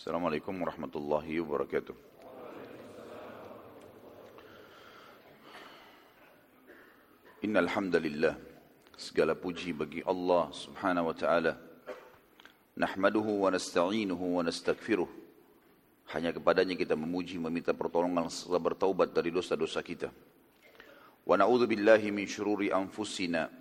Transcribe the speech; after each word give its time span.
Assalamualaikum 0.00 0.56
warahmatullahi 0.64 1.44
wabarakatuh. 1.44 1.92
Innal 7.44 7.68
hamdalillah 7.68 8.32
segala 8.96 9.36
puji 9.36 9.76
bagi 9.76 10.00
Allah 10.08 10.48
Subhanahu 10.56 11.12
wa 11.12 11.12
taala. 11.12 11.52
Nahmaduhu 12.80 13.44
wa 13.44 13.52
nasta'inuhu 13.52 14.40
wa 14.40 14.40
nastaghfiruh. 14.40 15.04
Hanya 16.16 16.32
kepadanya 16.32 16.80
kita 16.80 16.96
memuji, 16.96 17.36
meminta 17.36 17.76
pertolongan 17.76 18.32
serta 18.32 18.56
bertaubat 18.56 19.12
dari 19.12 19.28
dosa-dosa 19.28 19.84
kita. 19.84 20.08
Wa 21.28 21.36
na'udzu 21.36 21.68
billahi 21.68 22.08
min 22.08 22.24
syururi 22.24 22.72
anfusina 22.72 23.52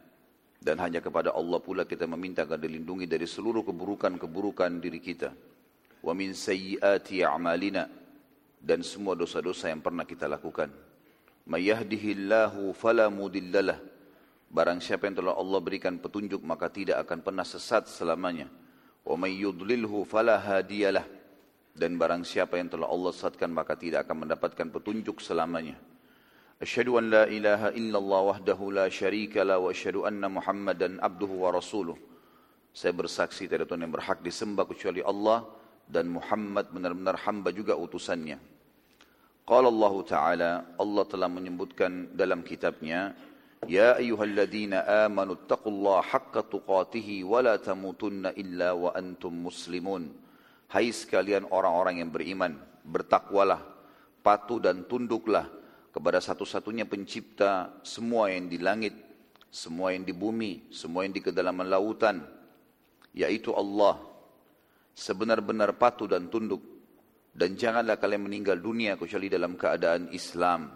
dan 0.56 0.80
hanya 0.80 1.04
kepada 1.04 1.36
Allah 1.36 1.60
pula 1.60 1.84
kita 1.84 2.08
meminta 2.08 2.48
agar 2.48 2.64
dilindungi 2.64 3.12
dari 3.12 3.28
seluruh 3.28 3.68
keburukan-keburukan 3.68 4.80
diri 4.80 5.04
kita. 5.04 5.59
Wa 6.00 6.16
min 6.16 6.32
sayyiati 6.32 7.24
a'malina 7.24 7.88
dan 8.60 8.84
semua 8.84 9.16
dosa-dosa 9.16 9.72
yang 9.72 9.80
pernah 9.80 10.04
kita 10.04 10.28
lakukan. 10.28 10.72
May 11.48 11.72
yahdihillahu 11.72 12.76
fala 12.76 13.08
mudillalah. 13.08 13.80
Barang 14.50 14.82
siapa 14.82 15.08
yang 15.08 15.18
telah 15.22 15.34
Allah 15.38 15.60
berikan 15.62 15.98
petunjuk 16.02 16.42
maka 16.42 16.68
tidak 16.70 17.02
akan 17.08 17.20
pernah 17.24 17.46
sesat 17.48 17.88
selamanya. 17.88 18.50
Wa 19.06 19.16
may 19.16 19.38
yudlilhu 19.40 20.06
fala 20.06 20.38
hadiyalah. 20.38 21.06
Dan 21.74 21.96
barang 21.96 22.28
siapa 22.28 22.60
yang 22.60 22.68
telah 22.68 22.92
Allah 22.92 23.12
sesatkan 23.16 23.50
maka 23.50 23.80
tidak 23.80 24.04
akan 24.08 24.28
mendapatkan 24.28 24.68
petunjuk 24.68 25.24
selamanya. 25.24 25.80
Asyhadu 26.60 27.00
an 27.00 27.06
la 27.08 27.24
ilaha 27.32 27.72
illallah 27.72 28.36
wahdahu 28.36 28.76
la 28.76 28.92
syarika 28.92 29.48
la 29.48 29.56
wa 29.64 29.72
asyhadu 29.72 30.04
anna 30.04 30.28
Muhammadan 30.28 31.00
abduhu 31.00 31.48
wa 31.48 31.56
rasuluh. 31.56 31.96
Saya 32.76 32.92
bersaksi 32.92 33.48
tidak 33.48 33.64
ada 33.64 33.66
Tuhan 33.72 33.82
yang 33.88 33.96
berhak 33.96 34.20
disembah 34.20 34.68
kecuali 34.68 35.00
Allah 35.00 35.48
dan 35.90 36.06
Muhammad 36.14 36.70
benar-benar 36.70 37.18
hamba 37.26 37.50
juga 37.50 37.74
utusannya. 37.74 38.38
Qala 39.50 39.74
Allah 39.74 39.96
Ta'ala, 40.06 40.52
Allah 40.78 41.04
telah 41.10 41.26
menyebutkan 41.26 42.14
dalam 42.14 42.46
kitabnya, 42.46 43.18
Ya 43.68 43.98
ayyuhalladzina 43.98 45.10
amanu 45.10 45.36
taqullaha 45.50 46.06
haqqa 46.06 46.48
tuqatihi 46.48 47.28
wa 47.28 47.44
la 47.44 47.58
tamutunna 47.60 48.32
illa 48.38 48.72
wa 48.78 48.94
antum 48.96 49.34
muslimun. 49.34 50.14
Hai 50.70 50.94
sekalian 50.94 51.50
orang-orang 51.50 52.00
yang 52.00 52.14
beriman, 52.14 52.56
bertakwalah, 52.86 53.60
patuh 54.22 54.62
dan 54.62 54.86
tunduklah 54.86 55.50
kepada 55.90 56.22
satu-satunya 56.22 56.86
pencipta 56.86 57.74
semua 57.82 58.30
yang 58.30 58.48
di 58.48 58.62
langit, 58.62 58.94
semua 59.50 59.98
yang 59.98 60.06
di 60.06 60.14
bumi, 60.14 60.70
semua 60.70 61.04
yang 61.04 61.14
di 61.18 61.26
kedalaman 61.26 61.68
lautan, 61.68 62.22
yaitu 63.18 63.50
Allah 63.58 64.09
Sebenar-benar 64.99 65.75
patuh 65.75 66.07
dan 66.07 66.31
tunduk 66.31 66.63
dan 67.35 67.59
janganlah 67.59 67.99
kalian 67.99 68.31
meninggal 68.31 68.63
dunia 68.63 68.95
kecuali 68.95 69.27
dalam 69.27 69.59
keadaan 69.59 70.15
Islam. 70.15 70.71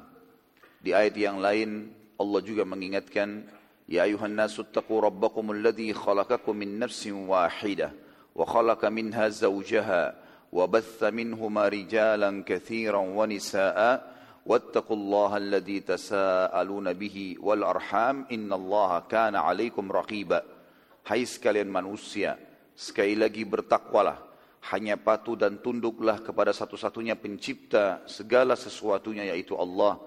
Di 0.82 0.90
ayat 0.90 1.14
yang 1.14 1.38
lain 1.38 1.94
Allah 2.18 2.40
juga 2.42 2.66
mengingatkan, 2.66 3.46
Ya 3.88 4.04
ayuhan 4.04 4.36
nasu 4.36 4.68
taqu 4.68 5.00
rabbakum 5.00 5.54
alladhi 5.54 5.96
khalaqakum 5.96 6.52
min 6.52 6.76
nafsin 6.76 7.24
wahidah 7.24 7.94
wa 8.36 8.44
khalaqa 8.44 8.92
minha 8.92 9.32
zawjaha 9.32 10.12
wa 10.52 10.64
batha 10.68 11.08
minhuma 11.08 11.72
rijalan 11.72 12.44
kathiran 12.44 13.16
wa 13.16 13.24
nisa'a 13.24 14.18
واتقوا 14.48 14.96
الله 14.96 15.36
الذي 15.36 15.78
تساءلون 15.80 16.96
به 16.96 17.36
والأرحام 17.36 18.32
إن 18.32 18.48
الله 18.48 18.92
كان 19.12 19.36
عليكم 19.36 19.84
رقيبا 19.92 20.40
Hai 21.04 21.24
sekalian 21.24 21.68
manusia, 21.72 22.36
sekali 22.73 23.17
lagi 23.17 23.45
bertakwalah, 23.45 24.19
hanya 24.71 24.95
patuh 24.95 25.35
dan 25.35 25.59
tunduklah 25.59 26.23
kepada 26.23 26.55
satu-satunya 26.55 27.19
pencipta 27.19 27.99
segala 28.07 28.55
sesuatunya 28.55 29.27
yaitu 29.27 29.59
Allah 29.59 29.99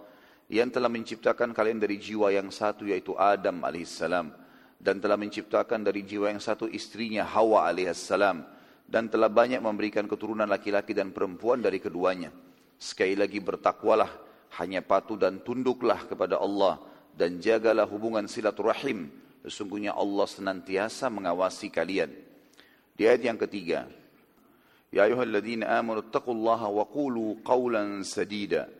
yang 0.49 0.73
telah 0.73 0.89
menciptakan 0.89 1.53
kalian 1.53 1.77
dari 1.77 2.01
jiwa 2.01 2.33
yang 2.33 2.49
satu 2.49 2.89
yaitu 2.89 3.13
Adam 3.19 3.61
alaihissalam 3.67 4.33
dan 4.81 4.97
telah 4.97 5.19
menciptakan 5.21 5.85
dari 5.85 6.07
jiwa 6.07 6.33
yang 6.33 6.41
satu 6.41 6.71
istrinya 6.71 7.29
Hawa 7.29 7.69
alaihissalam 7.69 8.47
dan 8.87 9.11
telah 9.11 9.29
banyak 9.29 9.59
memberikan 9.61 10.07
keturunan 10.07 10.47
laki-laki 10.47 10.95
dan 10.95 11.11
perempuan 11.11 11.61
dari 11.61 11.83
keduanya. 11.83 12.31
Sekali 12.79 13.19
lagi 13.19 13.43
bertakwalah 13.43 14.09
hanya 14.63 14.81
patuh 14.81 15.19
dan 15.19 15.43
tunduklah 15.43 16.07
kepada 16.07 16.41
Allah 16.41 16.81
dan 17.13 17.43
jagalah 17.43 17.85
hubungan 17.85 18.25
silaturahim. 18.31 19.11
Sesungguhnya 19.43 19.95
Allah 19.95 20.27
senantiasa 20.27 21.13
mengawasi 21.13 21.71
kalian. 21.71 22.26
Di 22.97 23.05
ayat 23.05 23.23
yang 23.29 23.37
ketiga, 23.37 23.85
Ya 24.89 25.05
ayuhalladzina 25.05 25.77
amanu 25.77 26.01
taqullaha 26.09 26.73
wa 26.73 26.89
qulu 26.89 27.45
qawlan 27.45 28.01
sadida 28.01 28.71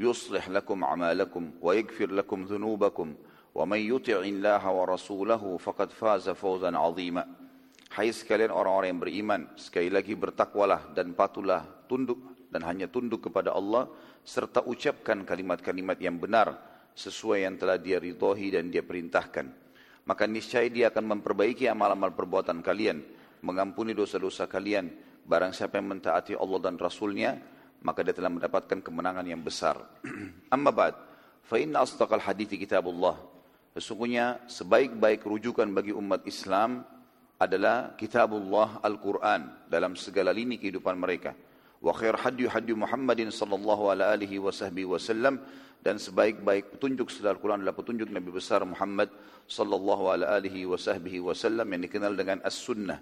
yuslih 0.00 0.40
lakum 0.48 0.80
amalakum 0.86 1.52
wa 1.60 1.76
yaghfir 1.76 2.08
lakum 2.08 2.46
dhunubakum 2.46 3.12
wa 3.52 3.64
man 3.66 3.76
yuti'illaha 3.82 4.70
wa 4.70 4.88
rasulahu 4.88 5.60
faqad 5.60 5.92
faza 5.92 6.32
fawzan 6.32 6.72
'azima. 6.72 7.26
Hai 7.92 8.14
sekalian 8.14 8.54
orang-orang 8.54 8.88
yang 8.96 9.02
beriman, 9.02 9.40
sekali 9.58 9.92
lagi 9.92 10.16
bertakwalah 10.16 10.94
dan 10.96 11.12
patuhlah 11.12 11.84
tunduk 11.90 12.48
dan 12.48 12.64
hanya 12.64 12.88
tunduk 12.88 13.28
kepada 13.28 13.52
Allah 13.52 13.90
serta 14.24 14.64
ucapkan 14.64 15.26
kalimat-kalimat 15.26 16.00
yang 16.00 16.16
benar 16.16 16.54
sesuai 16.96 17.44
yang 17.44 17.60
telah 17.60 17.76
dia 17.76 18.00
ridhoi 18.00 18.54
dan 18.54 18.72
dia 18.72 18.80
perintahkan. 18.80 19.50
Maka 20.08 20.24
niscaya 20.24 20.68
dia 20.72 20.88
akan 20.88 21.18
memperbaiki 21.18 21.68
amal-amal 21.68 22.16
perbuatan 22.16 22.64
kalian, 22.64 23.04
mengampuni 23.44 23.92
dosa-dosa 23.92 24.48
kalian. 24.48 24.90
Barang 25.28 25.52
siapa 25.52 25.76
yang 25.76 25.92
mentaati 25.92 26.32
Allah 26.34 26.58
dan 26.62 26.80
Rasulnya, 26.80 27.36
maka 27.84 28.00
dia 28.00 28.16
telah 28.16 28.32
mendapatkan 28.32 28.80
kemenangan 28.80 29.26
yang 29.28 29.44
besar. 29.44 29.78
Amma 30.54 30.72
ba'd, 30.72 30.94
fa 31.44 31.56
inna 31.60 31.84
asdaqal 31.84 32.22
hadithi 32.22 32.56
kitabullah. 32.56 33.18
Sesungguhnya 33.76 34.48
sebaik-baik 34.48 35.22
rujukan 35.22 35.68
bagi 35.70 35.92
umat 35.92 36.24
Islam 36.24 36.82
adalah 37.38 37.94
kitabullah 37.94 38.82
Al-Quran 38.82 39.70
dalam 39.70 39.94
segala 39.94 40.34
lini 40.34 40.58
kehidupan 40.58 40.98
mereka 40.98 41.36
wa 41.78 41.94
khair 41.94 42.18
hadyu 42.18 42.50
hadyu 42.50 42.74
Muhammadin 42.74 43.30
sallallahu 43.30 43.94
alaihi 43.94 44.42
wasallam 44.42 45.38
dan 45.78 45.94
sebaik-baik 45.94 46.74
petunjuk 46.74 47.06
setelah 47.06 47.38
Al-Quran 47.38 47.62
adalah 47.62 47.78
petunjuk 47.78 48.10
Nabi 48.10 48.30
besar 48.34 48.66
Muhammad 48.66 49.14
sallallahu 49.46 50.10
alaihi 50.10 50.66
wasallam 50.66 51.66
yang 51.70 51.82
dikenal 51.86 52.18
dengan 52.18 52.42
as-sunnah 52.42 52.98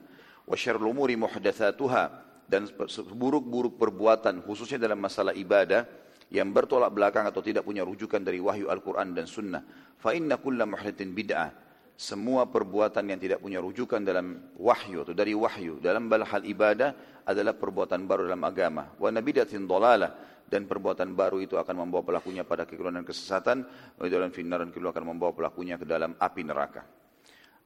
wa 0.47 0.57
syarrul 0.57 0.95
umuri 0.95 1.19
muhdatsatuha. 1.19 2.25
Dan 2.47 2.71
buruk-buruk 3.11 3.75
perbuatan 3.75 4.39
khususnya 4.47 4.79
dalam 4.79 5.03
masalah 5.03 5.35
ibadah 5.35 5.83
yang 6.31 6.55
bertolak 6.55 6.95
belakang 6.95 7.27
atau 7.27 7.43
tidak 7.43 7.67
punya 7.67 7.83
rujukan 7.83 8.23
dari 8.23 8.39
wahyu 8.39 8.71
Al-Quran 8.71 9.19
dan 9.19 9.27
sunnah. 9.27 9.67
Fa 9.99 10.15
inna 10.15 10.39
kulla 10.39 10.63
muhdatsin 10.63 11.11
bid'ah. 11.11 11.51
Semua 11.97 12.45
perbuatan 12.47 13.09
yang 13.09 13.17
tidak 13.17 13.41
punya 13.41 13.59
rujukan 13.59 14.05
dalam 14.05 14.53
wahyu 14.61 15.01
atau 15.01 15.17
dari 15.17 15.33
wahyu 15.33 15.81
dalam 15.81 16.13
hal 16.13 16.45
ibadah 16.45 17.23
adalah 17.25 17.57
perbuatan 17.57 18.05
baru 18.05 18.29
dalam 18.29 18.45
agama. 18.45 18.93
Wa 19.01 19.09
nabidatin 19.09 19.65
dolalah 19.65 20.13
dan 20.47 20.69
perbuatan 20.69 21.17
baru 21.17 21.43
itu 21.43 21.59
akan 21.59 21.89
membawa 21.89 22.07
pelakunya 22.07 22.47
pada 22.47 22.63
kekeliruan 22.63 23.03
dan 23.03 23.07
kesesatan, 23.09 23.67
wa 23.99 24.07
dalam 24.07 24.31
finnar 24.31 24.63
dan 24.63 24.71
akan 24.71 25.05
membawa 25.09 25.35
pelakunya 25.35 25.75
ke 25.81 25.89
dalam 25.89 26.15
api 26.15 26.43
neraka. 26.47 26.87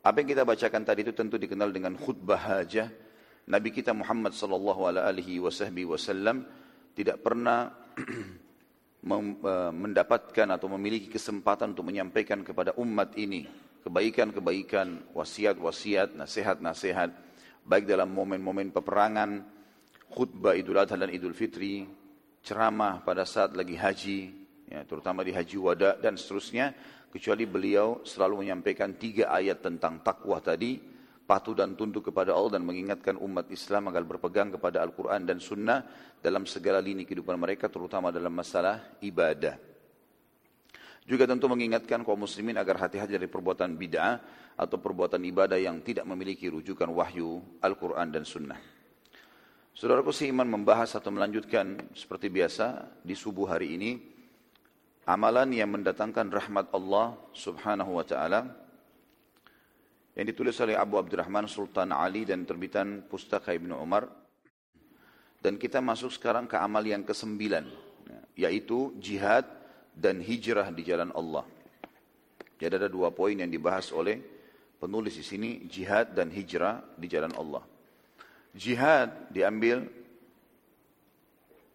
Apa 0.01 0.25
yang 0.25 0.29
kita 0.33 0.49
bacakan 0.49 0.83
tadi 0.85 1.05
itu 1.05 1.13
tentu 1.13 1.37
dikenal 1.37 1.69
dengan 1.77 1.93
khutbah 1.93 2.41
hajah. 2.41 2.89
Nabi 3.51 3.69
kita 3.69 3.93
Muhammad 3.93 4.33
sallallahu 4.33 4.89
alaihi 4.89 5.41
wasallam 5.41 6.47
tidak 6.97 7.21
pernah 7.21 7.69
eh, 8.01 9.73
mendapatkan 9.73 10.49
atau 10.49 10.69
memiliki 10.73 11.13
kesempatan 11.13 11.77
untuk 11.77 11.85
menyampaikan 11.85 12.41
kepada 12.41 12.73
umat 12.81 13.13
ini 13.21 13.71
kebaikan-kebaikan, 13.81 15.13
wasiat-wasiat, 15.17 16.17
nasihat-nasihat, 16.17 17.11
baik 17.65 17.89
dalam 17.89 18.13
momen-momen 18.13 18.73
peperangan, 18.73 19.45
khutbah 20.13 20.53
Idul 20.53 20.81
Adha 20.81 20.97
dan 21.01 21.11
Idul 21.13 21.33
Fitri, 21.33 21.89
ceramah 22.45 23.01
pada 23.01 23.25
saat 23.25 23.57
lagi 23.57 23.77
haji, 23.77 24.21
ya, 24.69 24.85
terutama 24.85 25.25
di 25.25 25.33
haji 25.33 25.57
wada 25.57 25.97
dan 25.97 26.21
seterusnya, 26.21 26.77
kecuali 27.11 27.45
beliau 27.45 28.01
selalu 28.07 28.47
menyampaikan 28.47 28.95
tiga 28.95 29.35
ayat 29.35 29.61
tentang 29.61 30.01
takwa 30.01 30.39
tadi, 30.39 30.79
patuh 31.27 31.55
dan 31.55 31.75
tunduk 31.75 32.11
kepada 32.11 32.35
Allah 32.35 32.59
dan 32.59 32.67
mengingatkan 32.67 33.19
umat 33.19 33.51
Islam 33.51 33.91
agar 33.91 34.07
berpegang 34.07 34.55
kepada 34.55 34.83
Al-Quran 34.83 35.27
dan 35.27 35.39
Sunnah 35.43 35.83
dalam 36.23 36.47
segala 36.47 36.79
lini 36.79 37.03
kehidupan 37.03 37.35
mereka, 37.39 37.67
terutama 37.67 38.15
dalam 38.15 38.35
masalah 38.35 38.99
ibadah. 39.03 39.59
Juga 41.07 41.27
tentu 41.27 41.51
mengingatkan 41.51 42.07
kaum 42.07 42.23
muslimin 42.23 42.55
agar 42.55 42.87
hati-hati 42.87 43.19
dari 43.19 43.27
perbuatan 43.27 43.75
bid'ah 43.75 44.15
atau 44.55 44.79
perbuatan 44.79 45.19
ibadah 45.27 45.59
yang 45.59 45.83
tidak 45.83 46.07
memiliki 46.07 46.47
rujukan 46.47 46.87
wahyu 46.87 47.43
Al-Quran 47.59 48.09
dan 48.15 48.23
Sunnah. 48.23 48.61
Saudaraku 49.75 50.13
seiman 50.13 50.45
membahas 50.45 50.93
atau 50.99 51.09
melanjutkan 51.09 51.95
seperti 51.97 52.29
biasa 52.29 52.85
di 53.01 53.17
subuh 53.17 53.49
hari 53.49 53.81
ini 53.81 53.91
amalan 55.11 55.51
yang 55.51 55.75
mendatangkan 55.75 56.31
rahmat 56.31 56.71
Allah 56.71 57.19
Subhanahu 57.35 57.99
wa 57.99 58.07
taala 58.07 58.47
yang 60.15 60.27
ditulis 60.27 60.55
oleh 60.63 60.79
Abu 60.79 61.03
Abdurrahman 61.03 61.51
Sultan 61.51 61.91
Ali 61.91 62.23
dan 62.23 62.47
terbitan 62.47 63.03
Pustaka 63.11 63.51
Ibnu 63.51 63.75
Umar 63.75 64.07
Dan 65.41 65.57
kita 65.57 65.81
masuk 65.81 66.13
sekarang 66.13 66.45
ke 66.45 66.53
amal 66.61 66.85
yang 66.85 67.01
kesembilan, 67.01 67.65
yaitu 68.37 68.93
jihad 69.01 69.49
dan 69.97 70.21
hijrah 70.21 70.69
di 70.69 70.85
jalan 70.85 71.09
Allah. 71.17 71.49
Jadi 72.61 72.77
ada 72.77 72.93
dua 72.93 73.09
poin 73.09 73.33
yang 73.33 73.49
dibahas 73.49 73.89
oleh 73.89 74.21
penulis 74.77 75.17
di 75.17 75.25
sini, 75.25 75.65
jihad 75.65 76.13
dan 76.13 76.29
hijrah 76.29 76.85
di 76.93 77.09
jalan 77.09 77.33
Allah. 77.41 77.65
Jihad 78.53 79.33
diambil 79.33 79.89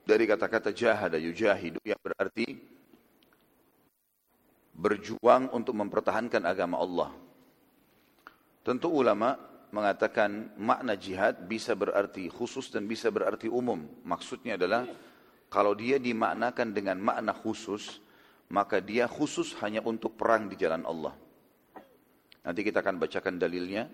dari 0.05 0.29
kata-kata 0.29 0.69
jahada 0.69 1.17
yujahidu 1.17 1.81
yang 1.81 1.97
berarti 1.97 2.74
berjuang 4.75 5.49
untuk 5.55 5.73
mempertahankan 5.79 6.43
agama 6.43 6.77
Allah. 6.83 7.09
Tentu 8.61 8.91
ulama 8.91 9.39
mengatakan 9.71 10.55
makna 10.59 10.99
jihad 10.99 11.47
bisa 11.47 11.75
berarti 11.75 12.27
khusus 12.27 12.71
dan 12.71 12.87
bisa 12.87 13.07
berarti 13.11 13.47
umum. 13.47 13.87
Maksudnya 14.03 14.59
adalah 14.59 14.87
kalau 15.47 15.71
dia 15.71 15.95
dimaknakan 15.95 16.75
dengan 16.75 16.99
makna 16.99 17.31
khusus, 17.31 18.03
maka 18.51 18.83
dia 18.83 19.07
khusus 19.07 19.55
hanya 19.63 19.79
untuk 19.85 20.19
perang 20.19 20.51
di 20.51 20.59
jalan 20.59 20.83
Allah. 20.83 21.15
Nanti 22.45 22.61
kita 22.61 22.83
akan 22.83 22.95
bacakan 22.99 23.35
dalilnya. 23.39 23.87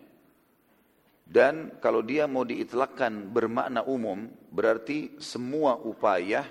Dan 1.32 1.80
kalau 1.80 2.04
dia 2.04 2.28
mau 2.28 2.44
diitlakkan 2.44 3.32
bermakna 3.32 3.88
umum, 3.88 4.28
berarti 4.52 5.16
semua 5.22 5.80
upaya 5.80 6.44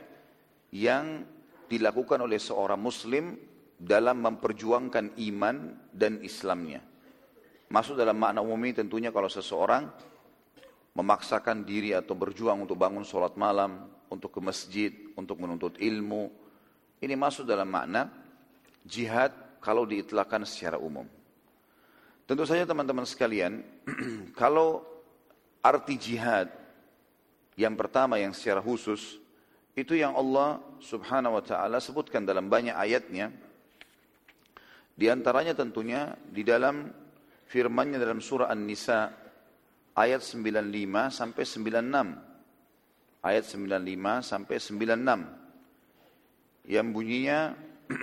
yang 0.73 1.21
dilakukan 1.69 2.25
oleh 2.25 2.41
seorang 2.41 2.81
muslim 2.81 3.37
dalam 3.81 4.21
memperjuangkan 4.21 5.17
iman 5.17 5.57
dan 5.89 6.21
Islamnya. 6.21 6.85
Masuk 7.73 7.97
dalam 7.97 8.21
makna 8.21 8.45
umum 8.45 8.61
ini 8.61 8.77
tentunya 8.77 9.09
kalau 9.09 9.33
seseorang 9.33 9.89
memaksakan 10.93 11.65
diri 11.65 11.97
atau 11.97 12.13
berjuang 12.13 12.69
untuk 12.69 12.77
bangun 12.77 13.07
sholat 13.07 13.41
malam, 13.41 13.89
untuk 14.13 14.37
ke 14.37 14.41
masjid, 14.45 14.93
untuk 15.17 15.41
menuntut 15.41 15.81
ilmu. 15.81 16.29
Ini 17.01 17.17
masuk 17.17 17.49
dalam 17.49 17.73
makna 17.73 18.13
jihad 18.85 19.33
kalau 19.65 19.89
diitlakan 19.89 20.45
secara 20.45 20.77
umum. 20.77 21.09
Tentu 22.29 22.45
saja 22.45 22.69
teman-teman 22.69 23.09
sekalian, 23.09 23.65
kalau 24.41 24.85
arti 25.65 25.97
jihad 25.97 26.53
yang 27.57 27.75
pertama 27.75 28.21
yang 28.21 28.37
secara 28.37 28.61
khusus, 28.61 29.19
itu 29.79 29.97
yang 29.97 30.13
Allah 30.19 30.61
subhanahu 30.83 31.39
wa 31.39 31.45
ta'ala 31.45 31.79
sebutkan 31.79 32.27
dalam 32.27 32.51
banyak 32.51 32.75
ayatnya. 32.75 33.31
Di 35.00 35.12
antaranya 35.12 35.52
tentunya 35.52 36.16
di 36.24 36.40
dalam 36.44 36.88
firmannya 37.46 38.00
dalam 38.00 38.24
surah 38.24 38.48
An-Nisa 38.48 39.12
ayat 39.96 40.22
95 40.24 41.12
sampai 41.12 41.44
96. 41.44 42.16
Ayat 43.26 43.44
95 43.44 44.22
sampai 44.24 44.56
96. 44.62 45.26
Yang 46.66 46.88
bunyinya 46.90 47.54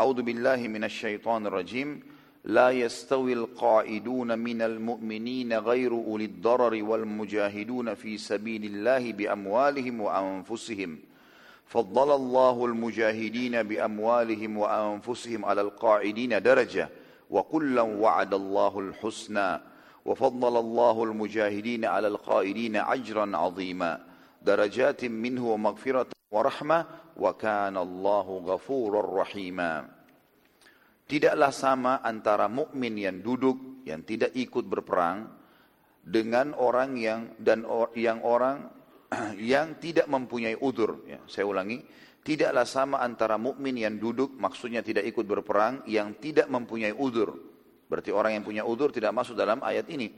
A'udzu 0.00 0.22
billahi 0.22 0.70
minasyaitonir 0.70 1.50
rajim 1.50 1.98
لا 2.44 2.70
يستوي 2.70 3.32
القاعدون 3.32 4.38
من 4.38 4.62
المؤمنين 4.62 5.52
غير 5.52 5.92
أولي 5.92 6.24
الضرر 6.24 6.82
والمجاهدون 6.82 7.94
في 7.94 8.18
سبيل 8.18 8.64
الله 8.64 9.12
بأموالهم 9.12 10.00
وأنفسهم 10.00 10.98
فضل 11.65 12.09
الله 12.15 12.65
المجاهدين 12.65 13.63
بأموالهم 13.63 14.57
وأنفسهم 14.57 15.45
على 15.45 15.61
القاعدين 15.61 16.41
درجة 16.41 16.89
وكلا 17.29 17.81
وعد 17.81 18.33
الله 18.33 18.73
الحسنى 18.79 19.51
وفضل 20.05 20.53
الله 20.57 21.03
المجاهدين 21.03 21.85
على 21.85 22.07
القائلين 22.07 22.75
أجرا 22.75 23.37
عظيما. 23.37 23.91
درجات 24.45 25.05
منه 25.05 25.43
ومغفرة 25.53 26.07
ورحمة 26.31 26.79
وكان 27.17 27.75
الله 27.77 28.27
غفورا 28.45 29.01
رحيما. 29.21 29.73
Tidaklah 31.05 31.53
sama 31.53 31.93
antara 32.01 32.49
mukmin 32.49 32.97
yang 32.97 33.21
duduk 33.21 33.85
yang 33.85 34.01
tidak 34.01 34.33
ikut 34.33 34.65
berperang 34.65 35.29
dengan 36.01 36.53
orang 36.57 36.97
yang 36.97 37.33
dan 37.41 37.65
yang 37.97 38.21
orang 38.25 38.69
yang 39.53 39.77
tidak 39.77 40.09
mempunyai 40.09 40.57
udur. 40.57 41.05
Ya, 41.05 41.21
saya 41.29 41.45
ulangi, 41.45 41.81
Tidaklah 42.25 42.65
sama 42.65 42.97
antara 43.05 43.37
mukmin 43.37 43.77
yang 43.77 44.01
duduk, 44.01 44.33
maksudnya 44.33 44.81
tidak 44.81 45.05
ikut 45.05 45.29
berperang, 45.29 45.85
yang 45.85 46.17
tidak 46.17 46.49
mempunyai 46.49 46.89
udur. 46.89 47.37
Berarti 47.85 48.09
orang 48.09 48.41
yang 48.41 48.41
punya 48.41 48.65
udur 48.65 48.89
tidak 48.89 49.13
masuk 49.13 49.37
dalam 49.37 49.61
ayat 49.61 49.85
ini. 49.93 50.09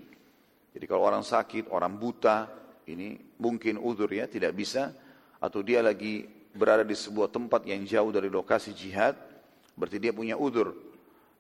Jadi 0.72 0.88
kalau 0.88 1.04
orang 1.04 1.28
sakit, 1.28 1.68
orang 1.68 2.00
buta, 2.00 2.48
ini 2.88 3.20
mungkin 3.44 3.76
udur 3.76 4.08
ya, 4.08 4.24
tidak 4.32 4.56
bisa. 4.56 4.96
Atau 5.44 5.68
dia 5.68 5.84
lagi 5.84 6.24
berada 6.56 6.88
di 6.88 6.96
sebuah 6.96 7.28
tempat 7.28 7.68
yang 7.68 7.84
jauh 7.84 8.08
dari 8.16 8.32
lokasi 8.32 8.72
jihad, 8.72 9.20
berarti 9.76 10.00
dia 10.00 10.16
punya 10.16 10.40
udur. 10.40 10.80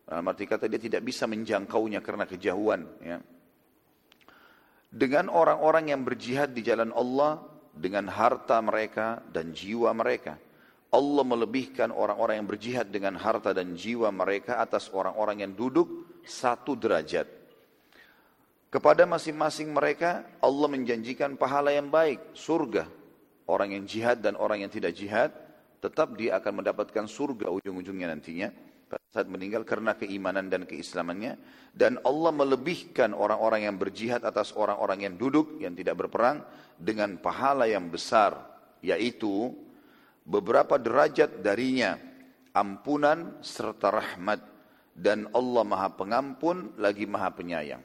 Dalam 0.03 0.27
arti 0.27 0.43
kata 0.43 0.67
dia 0.67 0.83
tidak 0.83 0.99
bisa 0.99 1.31
menjangkaunya 1.31 2.03
karena 2.03 2.27
kejauhan. 2.27 2.83
Ya. 2.99 3.23
Dengan 4.87 5.27
orang-orang 5.27 5.91
yang 5.91 6.01
berjihad 6.07 6.55
di 6.55 6.63
jalan 6.63 6.95
Allah, 6.95 7.43
dengan 7.77 8.09
harta 8.09 8.57
mereka 8.59 9.21
dan 9.29 9.53
jiwa 9.53 9.93
mereka. 9.93 10.35
Allah 10.87 11.23
melebihkan 11.27 11.91
orang-orang 11.91 12.41
yang 12.41 12.49
berjihad 12.49 12.87
dengan 12.89 13.19
harta 13.19 13.51
dan 13.51 13.75
jiwa 13.75 14.09
mereka 14.09 14.57
atas 14.57 14.89
orang-orang 14.89 15.45
yang 15.45 15.53
duduk 15.53 16.07
satu 16.23 16.73
derajat. 16.73 17.27
Kepada 18.67 19.07
masing-masing 19.07 19.71
mereka 19.71 20.27
Allah 20.43 20.67
menjanjikan 20.67 21.35
pahala 21.39 21.71
yang 21.71 21.87
baik, 21.87 22.35
surga. 22.35 22.87
Orang 23.47 23.71
yang 23.75 23.87
jihad 23.87 24.19
dan 24.19 24.35
orang 24.35 24.63
yang 24.63 24.71
tidak 24.71 24.91
jihad 24.91 25.31
tetap 25.79 26.17
dia 26.19 26.35
akan 26.41 26.63
mendapatkan 26.63 27.05
surga 27.07 27.47
ujung-ujungnya 27.47 28.11
nantinya 28.11 28.49
saat 28.87 29.27
meninggal 29.27 29.67
karena 29.67 29.95
keimanan 29.99 30.47
dan 30.47 30.63
keislamannya 30.63 31.35
dan 31.75 31.99
Allah 32.07 32.31
melebihkan 32.31 33.11
orang-orang 33.11 33.67
yang 33.67 33.75
berjihad 33.75 34.23
atas 34.23 34.55
orang-orang 34.55 35.07
yang 35.07 35.15
duduk 35.19 35.59
yang 35.59 35.75
tidak 35.75 35.99
berperang 35.99 36.39
dengan 36.79 37.19
pahala 37.19 37.67
yang 37.67 37.91
besar 37.91 38.37
yaitu 38.79 39.51
beberapa 40.23 40.79
derajat 40.79 41.43
darinya 41.43 41.99
ampunan 42.55 43.39
serta 43.43 43.91
rahmat 43.91 44.39
dan 44.97 45.29
Allah 45.31 45.63
Maha 45.63 45.93
Pengampun 45.93 46.73
lagi 46.81 47.05
Maha 47.05 47.29
Penyayang. 47.29 47.83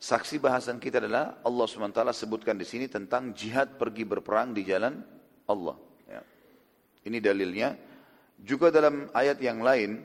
Saksi 0.00 0.40
bahasan 0.40 0.80
kita 0.80 0.96
adalah 0.96 1.38
Allah 1.44 1.68
SWT 1.68 2.00
sebutkan 2.16 2.56
di 2.56 2.64
sini 2.64 2.88
tentang 2.88 3.36
jihad 3.36 3.76
pergi 3.76 4.08
berperang 4.08 4.56
di 4.56 4.64
jalan 4.64 4.96
Allah. 5.44 5.76
Ya. 6.08 6.24
Ini 7.04 7.20
dalilnya. 7.20 7.89
Juga 8.40 8.72
dalam 8.72 9.12
ayat 9.12 9.36
yang 9.44 9.60
lain, 9.60 10.00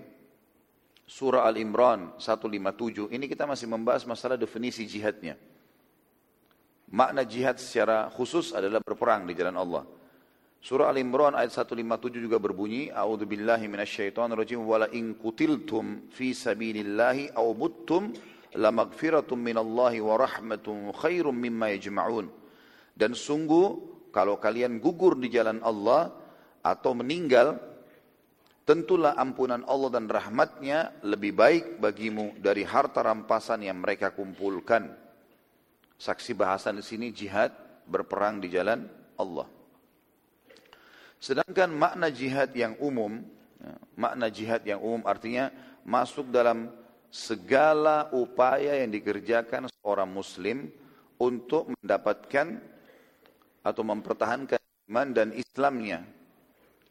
surah 1.08 1.48
Al-Imran 1.48 2.20
157, 2.20 3.08
ini 3.16 3.26
kita 3.32 3.48
masih 3.48 3.72
membahas 3.72 4.04
masalah 4.04 4.36
definisi 4.36 4.84
jihadnya. 4.84 5.40
Makna 6.92 7.24
jihad 7.26 7.58
secara 7.58 8.12
khusus 8.12 8.52
adalah 8.52 8.84
berperang 8.84 9.26
di 9.26 9.34
jalan 9.34 9.56
Allah. 9.58 9.84
Surah 10.66 10.90
Al-Imran 10.90 11.38
ayat 11.38 11.54
157 11.54 12.26
juga 12.26 12.42
berbunyi, 12.42 12.90
A'udzu 12.90 13.30
billahi 13.30 13.70
minasyaitonir 13.70 14.34
rajim 14.34 14.66
wa 14.66 14.82
la 14.82 14.88
in 14.92 15.14
qutiltum 15.14 16.10
fi 16.10 16.34
sabilillahi 16.34 17.38
aw 17.38 17.48
muttum 17.54 18.10
la 18.58 18.74
maghfiratum 18.74 19.38
minallahi 19.38 20.02
wa 20.02 20.18
rahmatun 20.18 20.90
khairum 20.90 21.38
mimma 21.38 21.70
yajma'un. 21.78 22.26
Dan 22.98 23.14
sungguh 23.14 23.68
kalau 24.10 24.42
kalian 24.42 24.82
gugur 24.82 25.20
di 25.20 25.30
jalan 25.30 25.62
Allah 25.62 26.10
atau 26.66 26.98
meninggal, 26.98 27.75
tentulah 28.66 29.14
ampunan 29.16 29.62
Allah 29.70 29.94
dan 29.94 30.10
rahmatnya 30.10 31.00
lebih 31.06 31.38
baik 31.38 31.66
bagimu 31.78 32.34
dari 32.42 32.66
harta 32.66 33.06
rampasan 33.06 33.62
yang 33.62 33.78
mereka 33.78 34.12
kumpulkan. 34.12 34.90
Saksi 35.96 36.36
bahasan 36.36 36.82
di 36.82 36.84
sini 36.84 37.08
jihad 37.14 37.54
berperang 37.88 38.42
di 38.42 38.52
jalan 38.52 38.84
Allah. 39.16 39.48
Sedangkan 41.22 41.72
makna 41.72 42.12
jihad 42.12 42.52
yang 42.52 42.76
umum, 42.82 43.24
ya, 43.62 43.74
makna 43.96 44.28
jihad 44.28 44.66
yang 44.68 44.84
umum 44.84 45.06
artinya 45.08 45.54
masuk 45.88 46.28
dalam 46.34 46.68
segala 47.14 48.12
upaya 48.12 48.76
yang 48.84 48.92
dikerjakan 48.92 49.72
seorang 49.80 50.10
muslim 50.12 50.68
untuk 51.16 51.72
mendapatkan 51.80 52.60
atau 53.64 53.84
mempertahankan 53.88 54.60
iman 54.92 55.08
dan 55.16 55.32
Islamnya. 55.32 56.04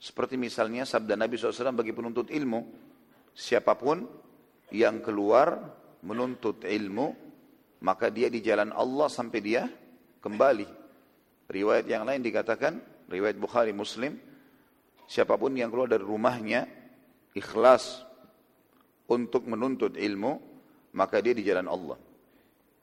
Seperti 0.04 0.37
misalnya 0.37 0.84
sabda 0.84 1.16
Nabi 1.16 1.40
SAW 1.40 1.73
bagi 1.73 1.96
penuntut 1.96 2.28
ilmu, 2.28 2.61
siapa 3.32 3.73
pun 3.73 4.04
yang 4.68 5.00
keluar 5.00 5.56
menuntut 6.04 6.61
ilmu, 6.61 7.16
maka 7.80 8.12
dia 8.12 8.28
di 8.28 8.44
jalan 8.44 8.68
Allah 8.76 9.08
sampai 9.08 9.40
dia 9.40 9.64
kembali. 10.20 10.68
Riwayat 11.49 11.88
yang 11.88 12.04
lain 12.04 12.20
dikatakan, 12.20 12.84
riwayat 13.08 13.40
Bukhari 13.40 13.73
Muslim, 13.73 14.20
siapa 15.08 15.40
pun 15.40 15.56
yang 15.56 15.73
keluar 15.73 15.88
dari 15.88 16.04
rumahnya 16.04 16.68
ikhlas 17.32 18.04
untuk 19.08 19.49
menuntut 19.49 19.96
ilmu, 19.96 20.37
maka 21.00 21.25
dia 21.25 21.32
di 21.32 21.49
jalan 21.49 21.64
Allah. 21.64 21.96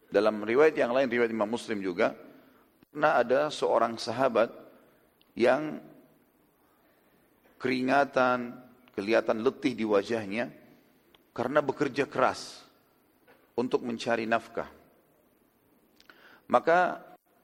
Dalam 0.10 0.42
riwayat 0.42 0.74
yang 0.74 0.90
lain, 0.90 1.06
riwayat 1.06 1.30
Imam 1.30 1.54
Muslim 1.54 1.86
juga, 1.86 2.18
pernah 2.90 3.22
ada 3.22 3.54
seorang 3.54 3.94
sahabat 4.02 4.50
yang 5.38 5.91
keringatan, 7.62 8.58
kelihatan 8.98 9.46
letih 9.46 9.78
di 9.78 9.86
wajahnya 9.86 10.50
karena 11.30 11.62
bekerja 11.62 12.10
keras 12.10 12.66
untuk 13.54 13.86
mencari 13.86 14.26
nafkah. 14.26 14.66
Maka 16.50 16.98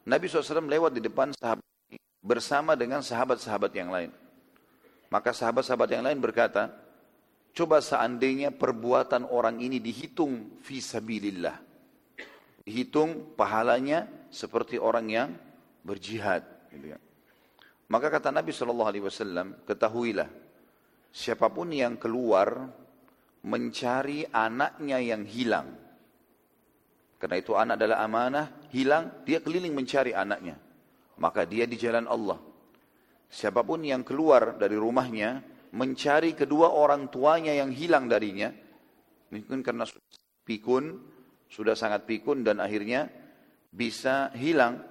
Nabi 0.09 0.25
SAW 0.25 0.65
lewat 0.65 0.97
di 0.97 1.05
depan 1.05 1.31
sahabat 1.37 1.63
bersama 2.25 2.73
dengan 2.73 3.05
sahabat-sahabat 3.05 3.71
yang 3.77 3.93
lain. 3.93 4.11
Maka 5.07 5.31
sahabat-sahabat 5.31 5.87
yang 5.93 6.03
lain 6.03 6.19
berkata, 6.19 6.73
coba 7.55 7.79
seandainya 7.79 8.51
perbuatan 8.51 9.23
orang 9.31 9.63
ini 9.63 9.79
dihitung 9.79 10.59
visabilillah. 10.59 11.55
Dihitung 12.67 13.37
pahalanya 13.39 14.27
seperti 14.27 14.75
orang 14.75 15.07
yang 15.07 15.29
berjihad. 15.87 16.43
Gitu 16.67 16.91
ya. 16.91 16.99
Maka 17.87 18.11
kata 18.11 18.35
Nabi 18.35 18.51
SAW, 18.51 19.63
ketahuilah, 19.63 20.27
siapa 21.11 21.47
pun 21.47 21.71
yang 21.71 21.95
keluar 21.95 22.67
mencari 23.47 24.27
anaknya 24.27 24.99
yang 24.99 25.23
hilang. 25.23 25.71
Karena 27.17 27.35
itu 27.39 27.55
anak 27.55 27.79
adalah 27.79 28.03
amanah, 28.03 28.45
hilang, 28.75 29.23
dia 29.23 29.39
keliling 29.39 29.73
mencari 29.73 30.11
anaknya. 30.11 30.59
Maka 31.17 31.47
dia 31.47 31.65
di 31.65 31.79
jalan 31.79 32.05
Allah. 32.05 32.37
Siapa 33.27 33.65
pun 33.65 33.81
yang 33.81 34.03
keluar 34.03 34.59
dari 34.59 34.77
rumahnya, 34.77 35.41
mencari 35.73 36.37
kedua 36.37 36.71
orang 36.75 37.09
tuanya 37.09 37.55
yang 37.55 37.73
hilang 37.73 38.05
darinya, 38.05 38.53
mungkin 39.33 39.63
karena 39.65 39.87
pikun, 40.45 40.85
sudah 41.47 41.73
sangat 41.73 42.03
pikun 42.03 42.43
dan 42.43 42.59
akhirnya 42.59 43.07
bisa 43.71 44.29
hilang, 44.35 44.83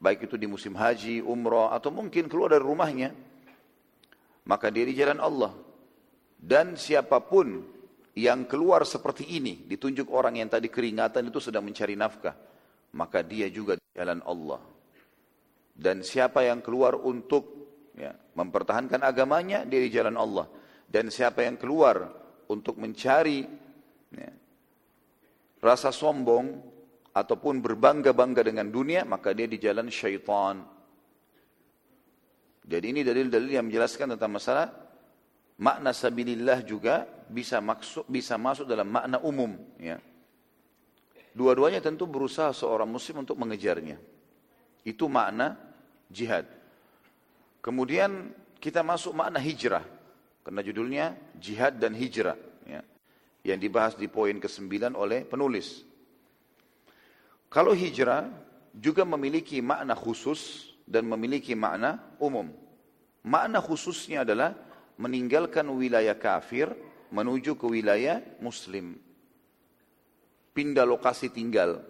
baik 0.00 0.26
itu 0.26 0.40
di 0.40 0.48
musim 0.48 0.72
haji, 0.72 1.20
umrah, 1.20 1.76
atau 1.76 1.92
mungkin 1.92 2.26
keluar 2.26 2.56
dari 2.56 2.64
rumahnya, 2.64 3.12
maka 4.48 4.72
dia 4.72 4.88
di 4.88 4.96
jalan 4.96 5.20
Allah. 5.20 5.52
Dan 6.40 6.80
siapa 6.80 7.20
pun 7.20 7.60
yang 8.16 8.48
keluar 8.48 8.88
seperti 8.88 9.28
ini, 9.36 9.68
ditunjuk 9.68 10.08
orang 10.08 10.40
yang 10.40 10.48
tadi 10.48 10.72
keringatan 10.72 11.28
itu 11.28 11.38
sedang 11.38 11.68
mencari 11.68 11.94
nafkah, 11.94 12.32
maka 12.96 13.20
dia 13.20 13.52
juga 13.52 13.76
di 13.76 13.84
jalan 13.92 14.24
Allah. 14.24 14.60
Dan 15.76 16.00
siapa 16.00 16.48
yang 16.48 16.64
keluar 16.64 16.96
untuk 16.96 17.60
ya, 17.92 18.16
mempertahankan 18.16 19.04
agamanya, 19.04 19.68
dia 19.68 19.80
di 19.84 19.92
jalan 19.92 20.16
Allah. 20.16 20.48
Dan 20.88 21.12
siapa 21.12 21.44
yang 21.44 21.60
keluar 21.60 22.08
untuk 22.48 22.80
mencari 22.80 23.46
ya, 24.16 24.32
rasa 25.60 25.92
sombong, 25.92 26.58
ataupun 27.10 27.58
berbangga-bangga 27.58 28.42
dengan 28.46 28.70
dunia, 28.70 29.02
maka 29.02 29.34
dia 29.34 29.50
di 29.50 29.58
jalan 29.58 29.90
syaitan. 29.90 30.62
Jadi 32.70 32.86
ini 32.86 33.00
dalil-dalil 33.02 33.50
yang 33.50 33.66
menjelaskan 33.66 34.14
tentang 34.14 34.30
masalah 34.30 34.70
makna 35.58 35.90
sabilillah 35.90 36.62
juga 36.62 37.02
bisa 37.26 37.58
masuk 37.58 38.06
bisa 38.06 38.38
masuk 38.38 38.64
dalam 38.64 38.86
makna 38.86 39.18
umum 39.20 39.58
ya. 39.82 39.98
Dua-duanya 41.30 41.78
tentu 41.78 42.10
berusaha 42.10 42.50
seorang 42.50 42.90
muslim 42.90 43.22
untuk 43.22 43.38
mengejarnya. 43.38 43.98
Itu 44.82 45.06
makna 45.06 45.54
jihad. 46.10 46.46
Kemudian 47.62 48.34
kita 48.58 48.82
masuk 48.82 49.14
makna 49.14 49.38
hijrah. 49.38 49.86
Karena 50.42 50.60
judulnya 50.64 51.06
jihad 51.38 51.78
dan 51.78 51.94
hijrah 51.94 52.34
ya. 52.66 52.82
Yang 53.46 53.58
dibahas 53.62 53.94
di 53.94 54.10
poin 54.10 54.36
ke-9 54.42 54.98
oleh 54.98 55.22
penulis. 55.22 55.86
Kalau 57.50 57.74
hijrah 57.74 58.30
juga 58.70 59.02
memiliki 59.02 59.58
makna 59.58 59.98
khusus 59.98 60.70
dan 60.86 61.02
memiliki 61.02 61.58
makna 61.58 61.98
umum. 62.22 62.46
Makna 63.26 63.58
khususnya 63.58 64.22
adalah 64.22 64.54
meninggalkan 64.94 65.66
wilayah 65.74 66.14
kafir 66.14 66.70
menuju 67.10 67.58
ke 67.58 67.66
wilayah 67.66 68.22
muslim. 68.38 68.94
Pindah 70.54 70.86
lokasi 70.86 71.26
tinggal 71.26 71.82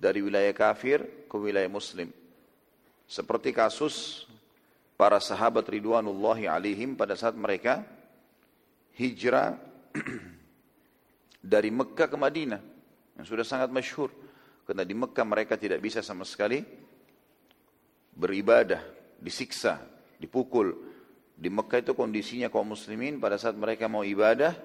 dari 0.00 0.24
wilayah 0.24 0.56
kafir 0.56 1.04
ke 1.28 1.36
wilayah 1.36 1.68
muslim. 1.68 2.08
Seperti 3.04 3.52
kasus 3.52 4.24
para 4.96 5.20
sahabat 5.20 5.68
ridwanullahi 5.68 6.48
alaihim 6.48 6.96
pada 6.96 7.12
saat 7.12 7.36
mereka 7.36 7.84
hijrah 8.96 9.60
dari 11.52 11.68
Mekah 11.68 12.08
ke 12.08 12.16
Madinah 12.16 12.60
yang 13.20 13.26
sudah 13.28 13.44
sangat 13.44 13.68
masyhur. 13.68 14.25
Karena 14.66 14.82
di 14.82 14.94
Mekah 14.98 15.22
mereka 15.22 15.54
tidak 15.54 15.78
bisa 15.78 16.02
sama 16.02 16.26
sekali 16.26 16.58
beribadah, 18.16 18.82
disiksa, 19.22 19.78
dipukul. 20.18 20.74
Di 21.36 21.46
Mekah 21.46 21.84
itu 21.86 21.92
kondisinya 21.94 22.50
kaum 22.50 22.74
muslimin 22.74 23.22
pada 23.22 23.38
saat 23.38 23.54
mereka 23.54 23.86
mau 23.86 24.02
ibadah, 24.02 24.56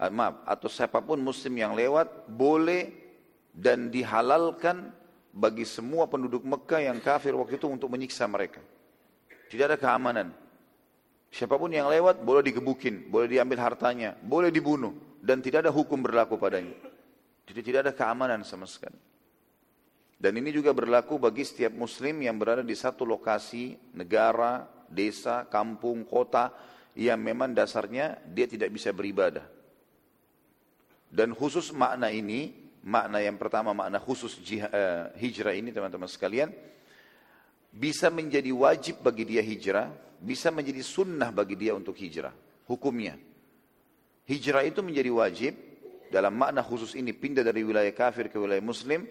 ah, 0.00 0.08
maaf, 0.08 0.40
atau 0.48 0.72
siapa 0.72 1.04
pun 1.04 1.20
muslim 1.20 1.60
yang 1.60 1.76
lewat 1.76 2.24
boleh 2.30 2.88
dan 3.52 3.92
dihalalkan 3.92 4.94
bagi 5.36 5.68
semua 5.68 6.08
penduduk 6.08 6.40
Mekah 6.46 6.88
yang 6.88 6.98
kafir 7.04 7.36
waktu 7.36 7.60
itu 7.60 7.68
untuk 7.68 7.92
menyiksa 7.92 8.24
mereka. 8.24 8.64
Tidak 9.52 9.64
ada 9.68 9.76
keamanan. 9.76 10.32
Siapa 11.28 11.60
pun 11.60 11.68
yang 11.68 11.92
lewat 11.92 12.24
boleh 12.24 12.40
digebukin, 12.40 13.12
boleh 13.12 13.28
diambil 13.28 13.60
hartanya, 13.60 14.16
boleh 14.24 14.48
dibunuh 14.48 14.96
dan 15.20 15.44
tidak 15.44 15.68
ada 15.68 15.72
hukum 15.74 16.00
berlaku 16.00 16.40
padanya. 16.40 16.72
Jadi 17.46 17.60
tidak 17.62 17.80
ada 17.86 17.94
keamanan 17.94 18.42
sama 18.42 18.66
sekali. 18.66 18.98
Dan 20.16 20.32
ini 20.40 20.50
juga 20.50 20.72
berlaku 20.72 21.20
bagi 21.20 21.44
setiap 21.44 21.76
muslim 21.76 22.24
yang 22.24 22.40
berada 22.40 22.64
di 22.64 22.72
satu 22.72 23.04
lokasi, 23.04 23.76
negara, 23.94 24.64
desa, 24.88 25.44
kampung, 25.46 26.08
kota, 26.08 26.50
yang 26.96 27.20
memang 27.20 27.52
dasarnya 27.52 28.16
dia 28.24 28.48
tidak 28.48 28.72
bisa 28.72 28.90
beribadah. 28.96 29.44
Dan 31.12 31.36
khusus 31.36 31.70
makna 31.70 32.08
ini, 32.08 32.50
makna 32.82 33.20
yang 33.20 33.36
pertama, 33.36 33.76
makna 33.76 34.00
khusus 34.00 34.40
eh, 34.40 35.12
hijrah 35.20 35.54
ini 35.54 35.70
teman-teman 35.70 36.08
sekalian, 36.08 36.48
bisa 37.68 38.08
menjadi 38.08 38.48
wajib 38.56 39.04
bagi 39.04 39.28
dia 39.28 39.44
hijrah, 39.44 39.92
bisa 40.16 40.48
menjadi 40.48 40.80
sunnah 40.80 41.28
bagi 41.28 41.60
dia 41.60 41.76
untuk 41.76 41.92
hijrah. 41.92 42.32
Hukumnya. 42.64 43.20
Hijrah 44.26 44.64
itu 44.64 44.80
menjadi 44.80 45.12
wajib 45.12 45.52
dalam 46.12 46.34
makna 46.34 46.62
khusus 46.62 46.94
ini 46.94 47.12
pindah 47.12 47.42
dari 47.42 47.62
wilayah 47.66 47.92
kafir 47.92 48.30
ke 48.30 48.36
wilayah 48.38 48.62
muslim 48.62 49.06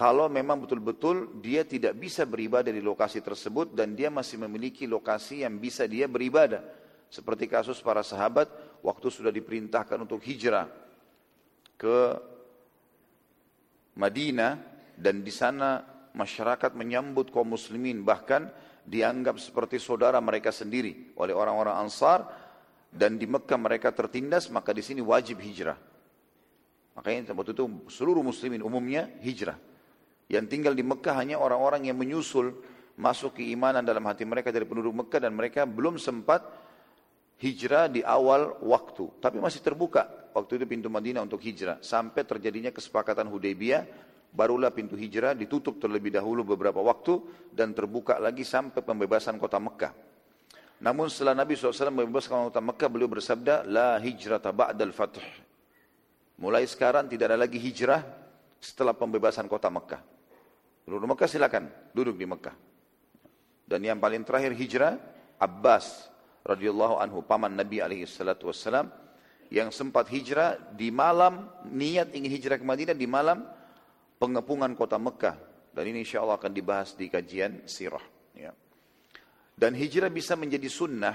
kalau 0.00 0.32
memang 0.32 0.64
betul-betul 0.64 1.42
dia 1.44 1.60
tidak 1.68 1.92
bisa 2.00 2.24
beribadah 2.24 2.72
di 2.72 2.80
lokasi 2.80 3.20
tersebut 3.20 3.76
dan 3.76 3.92
dia 3.92 4.08
masih 4.08 4.40
memiliki 4.40 4.88
lokasi 4.88 5.44
yang 5.44 5.60
bisa 5.60 5.84
dia 5.84 6.08
beribadah. 6.08 6.64
Seperti 7.12 7.44
kasus 7.44 7.84
para 7.84 8.00
sahabat 8.00 8.48
waktu 8.80 9.12
sudah 9.12 9.28
diperintahkan 9.28 10.00
untuk 10.00 10.24
hijrah 10.24 10.72
ke 11.76 12.16
Madinah 14.00 14.56
dan 14.96 15.20
di 15.20 15.28
sana 15.28 15.84
masyarakat 16.16 16.72
menyambut 16.72 17.28
kaum 17.28 17.52
muslimin 17.52 18.00
bahkan 18.00 18.48
dianggap 18.88 19.36
seperti 19.36 19.76
saudara 19.76 20.16
mereka 20.24 20.48
sendiri 20.48 21.12
oleh 21.20 21.36
orang-orang 21.36 21.76
Ansar 21.76 22.24
dan 22.88 23.20
di 23.20 23.28
Mekah 23.28 23.60
mereka 23.60 23.92
tertindas 23.92 24.48
maka 24.48 24.72
di 24.72 24.80
sini 24.80 25.04
wajib 25.04 25.44
hijrah 25.44 25.89
Makanya 26.98 27.32
waktu 27.32 27.52
itu 27.54 27.64
seluruh 27.86 28.22
muslimin 28.24 28.60
umumnya 28.60 29.08
hijrah. 29.22 29.56
Yang 30.30 30.46
tinggal 30.46 30.74
di 30.78 30.86
Mekah 30.86 31.14
hanya 31.18 31.42
orang-orang 31.42 31.90
yang 31.90 31.98
menyusul 31.98 32.54
masuk 33.00 33.40
keimanan 33.40 33.82
dalam 33.82 34.04
hati 34.06 34.22
mereka 34.22 34.54
dari 34.54 34.68
penduduk 34.68 34.94
Mekah 34.94 35.26
dan 35.26 35.32
mereka 35.34 35.66
belum 35.66 35.98
sempat 35.98 36.44
hijrah 37.40 37.88
di 37.88 38.04
awal 38.04 38.60
waktu. 38.62 39.08
Tapi 39.18 39.40
masih 39.40 39.64
terbuka 39.64 40.30
waktu 40.36 40.62
itu 40.62 40.64
pintu 40.68 40.88
Madinah 40.92 41.24
untuk 41.24 41.40
hijrah. 41.42 41.80
Sampai 41.80 42.22
terjadinya 42.28 42.70
kesepakatan 42.70 43.26
Hudaybiyah, 43.26 43.82
barulah 44.30 44.70
pintu 44.70 44.94
hijrah 44.94 45.34
ditutup 45.34 45.80
terlebih 45.80 46.14
dahulu 46.14 46.46
beberapa 46.54 46.78
waktu 46.78 47.18
dan 47.50 47.74
terbuka 47.74 48.20
lagi 48.20 48.46
sampai 48.46 48.84
pembebasan 48.84 49.40
kota 49.40 49.58
Mekah. 49.58 49.92
Namun 50.80 51.12
setelah 51.12 51.44
Nabi 51.44 51.60
SAW 51.60 51.92
membebaskan 51.92 52.48
kota 52.48 52.62
Mekah, 52.64 52.88
beliau 52.88 53.10
bersabda, 53.10 53.68
La 53.68 54.00
hijrata 54.00 54.48
ba'dal 54.48 54.96
fath. 54.96 55.49
Mulai 56.40 56.64
sekarang 56.64 57.04
tidak 57.04 57.30
ada 57.30 57.44
lagi 57.44 57.60
hijrah 57.60 58.00
setelah 58.56 58.96
pembebasan 58.96 59.44
kota 59.44 59.68
Mekah. 59.68 60.00
Penduduk 60.88 61.12
Mekah 61.12 61.28
silakan 61.28 61.68
duduk 61.92 62.16
di 62.16 62.24
Mekah. 62.24 62.56
Dan 63.68 63.84
yang 63.84 64.00
paling 64.00 64.24
terakhir 64.24 64.56
hijrah 64.56 64.96
Abbas 65.36 66.08
radhiyallahu 66.42 66.96
anhu 66.96 67.20
paman 67.20 67.52
Nabi 67.52 67.84
alaihi 67.84 68.08
salatu 68.08 68.48
wassalam 68.48 68.88
yang 69.52 69.68
sempat 69.68 70.08
hijrah 70.08 70.56
di 70.72 70.88
malam 70.88 71.44
niat 71.68 72.16
ingin 72.16 72.32
hijrah 72.32 72.56
ke 72.56 72.64
Madinah 72.64 72.96
di 72.96 73.04
malam 73.04 73.44
pengepungan 74.16 74.72
kota 74.72 74.96
Mekah. 74.96 75.36
Dan 75.70 75.92
ini 75.92 76.02
insya 76.02 76.24
Allah 76.24 76.40
akan 76.40 76.52
dibahas 76.56 76.96
di 76.96 77.06
kajian 77.12 77.68
sirah. 77.68 78.02
Ya. 78.32 78.56
Dan 79.54 79.76
hijrah 79.76 80.08
bisa 80.08 80.34
menjadi 80.40 80.66
sunnah 80.72 81.14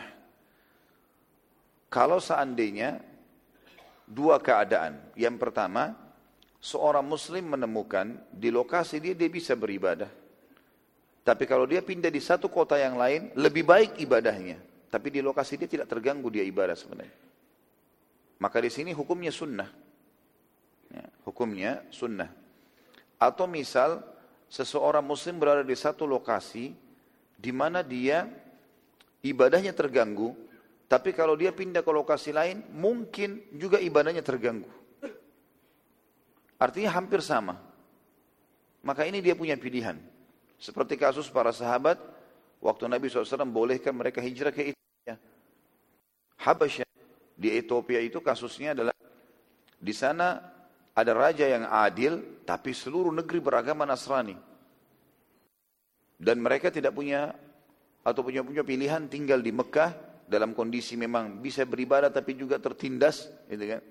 kalau 1.90 2.22
seandainya 2.22 3.15
dua 4.06 4.38
keadaan. 4.38 5.02
Yang 5.18 5.36
pertama, 5.42 5.94
seorang 6.62 7.06
muslim 7.06 7.58
menemukan 7.58 8.18
di 8.34 8.50
lokasi 8.54 9.02
dia 9.02 9.14
dia 9.18 9.30
bisa 9.30 9.54
beribadah. 9.54 10.10
Tapi 11.26 11.44
kalau 11.50 11.66
dia 11.66 11.82
pindah 11.82 12.14
di 12.14 12.22
satu 12.22 12.54
kota 12.54 12.78
yang 12.78 13.02
lain, 13.02 13.34
lebih 13.34 13.66
baik 13.66 13.98
ibadahnya. 13.98 14.62
Tapi 14.94 15.10
di 15.10 15.20
lokasi 15.26 15.58
dia 15.58 15.66
tidak 15.66 15.90
terganggu 15.90 16.30
dia 16.30 16.46
ibadah 16.46 16.78
sebenarnya. 16.78 17.18
Maka 18.38 18.62
di 18.62 18.70
sini 18.70 18.94
hukumnya 18.94 19.34
sunnah. 19.34 19.70
Ya, 20.94 21.06
hukumnya 21.26 21.82
sunnah. 21.90 22.30
Atau 23.18 23.50
misal 23.50 24.06
seseorang 24.46 25.02
muslim 25.02 25.42
berada 25.42 25.66
di 25.66 25.74
satu 25.74 26.06
lokasi 26.06 26.78
di 27.36 27.52
mana 27.52 27.82
dia 27.82 28.30
ibadahnya 29.26 29.74
terganggu, 29.74 30.38
tapi 30.86 31.18
kalau 31.18 31.34
dia 31.34 31.50
pindah 31.50 31.82
ke 31.82 31.90
lokasi 31.90 32.30
lain, 32.30 32.62
mungkin 32.70 33.42
juga 33.58 33.82
ibadahnya 33.82 34.22
terganggu. 34.22 34.70
Artinya 36.62 36.94
hampir 36.94 37.26
sama. 37.26 37.58
Maka 38.86 39.10
ini 39.10 39.18
dia 39.18 39.34
punya 39.34 39.58
pilihan. 39.58 39.98
Seperti 40.62 40.94
kasus 40.94 41.26
para 41.34 41.50
sahabat, 41.50 41.98
waktu 42.62 42.86
Nabi 42.86 43.10
SAW 43.10 43.50
bolehkan 43.50 43.98
mereka 43.98 44.22
hijrah 44.22 44.54
ke 44.54 44.72
Ethiopia. 44.72 45.18
Habasyah 46.38 46.88
di 47.34 47.50
Ethiopia 47.50 48.00
itu 48.06 48.22
kasusnya 48.22 48.78
adalah 48.78 48.94
di 49.82 49.92
sana 49.92 50.38
ada 50.94 51.12
raja 51.18 51.50
yang 51.50 51.66
adil, 51.66 52.46
tapi 52.46 52.78
seluruh 52.78 53.10
negeri 53.10 53.42
beragama 53.42 53.90
Nasrani. 53.90 54.38
Dan 56.16 56.46
mereka 56.46 56.70
tidak 56.70 56.94
punya 56.94 57.34
atau 58.06 58.22
punya 58.22 58.46
punya 58.46 58.62
pilihan 58.62 59.10
tinggal 59.10 59.42
di 59.42 59.50
Mekah 59.50 60.05
dalam 60.26 60.58
kondisi 60.58 60.98
memang 60.98 61.40
bisa 61.40 61.64
beribadah 61.64 62.10
tapi 62.10 62.34
juga 62.34 62.58
tertindas, 62.58 63.30
gitu 63.46 63.78
kan? 63.78 63.82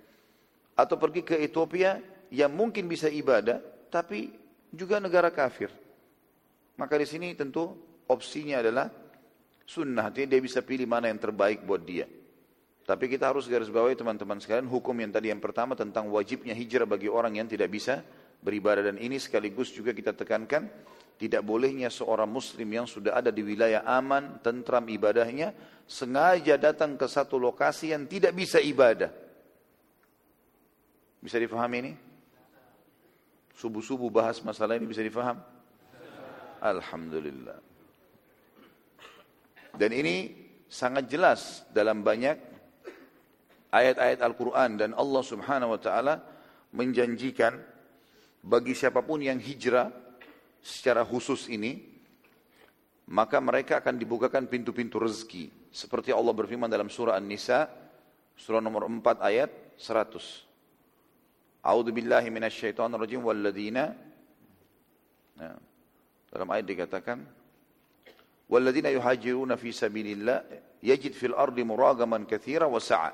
Atau 0.75 0.99
pergi 0.99 1.23
ke 1.23 1.39
Ethiopia 1.39 2.03
yang 2.35 2.51
mungkin 2.51 2.91
bisa 2.91 3.07
ibadah 3.07 3.63
tapi 3.91 4.35
juga 4.75 4.99
negara 4.99 5.31
kafir. 5.31 5.71
Maka 6.75 6.99
di 6.99 7.07
sini 7.07 7.31
tentu 7.39 7.71
opsinya 8.11 8.59
adalah 8.59 8.91
sunnah, 9.63 10.11
artinya 10.11 10.35
dia 10.35 10.43
bisa 10.43 10.61
pilih 10.67 10.91
mana 10.91 11.07
yang 11.07 11.23
terbaik 11.23 11.63
buat 11.63 11.87
dia. 11.87 12.11
Tapi 12.85 13.09
kita 13.09 13.33
harus 13.33 13.49
garis 13.49 13.73
bawahi 13.73 13.97
teman-teman 13.97 14.37
sekalian 14.43 14.69
hukum 14.69 14.93
yang 15.01 15.09
tadi 15.09 15.33
yang 15.33 15.41
pertama 15.41 15.73
tentang 15.73 16.13
wajibnya 16.13 16.53
hijrah 16.53 16.85
bagi 16.85 17.09
orang 17.09 17.41
yang 17.41 17.49
tidak 17.49 17.73
bisa 17.73 18.05
beribadah 18.45 18.85
dan 18.93 19.01
ini 19.01 19.17
sekaligus 19.17 19.73
juga 19.73 19.97
kita 19.97 20.13
tekankan 20.13 20.69
tidak 21.15 21.47
bolehnya 21.47 21.89
seorang 21.89 22.27
muslim 22.27 22.67
yang 22.67 22.87
sudah 22.91 23.15
ada 23.15 23.31
di 23.31 23.47
wilayah 23.47 23.87
aman, 23.87 24.43
tentram 24.43 24.83
ibadahnya 24.91 25.55
sengaja 25.87 26.59
datang 26.59 26.99
ke 26.99 27.07
satu 27.07 27.39
lokasi 27.39 27.95
yang 27.95 28.09
tidak 28.11 28.35
bisa 28.35 28.59
ibadah. 28.59 29.13
Bisa 31.23 31.39
difahami 31.39 31.77
ini? 31.81 31.93
Subuh-subuh 33.55 34.11
bahas 34.11 34.43
masalah 34.43 34.75
ini 34.75 34.91
bisa 34.91 35.01
difaham? 35.01 35.39
Alhamdulillah. 36.59 37.59
Dan 39.79 39.91
ini 39.95 40.35
sangat 40.67 41.07
jelas 41.07 41.63
dalam 41.71 42.03
banyak 42.03 42.37
ayat-ayat 43.71 44.19
Al-Quran 44.23 44.71
dan 44.79 44.91
Allah 44.95 45.23
subhanahu 45.23 45.75
wa 45.75 45.81
ta'ala 45.81 46.15
menjanjikan 46.75 47.59
bagi 48.45 48.75
siapa 48.75 49.01
pun 49.03 49.23
yang 49.23 49.39
hijrah 49.39 50.04
secara 50.65 51.05
khusus 51.05 51.53
ini, 51.53 51.85
maka 53.13 53.37
mereka 53.37 53.85
akan 53.85 54.01
dibukakan 54.01 54.49
pintu-pintu 54.49 54.97
rezeki. 54.97 55.69
Seperti 55.69 56.09
Allah 56.09 56.33
berfirman 56.33 56.73
dalam 56.73 56.89
surah 56.89 57.21
An-Nisa, 57.21 57.69
surah 58.33 58.65
nomor 58.65 58.89
4 58.89 59.21
ayat 59.21 59.51
100. 59.77 61.61
A'udzu 61.61 61.93
billahi 61.93 62.29
minasyaitonir 62.33 62.97
rajim 62.97 63.21
walladzina 63.21 63.93
nah, 65.37 65.57
dalam 66.33 66.49
ayat 66.49 66.65
dikatakan, 66.65 67.19
"Walladzina 68.49 68.89
yuhajiruna 68.89 69.61
fi 69.61 69.69
sabilillah 69.69 70.45
yajid 70.81 71.13
fil 71.13 71.37
ardi 71.37 71.61
muragaman 71.61 72.25
katsira 72.25 72.65
wa 72.65 72.81
sa'a." 72.81 73.13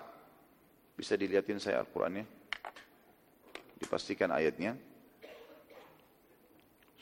Bisa 0.95 1.19
dilihatin 1.19 1.59
saya 1.59 1.83
Al-Qur'annya? 1.83 2.27
Dipastikan 3.81 4.29
ayatnya. 4.35 4.77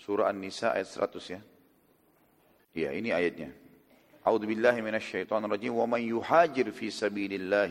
Surah 0.09 0.33
An-Nisa 0.33 0.73
ayat 0.73 0.89
100 0.89 1.37
ya. 1.37 1.41
Ya, 2.73 2.97
ini 2.97 3.13
ayatnya. 3.13 3.53
A'udzu 4.25 4.49
billahi 4.49 4.81
minasyaitonir 4.81 5.53
rajim. 5.53 5.77
Wa 5.77 5.85
man 5.85 6.01
yuhajir 6.01 6.73
fi 6.73 6.89
sabilillah 6.89 7.69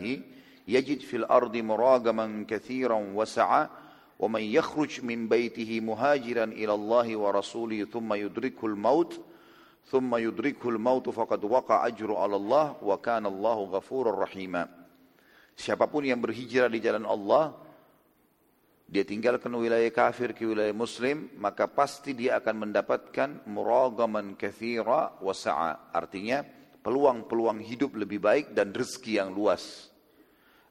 yajid 0.69 1.01
fil 1.01 1.25
ardi 1.25 1.65
muragaman 1.65 2.45
katsiran 2.45 3.17
wa 3.17 3.25
sa'a 3.25 3.89
ومن 4.17 4.41
يخرج 4.41 5.05
من 5.05 5.29
بيته 5.29 5.77
مهاجرا 5.77 6.43
إلى 6.57 6.73
الله 6.73 7.07
ورسوله 7.17 7.85
ثم 7.85 8.09
يدركه 8.13 8.65
الموت 8.65 9.21
ثم 9.85 10.09
يدركه 10.15 10.69
الموت 10.69 11.09
فقد 11.09 11.45
وقع 11.45 11.87
أجر 11.87 12.15
على 12.15 12.35
الله 12.35 12.75
وكان 12.81 13.25
الله 13.25 13.57
غفورا 13.77 14.11
رحيما 14.25 14.65
Siapapun 15.57 16.05
yang 16.05 16.21
berhijrah 16.21 16.69
di 16.69 16.77
jalan 16.77 17.01
Allah, 17.01 17.53
dia 18.87 19.03
tinggalkan 19.03 19.51
wilayah 19.51 19.91
kafir 19.91 20.31
ke 20.31 20.47
wilayah 20.47 20.71
muslim, 20.71 21.27
maka 21.35 21.67
pasti 21.67 22.15
dia 22.15 22.39
akan 22.39 22.71
mendapatkan 22.71 23.43
muragaman 23.43 24.39
kathira 24.39 25.19
wasa'a. 25.19 25.91
Artinya, 25.91 26.39
peluang-peluang 26.79 27.59
hidup 27.67 27.99
lebih 27.99 28.23
baik 28.23 28.55
dan 28.55 28.71
rezeki 28.71 29.19
yang 29.19 29.35
luas. 29.35 29.91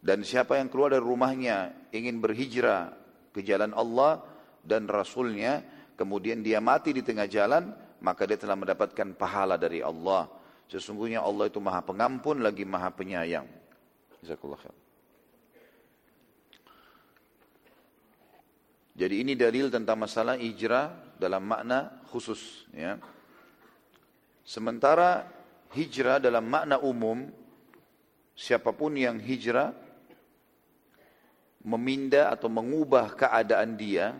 Dan 0.00 0.24
siapa 0.24 0.56
yang 0.56 0.72
keluar 0.72 0.96
dari 0.96 1.04
rumahnya 1.04 1.90
ingin 1.92 2.16
berhijrah 2.16 2.96
ke 3.36 3.44
jalan 3.44 3.76
Allah 3.76 4.24
dan 4.64 4.88
Rasulnya, 4.88 5.60
kemudian 5.92 6.40
dia 6.40 6.56
mati 6.56 6.96
di 6.96 7.04
tengah 7.04 7.28
jalan, 7.28 7.68
maka 8.00 8.24
dia 8.24 8.40
telah 8.40 8.56
mendapatkan 8.56 9.12
pahala 9.12 9.60
dari 9.60 9.84
Allah. 9.84 10.24
Sesungguhnya 10.72 11.20
Allah 11.20 11.52
itu 11.52 11.60
maha 11.60 11.84
pengampun 11.84 12.40
lagi 12.40 12.64
maha 12.64 12.88
penyayang. 12.96 13.44
Jazakallah. 14.24 14.85
Jadi 18.96 19.20
ini 19.20 19.36
dalil 19.36 19.68
tentang 19.68 20.00
masalah 20.00 20.40
hijrah 20.40 21.16
dalam 21.20 21.44
makna 21.44 22.00
khusus. 22.08 22.64
Ya. 22.72 22.96
Sementara 24.40 25.28
hijrah 25.76 26.16
dalam 26.16 26.48
makna 26.48 26.80
umum, 26.80 27.28
siapa 28.32 28.72
pun 28.72 28.96
yang 28.96 29.20
hijrah 29.20 29.76
memindah 31.60 32.32
atau 32.32 32.48
mengubah 32.48 33.12
keadaan 33.12 33.76
dia 33.76 34.16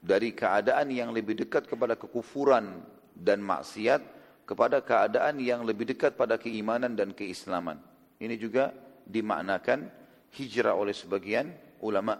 dari 0.00 0.32
keadaan 0.32 0.88
yang 0.88 1.12
lebih 1.12 1.36
dekat 1.36 1.68
kepada 1.68 1.98
kekufuran 1.98 2.80
dan 3.12 3.44
maksiat 3.44 4.00
kepada 4.46 4.78
keadaan 4.80 5.42
yang 5.42 5.66
lebih 5.66 5.92
dekat 5.92 6.14
pada 6.14 6.38
keimanan 6.38 6.94
dan 6.94 7.10
keislaman. 7.10 7.82
Ini 8.22 8.38
juga 8.38 8.70
dimaknakan 9.04 9.90
hijrah 10.30 10.72
oleh 10.78 10.94
sebagian 10.94 11.50
ulama. 11.82 12.16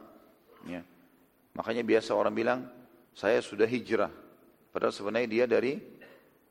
Ya. 0.66 0.82
Makanya 1.56 1.82
biasa 1.82 2.12
orang 2.12 2.34
bilang, 2.36 2.60
saya 3.16 3.40
sudah 3.40 3.64
hijrah. 3.64 4.12
Padahal 4.68 4.92
sebenarnya 4.92 5.28
dia 5.28 5.44
dari 5.48 5.80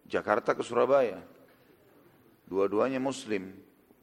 Jakarta 0.10 0.58
ke 0.58 0.65
Surabaya. 0.65 1.22
Dua-duanya 2.50 2.98
muslim, 2.98 3.54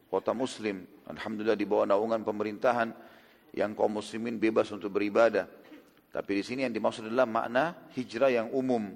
kota 0.07 0.31
muslim. 0.31 0.87
Alhamdulillah 1.11 1.59
di 1.59 1.67
bawah 1.67 1.91
naungan 1.91 2.23
pemerintahan 2.23 2.95
yang 3.51 3.75
kaum 3.75 3.99
muslimin 3.99 4.39
bebas 4.39 4.71
untuk 4.71 4.95
beribadah. 4.95 5.51
Tapi 6.15 6.39
di 6.39 6.43
sini 6.47 6.61
yang 6.63 6.75
dimaksud 6.75 7.11
adalah 7.11 7.27
makna 7.27 7.65
hijrah 7.99 8.31
yang 8.31 8.49
umum. 8.55 8.95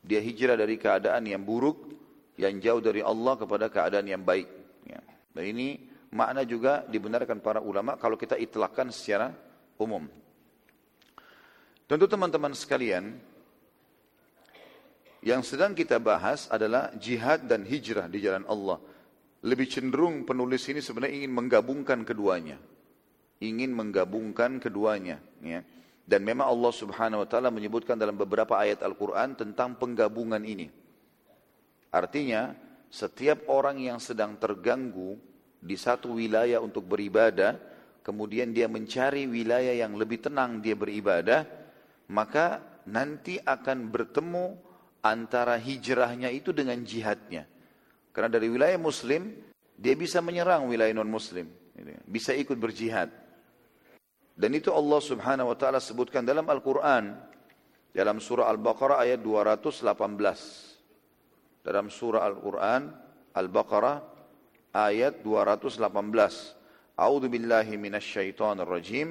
Dia 0.00 0.24
hijrah 0.24 0.56
dari 0.56 0.80
keadaan 0.80 1.28
yang 1.28 1.44
buruk, 1.44 1.92
yang 2.40 2.56
jauh 2.62 2.80
dari 2.80 3.04
Allah 3.04 3.34
kepada 3.36 3.66
keadaan 3.68 4.06
yang 4.06 4.22
baik. 4.24 4.48
Ya. 4.86 5.02
Dan 5.34 5.44
ini 5.44 5.82
makna 6.14 6.46
juga 6.48 6.86
dibenarkan 6.88 7.42
para 7.44 7.60
ulama 7.60 8.00
kalau 8.00 8.16
kita 8.16 8.38
itlakkan 8.38 8.88
secara 8.94 9.34
umum. 9.76 10.06
Tentu 11.88 12.04
teman-teman 12.04 12.52
sekalian, 12.52 13.16
yang 15.24 15.40
sedang 15.40 15.72
kita 15.72 15.96
bahas 15.96 16.46
adalah 16.52 16.92
jihad 17.00 17.48
dan 17.48 17.64
hijrah 17.64 18.06
di 18.06 18.20
jalan 18.20 18.44
Allah. 18.44 18.78
Lebih 19.40 19.66
cenderung 19.66 20.28
penulis 20.28 20.68
ini 20.68 20.84
sebenarnya 20.84 21.24
ingin 21.24 21.32
menggabungkan 21.32 22.04
keduanya 22.04 22.60
ingin 23.42 23.70
menggabungkan 23.74 24.58
keduanya 24.58 25.22
ya. 25.42 25.62
Dan 26.08 26.24
memang 26.24 26.48
Allah 26.48 26.72
Subhanahu 26.72 27.24
wa 27.24 27.28
taala 27.28 27.52
menyebutkan 27.52 27.94
dalam 28.00 28.16
beberapa 28.16 28.56
ayat 28.56 28.80
Al-Qur'an 28.80 29.36
tentang 29.36 29.76
penggabungan 29.76 30.40
ini. 30.40 30.72
Artinya, 31.92 32.56
setiap 32.88 33.44
orang 33.52 33.76
yang 33.76 34.00
sedang 34.00 34.40
terganggu 34.40 35.20
di 35.60 35.76
satu 35.76 36.16
wilayah 36.16 36.64
untuk 36.64 36.88
beribadah, 36.88 37.60
kemudian 38.00 38.56
dia 38.56 38.72
mencari 38.72 39.28
wilayah 39.28 39.76
yang 39.76 40.00
lebih 40.00 40.24
tenang 40.24 40.64
dia 40.64 40.72
beribadah, 40.72 41.44
maka 42.08 42.60
nanti 42.88 43.36
akan 43.36 43.92
bertemu 43.92 44.56
antara 45.04 45.56
hijrahnya 45.60 46.32
itu 46.32 46.50
dengan 46.56 46.80
jihadnya. 46.82 47.44
Karena 48.10 48.32
dari 48.32 48.48
wilayah 48.50 48.80
muslim, 48.80 49.30
dia 49.78 49.94
bisa 49.94 50.18
menyerang 50.18 50.66
wilayah 50.66 50.90
non-muslim. 50.96 51.46
Bisa 52.08 52.34
ikut 52.34 52.58
berjihad. 52.58 53.12
Dan 54.34 54.50
itu 54.54 54.74
Allah 54.74 55.00
subhanahu 55.02 55.50
wa 55.54 55.56
ta'ala 55.58 55.78
sebutkan 55.78 56.26
dalam 56.26 56.46
Al-Quran. 56.50 57.14
Dalam 57.94 58.18
surah 58.22 58.50
Al-Baqarah 58.50 59.02
ayat 59.02 59.22
218. 59.22 60.66
dalam 61.58 61.92
surah 61.92 62.24
Al-Quran 62.24 62.88
Al-Baqarah 63.34 63.96
ayat 64.72 65.20
218. 65.22 66.98
A'udzu 66.98 67.28
billahi 67.30 67.74
rajim. 68.66 69.08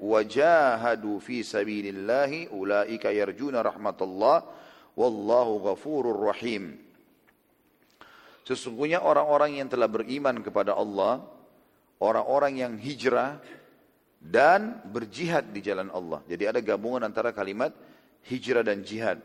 Wajahadu 0.00 1.12
fi 1.18 1.36
rahmatullah 3.64 4.38
wallahu. 4.94 5.56
Sesungguhnya 8.44 8.98
orang-orang 9.02 9.62
yang 9.62 9.68
telah 9.70 9.86
beriman 9.86 10.42
kepada 10.42 10.74
Allah, 10.74 11.22
orang-orang 12.02 12.58
yang 12.58 12.74
hijrah 12.74 13.38
dan 14.20 14.82
berjihad 14.90 15.48
di 15.54 15.62
jalan 15.64 15.88
Allah. 15.94 16.20
Jadi 16.28 16.44
ada 16.44 16.60
gabungan 16.60 17.06
antara 17.06 17.32
kalimat 17.32 17.72
hijrah 18.28 18.66
dan 18.66 18.84
jihad. 18.84 19.22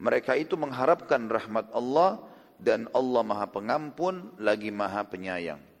Mereka 0.00 0.34
itu 0.34 0.58
mengharapkan 0.58 1.30
rahmat 1.30 1.70
Allah 1.70 2.18
dan 2.58 2.90
Allah 2.90 3.22
Maha 3.22 3.46
Pengampun 3.46 4.34
lagi 4.42 4.74
Maha 4.74 5.06
Penyayang. 5.06 5.73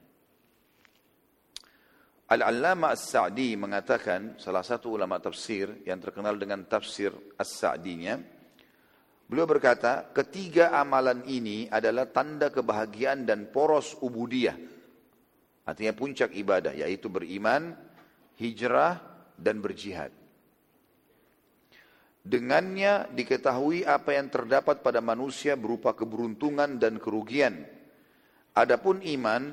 Al-Allama 2.24 2.88
As-Sa'di 2.88 3.52
mengatakan, 3.52 4.40
salah 4.40 4.64
satu 4.64 4.96
ulama 4.96 5.20
tafsir 5.20 5.84
yang 5.84 6.00
terkenal 6.00 6.40
dengan 6.40 6.64
tafsir 6.64 7.12
As-Sa'dinya, 7.36 8.16
beliau 9.28 9.44
berkata, 9.44 10.08
ketiga 10.08 10.72
amalan 10.72 11.20
ini 11.28 11.68
adalah 11.68 12.08
tanda 12.08 12.48
kebahagiaan 12.48 13.28
dan 13.28 13.52
poros 13.52 14.00
ubudiyah. 14.00 14.56
Artinya 15.68 15.92
puncak 15.92 16.32
ibadah, 16.32 16.72
yaitu 16.72 17.12
beriman, 17.12 17.76
hijrah 18.40 19.00
dan 19.36 19.60
berjihad. 19.60 20.12
Dengannya 22.24 23.12
diketahui 23.12 23.84
apa 23.84 24.16
yang 24.16 24.32
terdapat 24.32 24.80
pada 24.80 25.04
manusia 25.04 25.60
berupa 25.60 25.92
keberuntungan 25.92 26.80
dan 26.80 26.96
kerugian. 26.96 27.68
Adapun 28.56 29.04
iman, 29.04 29.52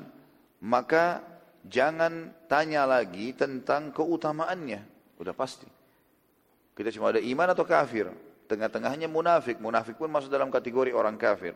maka 0.64 1.31
jangan 1.66 2.32
tanya 2.46 2.86
lagi 2.86 3.34
tentang 3.34 3.90
keutamaannya. 3.94 4.80
Udah 5.18 5.34
pasti. 5.36 5.68
Kita 6.72 6.88
cuma 6.94 7.12
ada 7.14 7.20
iman 7.20 7.48
atau 7.52 7.66
kafir. 7.66 8.10
Tengah-tengahnya 8.50 9.06
munafik. 9.06 9.60
Munafik 9.62 9.96
pun 10.00 10.10
masuk 10.10 10.32
dalam 10.32 10.50
kategori 10.50 10.90
orang 10.90 11.14
kafir. 11.20 11.54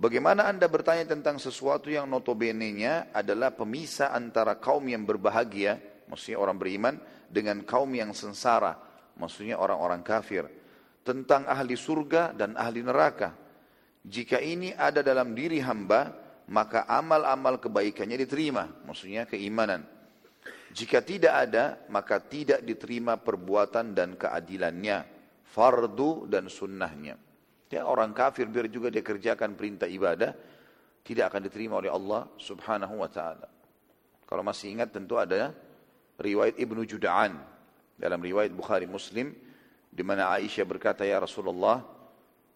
Bagaimana 0.00 0.48
anda 0.48 0.64
bertanya 0.64 1.04
tentang 1.04 1.36
sesuatu 1.36 1.92
yang 1.92 2.08
notabene-nya 2.08 3.12
adalah 3.12 3.52
pemisah 3.52 4.16
antara 4.16 4.56
kaum 4.56 4.88
yang 4.88 5.04
berbahagia 5.04 5.76
maksudnya 6.10 6.42
orang 6.42 6.58
beriman 6.58 6.94
dengan 7.30 7.62
kaum 7.62 7.94
yang 7.94 8.10
sengsara, 8.10 8.74
maksudnya 9.14 9.62
orang-orang 9.62 10.02
kafir, 10.02 10.50
tentang 11.06 11.46
ahli 11.46 11.78
surga 11.78 12.34
dan 12.34 12.58
ahli 12.58 12.82
neraka. 12.82 13.38
Jika 14.02 14.42
ini 14.42 14.74
ada 14.74 15.06
dalam 15.06 15.38
diri 15.38 15.62
hamba, 15.62 16.10
maka 16.50 16.82
amal-amal 16.90 17.62
kebaikannya 17.62 18.18
diterima, 18.26 18.66
maksudnya 18.82 19.22
keimanan. 19.22 19.86
Jika 20.74 20.98
tidak 21.02 21.34
ada, 21.46 21.78
maka 21.86 22.18
tidak 22.18 22.66
diterima 22.66 23.14
perbuatan 23.18 23.94
dan 23.94 24.18
keadilannya, 24.18 25.06
fardu 25.46 26.26
dan 26.26 26.50
sunnahnya. 26.50 27.14
Ya, 27.70 27.86
orang 27.86 28.10
kafir 28.10 28.50
biar 28.50 28.66
juga 28.66 28.90
dia 28.90 29.02
kerjakan 29.02 29.54
perintah 29.54 29.86
ibadah, 29.86 30.34
tidak 31.06 31.30
akan 31.30 31.46
diterima 31.46 31.78
oleh 31.78 31.90
Allah 31.90 32.26
subhanahu 32.34 32.98
wa 32.98 33.06
ta'ala. 33.06 33.46
Kalau 34.26 34.42
masih 34.42 34.74
ingat 34.74 34.90
tentu 34.90 35.18
ada 35.18 35.54
riwayat 36.18 36.58
Ibnu 36.58 36.82
Juda'an 36.82 37.34
dalam 37.94 38.18
riwayat 38.18 38.50
Bukhari 38.50 38.90
Muslim 38.90 39.34
di 39.90 40.02
mana 40.02 40.34
Aisyah 40.34 40.66
berkata 40.66 41.02
ya 41.02 41.18
Rasulullah 41.18 41.82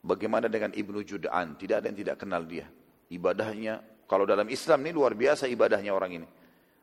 bagaimana 0.03 0.47
dengan 0.47 0.71
Ibnu 0.71 1.03
Juda'an 1.03 1.59
tidak 1.59 1.83
ada 1.83 1.87
yang 1.91 1.99
tidak 1.99 2.17
kenal 2.23 2.47
dia 2.47 2.71
ibadahnya 3.11 4.07
kalau 4.09 4.29
dalam 4.29 4.47
Islam 4.49 4.85
ini 4.85 4.93
luar 4.95 5.17
biasa 5.17 5.49
ibadahnya 5.51 5.93
orang 5.93 6.23
ini 6.23 6.29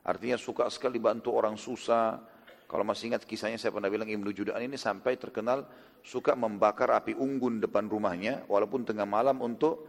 artinya 0.06 0.38
suka 0.38 0.70
sekali 0.74 0.98
bantu 0.98 1.34
orang 1.34 1.56
susah 1.56 2.20
kalau 2.66 2.84
masih 2.88 3.14
ingat 3.14 3.28
kisahnya 3.28 3.60
saya 3.60 3.76
pernah 3.76 3.92
bilang 3.92 4.08
Ibnu 4.08 4.32
Juda'an 4.32 4.64
ini 4.64 4.80
sampai 4.80 5.20
terkenal 5.20 5.68
suka 6.02 6.34
membakar 6.34 6.90
api 6.92 7.14
unggun 7.14 7.62
depan 7.62 7.86
rumahnya 7.86 8.48
walaupun 8.48 8.88
tengah 8.88 9.06
malam 9.06 9.38
untuk 9.44 9.86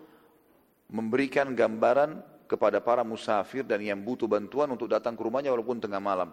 memberikan 0.93 1.57
gambaran 1.57 2.21
kepada 2.45 2.85
para 2.85 3.01
musafir 3.01 3.65
dan 3.65 3.81
yang 3.81 4.03
butuh 4.05 4.29
bantuan 4.29 4.69
untuk 4.69 4.91
datang 4.93 5.17
ke 5.17 5.23
rumahnya 5.25 5.49
walaupun 5.55 5.81
tengah 5.81 6.03
malam 6.03 6.29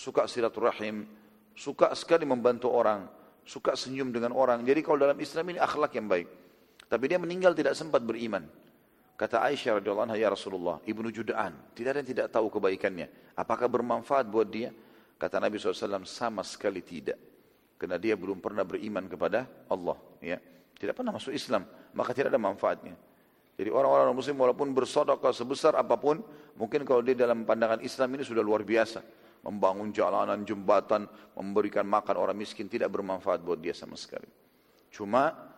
suka 0.00 0.24
silaturahim, 0.24 1.04
suka 1.52 1.92
sekali 1.92 2.24
membantu 2.24 2.72
orang, 2.72 3.04
suka 3.44 3.76
senyum 3.76 4.08
dengan 4.08 4.32
orang. 4.32 4.64
Jadi 4.64 4.80
kalau 4.80 5.04
dalam 5.04 5.18
Islam 5.20 5.52
ini 5.52 5.58
akhlak 5.60 5.92
yang 5.92 6.08
baik. 6.08 6.28
Tapi 6.88 7.04
dia 7.06 7.20
meninggal 7.20 7.52
tidak 7.54 7.76
sempat 7.76 8.00
beriman. 8.02 8.48
Kata 9.20 9.44
Aisyah 9.44 9.84
radhiyallahu 9.84 10.08
anha 10.08 10.16
ya 10.16 10.32
Rasulullah, 10.32 10.80
Ibnu 10.80 11.12
Juda'an, 11.12 11.52
tidak 11.76 11.92
ada 11.92 11.98
yang 12.00 12.08
tidak 12.08 12.26
tahu 12.32 12.48
kebaikannya. 12.48 13.36
Apakah 13.36 13.68
bermanfaat 13.68 14.24
buat 14.24 14.48
dia? 14.48 14.72
Kata 15.20 15.36
Nabi 15.36 15.60
SAW, 15.60 16.08
sama 16.08 16.40
sekali 16.40 16.80
tidak. 16.80 17.20
Karena 17.76 18.00
dia 18.00 18.16
belum 18.16 18.40
pernah 18.40 18.64
beriman 18.64 19.04
kepada 19.04 19.44
Allah. 19.68 20.00
Ya. 20.24 20.40
Tidak 20.72 20.96
pernah 20.96 21.12
masuk 21.12 21.36
Islam, 21.36 21.68
maka 21.92 22.16
tidak 22.16 22.32
ada 22.32 22.40
manfaatnya. 22.40 22.96
Jadi 23.60 23.68
orang-orang 23.68 24.16
muslim 24.16 24.40
walaupun 24.40 24.72
bersodokah 24.72 25.36
sebesar 25.36 25.76
apa 25.76 26.00
pun, 26.00 26.24
mungkin 26.56 26.88
kalau 26.88 27.04
dia 27.04 27.12
dalam 27.12 27.44
pandangan 27.44 27.84
Islam 27.84 28.16
ini 28.16 28.24
sudah 28.24 28.40
luar 28.40 28.64
biasa 28.64 29.04
membangun 29.44 29.92
jalanan, 29.92 30.44
jembatan, 30.44 31.08
memberikan 31.36 31.84
makan 31.84 32.16
orang 32.16 32.36
miskin 32.36 32.68
tidak 32.68 32.92
bermanfaat 32.92 33.40
buat 33.40 33.60
dia 33.60 33.72
sama 33.72 33.96
sekali. 33.96 34.28
Cuma 34.92 35.49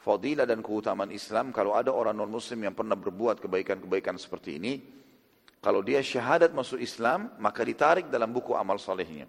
fadilah 0.00 0.48
dan 0.48 0.64
keutamaan 0.64 1.12
Islam 1.12 1.52
kalau 1.52 1.76
ada 1.76 1.92
orang 1.92 2.16
non 2.16 2.32
muslim 2.32 2.64
yang 2.64 2.72
pernah 2.72 2.96
berbuat 2.96 3.38
kebaikan-kebaikan 3.44 4.16
seperti 4.16 4.56
ini, 4.56 4.80
kalau 5.60 5.84
dia 5.84 6.00
syahadat 6.00 6.56
masuk 6.56 6.80
Islam, 6.80 7.36
maka 7.36 7.60
ditarik 7.60 8.08
dalam 8.08 8.32
buku 8.32 8.56
amal 8.56 8.80
salehnya. 8.80 9.28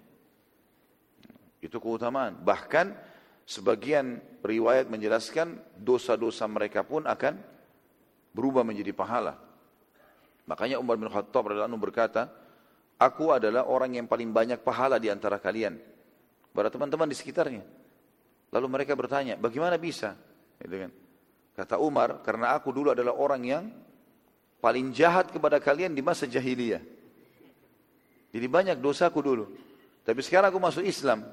Itu 1.60 1.78
keutamaan. 1.84 2.40
Bahkan 2.40 2.96
sebagian 3.44 4.24
riwayat 4.40 4.88
menjelaskan 4.88 5.60
dosa-dosa 5.76 6.48
mereka 6.48 6.88
pun 6.88 7.04
akan 7.04 7.36
berubah 8.32 8.64
menjadi 8.64 8.96
pahala. 8.96 9.36
Makanya 10.48 10.80
Umar 10.80 10.96
bin 10.96 11.12
Khattab 11.12 11.52
radhiyallahu 11.52 11.84
berkata, 11.84 12.32
Aku 12.96 13.36
adalah 13.36 13.68
orang 13.68 13.98
yang 13.98 14.08
paling 14.08 14.32
banyak 14.32 14.64
pahala 14.64 15.02
di 15.02 15.12
antara 15.12 15.36
kalian. 15.42 15.76
Para 16.54 16.72
teman-teman 16.72 17.10
di 17.10 17.18
sekitarnya. 17.18 17.66
Lalu 18.52 18.68
mereka 18.72 18.94
bertanya, 18.96 19.36
bagaimana 19.36 19.76
bisa? 19.76 20.16
Gitu 20.62 20.76
kan. 20.88 20.92
Kata 21.58 21.76
Umar, 21.82 22.24
karena 22.24 22.56
aku 22.56 22.72
dulu 22.72 22.94
adalah 22.94 23.18
orang 23.18 23.42
yang 23.44 23.64
paling 24.62 24.94
jahat 24.94 25.34
kepada 25.34 25.58
kalian 25.58 25.92
di 25.92 26.06
masa 26.06 26.30
jahiliyah. 26.30 26.82
Jadi 28.32 28.48
banyak 28.48 28.78
dosaku 28.80 29.20
dulu. 29.20 29.46
Tapi 30.08 30.22
sekarang 30.24 30.54
aku 30.54 30.62
masuk 30.62 30.86
Islam. 30.86 31.28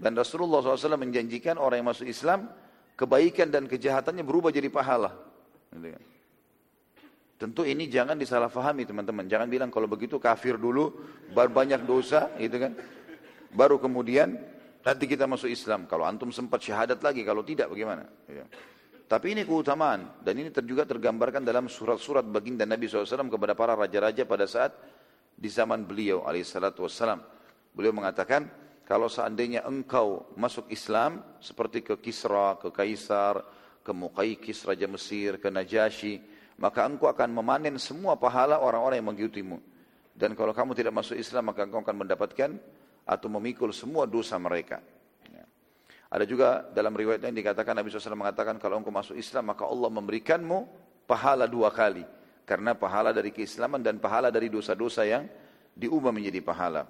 Dan 0.00 0.16
Rasulullah 0.16 0.64
SAW 0.64 0.96
menjanjikan 0.96 1.60
orang 1.60 1.84
yang 1.84 1.88
masuk 1.92 2.08
Islam, 2.08 2.48
kebaikan 2.96 3.52
dan 3.52 3.68
kejahatannya 3.68 4.24
berubah 4.24 4.48
jadi 4.48 4.72
pahala. 4.72 5.12
Gitu 5.76 5.92
kan. 5.92 6.02
Tentu 7.40 7.64
ini 7.64 7.88
jangan 7.88 8.16
disalahfahami 8.16 8.88
teman-teman. 8.88 9.28
Jangan 9.28 9.48
bilang 9.48 9.68
kalau 9.72 9.88
begitu 9.88 10.16
kafir 10.16 10.56
dulu, 10.56 10.92
baru 11.36 11.52
banyak 11.52 11.84
dosa, 11.84 12.32
gitu 12.40 12.56
kan. 12.56 12.72
Baru 13.52 13.76
kemudian 13.76 14.40
nanti 14.84 15.04
kita 15.08 15.24
masuk 15.28 15.48
Islam. 15.50 15.84
Kalau 15.88 16.04
antum 16.04 16.32
sempat 16.32 16.60
syahadat 16.64 17.00
lagi, 17.00 17.24
kalau 17.24 17.44
tidak 17.44 17.72
bagaimana? 17.72 18.04
Ya. 18.28 18.44
Tapi 19.10 19.34
ini 19.34 19.42
keutamaan 19.42 20.22
dan 20.22 20.38
ini 20.38 20.54
juga 20.62 20.86
tergambarkan 20.86 21.42
dalam 21.42 21.66
surat-surat 21.66 22.22
baginda 22.22 22.62
Nabi 22.62 22.86
SAW 22.86 23.26
kepada 23.26 23.58
para 23.58 23.74
raja-raja 23.74 24.22
pada 24.22 24.46
saat 24.46 24.70
di 25.34 25.50
zaman 25.50 25.82
beliau 25.82 26.22
alaihissalatu. 26.22 26.86
Beliau 27.74 27.90
mengatakan, 27.90 28.46
kalau 28.86 29.10
seandainya 29.10 29.66
engkau 29.66 30.30
masuk 30.38 30.70
Islam 30.70 31.22
seperti 31.42 31.82
ke 31.82 31.98
Kisra, 31.98 32.54
ke 32.62 32.70
Kaisar, 32.70 33.42
ke 33.82 33.90
Muqaykis 33.90 34.62
Raja 34.62 34.86
Mesir, 34.86 35.42
ke 35.42 35.50
Najasyi, 35.50 36.22
maka 36.62 36.86
engkau 36.86 37.10
akan 37.10 37.34
memanen 37.34 37.82
semua 37.82 38.14
pahala 38.14 38.62
orang-orang 38.62 39.02
yang 39.02 39.08
mengikutimu. 39.10 39.58
Dan 40.14 40.36
kalau 40.36 40.54
kamu 40.54 40.76
tidak 40.78 40.94
masuk 40.94 41.16
Islam, 41.18 41.50
maka 41.50 41.66
engkau 41.66 41.82
akan 41.82 41.96
mendapatkan 42.06 42.50
atau 43.10 43.26
memikul 43.26 43.74
semua 43.74 44.06
dosa 44.06 44.38
mereka. 44.38 44.78
Ya. 45.26 45.42
Ada 46.06 46.22
juga 46.22 46.62
dalam 46.70 46.94
riwayat 46.94 47.26
yang 47.26 47.34
dikatakan 47.34 47.74
Nabi 47.74 47.90
SAW 47.90 48.14
mengatakan 48.14 48.54
kalau 48.62 48.78
engkau 48.78 48.94
masuk 48.94 49.18
Islam 49.18 49.50
maka 49.50 49.66
Allah 49.66 49.90
memberikanmu 49.90 50.58
pahala 51.10 51.50
dua 51.50 51.74
kali. 51.74 52.06
Karena 52.46 52.78
pahala 52.78 53.10
dari 53.10 53.34
keislaman 53.34 53.82
dan 53.82 53.98
pahala 53.98 54.30
dari 54.30 54.46
dosa-dosa 54.46 55.02
yang 55.02 55.26
diubah 55.74 56.14
menjadi 56.14 56.38
pahala. 56.38 56.86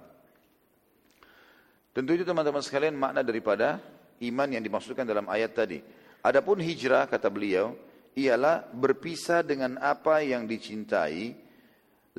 Tentu 1.91 2.13
itu 2.13 2.23
teman-teman 2.23 2.61
sekalian 2.61 2.95
makna 2.95 3.25
daripada 3.25 3.81
iman 4.21 4.47
yang 4.47 4.61
dimaksudkan 4.61 5.03
dalam 5.03 5.25
ayat 5.25 5.57
tadi. 5.57 5.81
Adapun 6.21 6.61
hijrah 6.61 7.09
kata 7.09 7.33
beliau 7.33 7.73
ialah 8.13 8.69
berpisah 8.69 9.41
dengan 9.41 9.81
apa 9.81 10.21
yang 10.21 10.45
dicintai, 10.45 11.33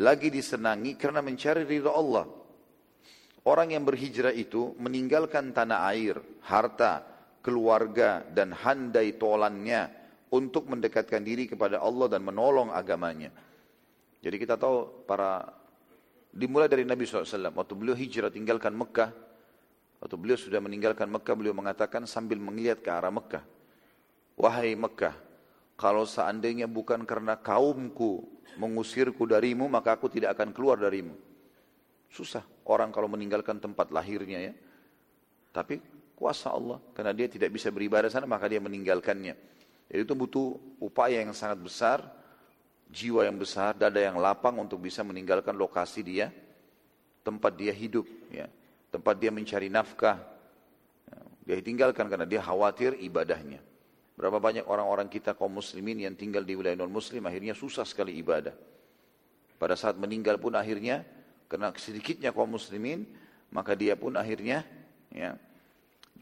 lagi 0.02 0.28
disenangi 0.28 0.98
karena 0.98 1.22
mencari 1.22 1.62
ridha 1.62 1.90
Allah. 1.94 2.41
Orang 3.42 3.74
yang 3.74 3.82
berhijrah 3.82 4.30
itu 4.30 4.74
meninggalkan 4.78 5.50
tanah 5.50 5.90
air, 5.90 6.14
harta, 6.46 7.02
keluarga 7.42 8.22
dan 8.30 8.54
handai 8.54 9.18
tolannya 9.18 9.90
untuk 10.30 10.70
mendekatkan 10.70 11.20
diri 11.20 11.50
kepada 11.50 11.82
Allah 11.82 12.06
dan 12.06 12.22
menolong 12.22 12.70
agamanya. 12.70 13.34
Jadi 14.22 14.36
kita 14.38 14.54
tahu 14.54 15.02
para 15.04 15.42
dimulai 16.32 16.70
dari 16.70 16.86
Nabi 16.88 17.04
SAW 17.04 17.52
waktu 17.52 17.74
beliau 17.76 17.92
hijrah 17.98 18.32
tinggalkan 18.32 18.72
Mekah 18.72 19.12
waktu 20.00 20.16
beliau 20.16 20.38
sudah 20.40 20.64
meninggalkan 20.64 21.10
Mekah 21.10 21.34
beliau 21.36 21.52
mengatakan 21.52 22.08
sambil 22.08 22.40
melihat 22.40 22.80
ke 22.80 22.88
arah 22.88 23.12
Mekah 23.12 23.44
wahai 24.40 24.72
Mekah 24.72 25.12
kalau 25.76 26.08
seandainya 26.08 26.64
bukan 26.64 27.04
karena 27.04 27.36
kaumku 27.36 28.24
mengusirku 28.56 29.28
darimu 29.28 29.68
maka 29.68 30.00
aku 30.00 30.08
tidak 30.08 30.40
akan 30.40 30.56
keluar 30.56 30.80
darimu 30.80 31.12
susah. 32.12 32.44
Orang 32.68 32.92
kalau 32.92 33.08
meninggalkan 33.08 33.56
tempat 33.56 33.88
lahirnya 33.88 34.38
ya. 34.38 34.52
Tapi 35.50 35.80
kuasa 36.12 36.52
Allah. 36.52 36.78
Karena 36.92 37.16
dia 37.16 37.26
tidak 37.26 37.48
bisa 37.56 37.72
beribadah 37.72 38.12
sana 38.12 38.28
maka 38.28 38.46
dia 38.46 38.60
meninggalkannya. 38.60 39.34
Jadi 39.88 40.00
itu 40.04 40.14
butuh 40.14 40.78
upaya 40.84 41.24
yang 41.24 41.32
sangat 41.32 41.58
besar 41.64 41.98
jiwa 42.92 43.24
yang 43.24 43.40
besar 43.40 43.72
dada 43.72 43.96
yang 43.96 44.20
lapang 44.20 44.52
untuk 44.60 44.84
bisa 44.84 45.00
meninggalkan 45.00 45.56
lokasi 45.56 46.04
dia 46.04 46.28
tempat 47.24 47.56
dia 47.56 47.72
hidup 47.72 48.04
ya. 48.28 48.46
Tempat 48.92 49.16
dia 49.16 49.32
mencari 49.32 49.72
nafkah. 49.72 50.20
Ya, 51.08 51.56
dia 51.56 51.64
tinggalkan 51.64 52.12
karena 52.12 52.28
dia 52.28 52.44
khawatir 52.44 53.00
ibadahnya. 53.00 53.64
Berapa 54.12 54.36
banyak 54.36 54.68
orang-orang 54.68 55.08
kita 55.08 55.32
kaum 55.32 55.56
muslimin 55.56 56.04
yang 56.04 56.12
tinggal 56.12 56.44
di 56.44 56.52
wilayah 56.52 56.76
non 56.76 56.92
muslim 56.92 57.24
akhirnya 57.24 57.56
susah 57.56 57.88
sekali 57.88 58.20
ibadah. 58.20 58.52
Pada 59.56 59.72
saat 59.72 59.96
meninggal 59.96 60.36
pun 60.36 60.52
akhirnya 60.52 61.00
karena 61.52 61.68
sedikitnya 61.76 62.32
kaum 62.32 62.56
muslimin 62.56 63.04
maka 63.52 63.76
dia 63.76 63.92
pun 63.92 64.16
akhirnya 64.16 64.64
ya 65.12 65.36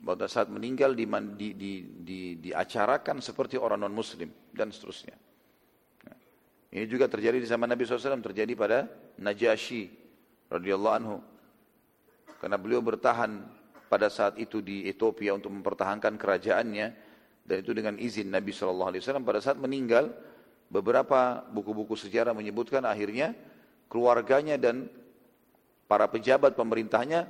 pada 0.03 0.27
saat 0.27 0.51
meninggal 0.51 0.97
di, 0.97 1.07
di, 1.37 1.49
di, 1.55 1.73
di, 2.03 2.21
diacarakan 2.51 3.23
seperti 3.23 3.61
orang 3.61 3.85
non 3.85 3.93
muslim 3.93 4.33
dan 4.51 4.73
seterusnya. 4.73 5.13
Ya. 6.03 6.15
Ini 6.73 6.87
juga 6.89 7.05
terjadi 7.07 7.37
di 7.37 7.45
zaman 7.45 7.69
Nabi 7.69 7.85
SAW, 7.85 8.25
terjadi 8.25 8.53
pada 8.57 8.89
Najasyi 9.21 9.93
radhiyallahu 10.49 10.97
anhu. 10.97 11.17
Karena 12.41 12.57
beliau 12.57 12.81
bertahan 12.81 13.45
pada 13.93 14.09
saat 14.09 14.41
itu 14.41 14.65
di 14.65 14.89
Ethiopia 14.89 15.37
untuk 15.37 15.53
mempertahankan 15.53 16.17
kerajaannya 16.17 16.87
dan 17.45 17.57
itu 17.61 17.77
dengan 17.77 18.01
izin 18.01 18.33
Nabi 18.33 18.57
SAW. 18.57 18.97
Pada 19.21 19.45
saat 19.45 19.61
meninggal, 19.61 20.17
beberapa 20.73 21.45
buku-buku 21.53 21.93
sejarah 21.93 22.33
menyebutkan 22.33 22.89
akhirnya 22.89 23.37
keluarganya 23.93 24.57
dan 24.57 24.89
para 25.91 26.07
pejabat 26.07 26.55
pemerintahnya 26.55 27.27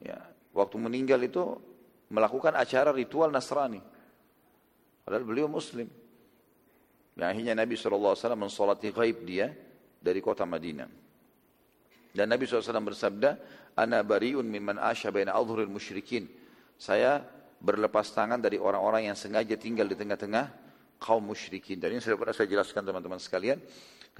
ya, 0.00 0.16
waktu 0.56 0.80
meninggal 0.80 1.20
itu 1.20 1.60
melakukan 2.08 2.56
acara 2.56 2.96
ritual 2.96 3.28
Nasrani. 3.28 3.84
Padahal 5.04 5.28
beliau 5.28 5.52
Muslim. 5.52 5.84
Dan 7.12 7.36
akhirnya 7.36 7.52
Nabi 7.52 7.76
SAW 7.76 8.16
mensolati 8.32 8.88
ghaib 8.88 9.28
dia 9.28 9.52
dari 10.00 10.24
kota 10.24 10.48
Madinah. 10.48 10.88
Dan 12.16 12.26
Nabi 12.32 12.48
SAW 12.48 12.80
bersabda, 12.80 13.30
Ana 13.76 14.00
bariun 14.00 14.48
mimman 14.48 14.80
asya 14.80 15.12
baina 15.12 15.36
adhuril 15.36 15.68
musyrikin. 15.68 16.26
Saya 16.80 17.20
berlepas 17.60 18.08
tangan 18.16 18.40
dari 18.40 18.56
orang-orang 18.56 19.12
yang 19.12 19.16
sengaja 19.18 19.54
tinggal 19.60 19.84
di 19.84 19.94
tengah-tengah 19.94 20.48
kaum 20.96 21.22
musyrikin. 21.22 21.76
Dan 21.76 21.94
ini 21.94 22.00
sudah 22.00 22.16
pernah 22.16 22.34
saya 22.34 22.48
jelaskan 22.48 22.82
teman-teman 22.82 23.20
sekalian. 23.20 23.60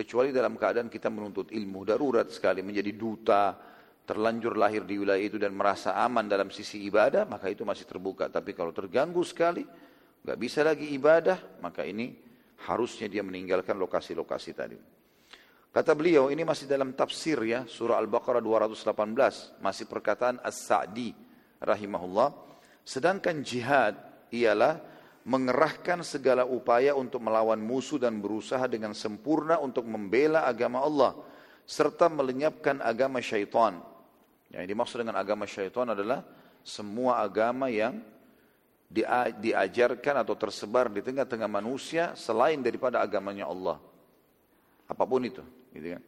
Kecuali 0.00 0.32
dalam 0.32 0.56
keadaan 0.56 0.88
kita 0.88 1.12
menuntut 1.12 1.52
ilmu 1.52 1.84
darurat 1.84 2.24
sekali, 2.32 2.64
menjadi 2.64 2.96
duta, 2.96 3.52
terlanjur 4.08 4.56
lahir 4.56 4.88
di 4.88 4.96
wilayah 4.96 5.20
itu 5.20 5.36
dan 5.36 5.52
merasa 5.52 5.92
aman 5.92 6.24
dalam 6.24 6.48
sisi 6.48 6.80
ibadah, 6.88 7.28
maka 7.28 7.52
itu 7.52 7.68
masih 7.68 7.84
terbuka. 7.84 8.32
Tapi 8.32 8.56
kalau 8.56 8.72
terganggu 8.72 9.20
sekali, 9.20 9.60
nggak 10.24 10.38
bisa 10.40 10.64
lagi 10.64 10.88
ibadah, 10.96 11.60
maka 11.60 11.84
ini 11.84 12.16
harusnya 12.64 13.12
dia 13.12 13.20
meninggalkan 13.20 13.76
lokasi-lokasi 13.76 14.50
tadi. 14.56 14.80
Kata 15.68 15.92
beliau, 15.92 16.32
ini 16.32 16.48
masih 16.48 16.64
dalam 16.64 16.96
tafsir 16.96 17.36
ya, 17.44 17.68
surah 17.68 18.00
Al-Baqarah 18.00 18.40
218, 18.40 19.60
masih 19.60 19.84
perkataan 19.84 20.40
As-Sa'di 20.40 21.12
rahimahullah. 21.60 22.32
Sedangkan 22.88 23.44
jihad 23.44 24.00
ialah 24.32 24.80
mengerahkan 25.22 26.00
segala 26.00 26.48
upaya 26.48 26.96
untuk 26.96 27.20
melawan 27.20 27.60
musuh 27.60 28.00
dan 28.00 28.18
berusaha 28.18 28.64
dengan 28.66 28.96
sempurna 28.96 29.60
untuk 29.60 29.84
membela 29.84 30.48
agama 30.48 30.80
Allah 30.80 31.12
serta 31.68 32.08
melenyapkan 32.08 32.80
agama 32.80 33.20
syaitan 33.20 33.78
yang 34.50 34.66
dimaksud 34.66 35.06
dengan 35.06 35.14
agama 35.14 35.46
syaitan 35.46 35.86
adalah 35.94 36.26
semua 36.66 37.22
agama 37.22 37.70
yang 37.70 38.02
diajarkan 39.38 40.26
atau 40.26 40.34
tersebar 40.34 40.90
di 40.90 40.98
tengah-tengah 40.98 41.46
manusia 41.46 42.18
selain 42.18 42.58
daripada 42.58 42.98
agamanya 42.98 43.46
Allah. 43.46 43.78
Apa 44.90 45.06
pun 45.06 45.22
itu, 45.22 45.46
gitu 45.70 45.94
kan. 45.94 46.02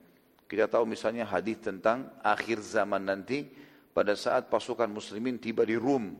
Kita 0.50 0.66
tahu 0.66 0.84
misalnya 0.90 1.22
hadis 1.22 1.62
tentang 1.62 2.10
akhir 2.20 2.58
zaman 2.60 3.06
nanti 3.06 3.46
pada 3.94 4.18
saat 4.18 4.50
pasukan 4.50 4.90
muslimin 4.90 5.38
tiba 5.38 5.62
di 5.62 5.78
Rum. 5.78 6.18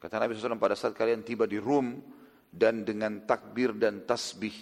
Kata 0.00 0.16
Nabi 0.16 0.32
SAW 0.32 0.56
pada 0.56 0.72
saat 0.72 0.96
kalian 0.96 1.20
tiba 1.20 1.44
di 1.44 1.60
Rum 1.60 2.00
dan 2.48 2.88
dengan 2.88 3.28
takbir 3.28 3.76
dan 3.76 4.08
tasbih 4.08 4.52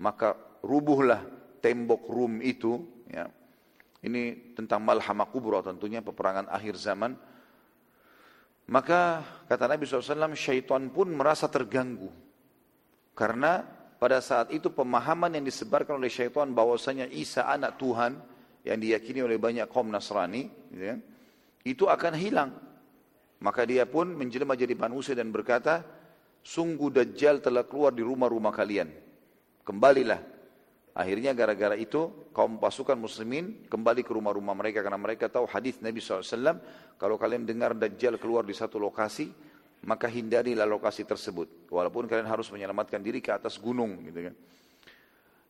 maka 0.00 0.34
rubuhlah 0.64 1.20
tembok 1.60 2.08
Rum 2.08 2.40
itu 2.40 3.04
ya, 3.12 3.28
ini 4.04 4.54
tentang 4.56 4.80
malhamah 4.82 5.28
kubra 5.28 5.60
tentunya 5.60 6.00
peperangan 6.00 6.48
akhir 6.48 6.80
zaman. 6.80 7.12
Maka 8.66 9.22
kata 9.46 9.70
Nabi 9.70 9.86
SAW, 9.86 10.34
syaitan 10.34 10.90
pun 10.90 11.14
merasa 11.14 11.46
terganggu. 11.46 12.10
Karena 13.14 13.62
pada 13.96 14.18
saat 14.18 14.50
itu 14.50 14.74
pemahaman 14.74 15.38
yang 15.38 15.46
disebarkan 15.46 16.02
oleh 16.02 16.10
syaitan 16.10 16.50
bahwasanya 16.50 17.06
Isa 17.14 17.46
anak 17.46 17.78
Tuhan 17.78 18.18
yang 18.66 18.78
diyakini 18.82 19.22
oleh 19.22 19.38
banyak 19.38 19.70
kaum 19.70 19.86
Nasrani, 19.86 20.50
gitu 20.74 20.82
ya, 20.82 20.96
itu 21.62 21.86
akan 21.86 22.12
hilang. 22.18 22.50
Maka 23.40 23.68
dia 23.68 23.84
pun 23.84 24.08
menjelma 24.16 24.56
jadi 24.56 24.72
manusia 24.72 25.12
dan 25.12 25.28
berkata, 25.28 25.84
sungguh 26.40 26.88
Dajjal 26.88 27.44
telah 27.44 27.68
keluar 27.68 27.92
di 27.92 28.00
rumah-rumah 28.00 28.52
kalian. 28.54 28.88
Kembalilah 29.66 30.36
Akhirnya 30.96 31.36
gara-gara 31.36 31.76
itu 31.76 32.08
kaum 32.32 32.56
pasukan 32.56 32.96
muslimin 32.96 33.68
kembali 33.68 34.00
ke 34.00 34.16
rumah-rumah 34.16 34.56
mereka 34.56 34.80
karena 34.80 34.96
mereka 34.96 35.28
tahu 35.28 35.44
hadis 35.44 35.76
Nabi 35.84 36.00
SAW 36.00 36.56
kalau 36.96 37.20
kalian 37.20 37.44
dengar 37.44 37.76
Dajjal 37.76 38.16
keluar 38.16 38.48
di 38.48 38.56
satu 38.56 38.80
lokasi 38.80 39.28
maka 39.84 40.08
hindarilah 40.08 40.64
lokasi 40.64 41.04
tersebut 41.04 41.68
walaupun 41.68 42.08
kalian 42.08 42.24
harus 42.24 42.48
menyelamatkan 42.48 43.04
diri 43.04 43.20
ke 43.20 43.28
atas 43.28 43.60
gunung 43.60 44.08
gitu 44.08 44.32
kan. 44.32 44.34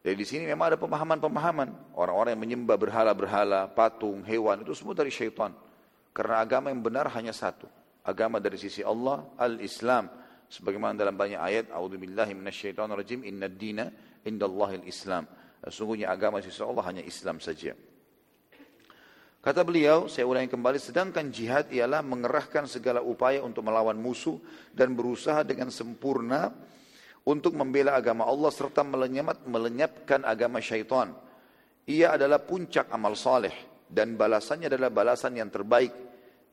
Jadi 0.03 0.17
di 0.19 0.27
sini 0.27 0.51
memang 0.51 0.75
ada 0.75 0.79
pemahaman-pemahaman 0.83 1.95
orang-orang 1.95 2.35
yang 2.35 2.43
menyembah 2.43 2.75
berhala-berhala, 2.75 3.71
patung, 3.71 4.27
hewan 4.27 4.67
itu 4.67 4.75
semua 4.75 4.99
dari 4.99 5.15
syaitan. 5.15 5.55
Karena 6.17 6.41
agama 6.41 6.73
yang 6.73 6.81
benar 6.81 7.13
hanya 7.13 7.37
satu. 7.37 7.69
Agama 8.01 8.41
dari 8.41 8.57
sisi 8.57 8.81
Allah, 8.81 9.37
al-Islam. 9.37 10.09
Sebagaimana 10.49 10.97
dalam 10.97 11.13
banyak 11.13 11.37
ayat, 11.37 11.65
A'udzubillahi 11.69 12.33
minasyaitonirrajim, 12.33 13.21
inna 13.29 13.53
dina 13.53 13.93
indallahil 14.25 14.89
Islam. 14.89 15.29
Sungguhnya 15.69 16.09
agama 16.09 16.41
sisi 16.41 16.65
Allah 16.65 16.85
hanya 16.89 17.03
Islam 17.05 17.37
saja. 17.37 17.77
Kata 19.45 19.61
beliau, 19.63 20.09
saya 20.09 20.25
ulangi 20.25 20.49
kembali, 20.49 20.81
sedangkan 20.81 21.29
jihad 21.29 21.69
ialah 21.69 22.01
mengerahkan 22.01 22.65
segala 22.67 23.05
upaya 23.05 23.45
untuk 23.45 23.63
melawan 23.63 23.95
musuh 23.95 24.41
dan 24.73 24.97
berusaha 24.97 25.45
dengan 25.45 25.69
sempurna 25.69 26.51
untuk 27.27 27.55
membela 27.59 27.93
agama 27.95 28.25
Allah 28.27 28.51
serta 28.51 28.83
melenyap, 28.83 29.45
melenyapkan 29.45 30.25
agama 30.27 30.59
syaitan. 30.65 31.15
Ia 31.87 32.19
adalah 32.19 32.43
puncak 32.43 32.91
amal 32.91 33.15
saleh 33.15 33.55
dan 33.87 34.19
balasannya 34.19 34.67
adalah 34.67 34.91
balasan 34.91 35.39
yang 35.39 35.51
terbaik. 35.51 35.95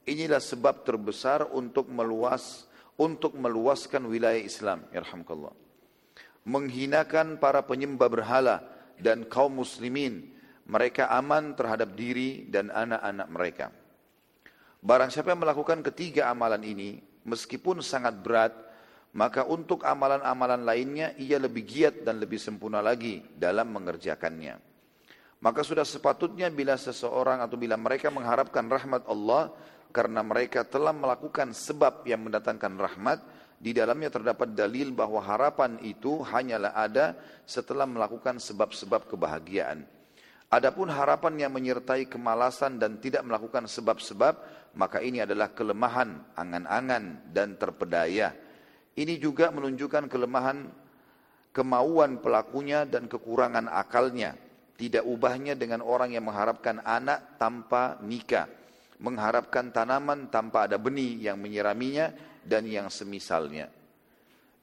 Inilah 0.03 0.43
sebab 0.43 0.83
terbesar 0.83 1.47
untuk 1.55 1.87
meluas 1.87 2.67
untuk 2.99 3.33
meluaskan 3.39 4.05
wilayah 4.05 4.41
Islam. 4.41 4.83
Yarhamkallah 4.91 5.63
menghinakan 6.43 7.39
para 7.39 7.63
penyembah 7.63 8.09
berhala 8.11 8.55
dan 8.99 9.27
kaum 9.27 9.63
muslimin. 9.63 10.31
Mereka 10.63 11.11
aman 11.11 11.59
terhadap 11.59 11.91
diri 11.91 12.47
dan 12.47 12.71
anak-anak 12.71 13.27
mereka. 13.27 13.65
Barang 14.79 15.11
siapa 15.11 15.35
yang 15.35 15.43
melakukan 15.43 15.83
ketiga 15.91 16.31
amalan 16.31 16.63
ini, 16.63 17.03
meskipun 17.27 17.83
sangat 17.83 18.15
berat, 18.23 18.55
maka 19.11 19.43
untuk 19.43 19.83
amalan-amalan 19.83 20.63
lainnya 20.63 21.11
ia 21.19 21.35
lebih 21.35 21.67
giat 21.67 21.95
dan 22.07 22.19
lebih 22.19 22.39
sempurna 22.39 22.79
lagi 22.79 23.23
dalam 23.35 23.75
mengerjakannya. 23.75 24.55
Maka 25.43 25.59
sudah 25.67 25.83
sepatutnya 25.83 26.47
bila 26.47 26.79
seseorang 26.79 27.43
atau 27.43 27.59
bila 27.59 27.75
mereka 27.75 28.07
mengharapkan 28.07 28.63
rahmat 28.63 29.03
Allah 29.11 29.51
karena 29.93 30.25
mereka 30.25 30.65
telah 30.65 30.91
melakukan 30.91 31.53
sebab 31.53 32.01
yang 32.09 32.25
mendatangkan 32.25 32.73
rahmat, 32.81 33.19
di 33.61 33.71
dalamnya 33.71 34.09
terdapat 34.11 34.51
dalil 34.51 34.91
bahwa 34.91 35.23
harapan 35.23 35.79
itu 35.85 36.19
hanyalah 36.25 36.73
ada 36.75 37.15
setelah 37.45 37.87
melakukan 37.87 38.41
sebab-sebab 38.41 39.07
kebahagiaan. 39.07 39.85
Adapun 40.51 40.89
harapan 40.89 41.47
yang 41.47 41.51
menyertai 41.53 42.09
kemalasan 42.09 42.81
dan 42.81 42.99
tidak 42.99 43.23
melakukan 43.23 43.69
sebab-sebab, 43.69 44.33
maka 44.75 44.99
ini 44.99 45.21
adalah 45.21 45.53
kelemahan, 45.53 46.33
angan-angan 46.33 47.29
dan 47.29 47.57
terpedaya 47.57 48.33
Ini 48.93 49.17
juga 49.17 49.49
menunjukkan 49.49 50.05
kelemahan 50.05 50.69
kemauan 51.49 52.21
pelakunya 52.21 52.85
dan 52.85 53.09
kekurangan 53.09 53.65
akalnya. 53.65 54.37
Tidak 54.77 55.01
ubahnya 55.01 55.57
dengan 55.57 55.81
orang 55.81 56.13
yang 56.13 56.29
mengharapkan 56.29 56.77
anak 56.85 57.41
tanpa 57.41 57.97
nikah. 58.05 58.62
Mengharapkan 59.03 59.75
tanaman 59.75 60.31
tanpa 60.31 60.65
ada 60.71 60.79
benih 60.79 61.27
yang 61.27 61.35
menyiraminya 61.35 62.15
dan 62.47 62.63
yang 62.63 62.87
semisalnya. 62.87 63.67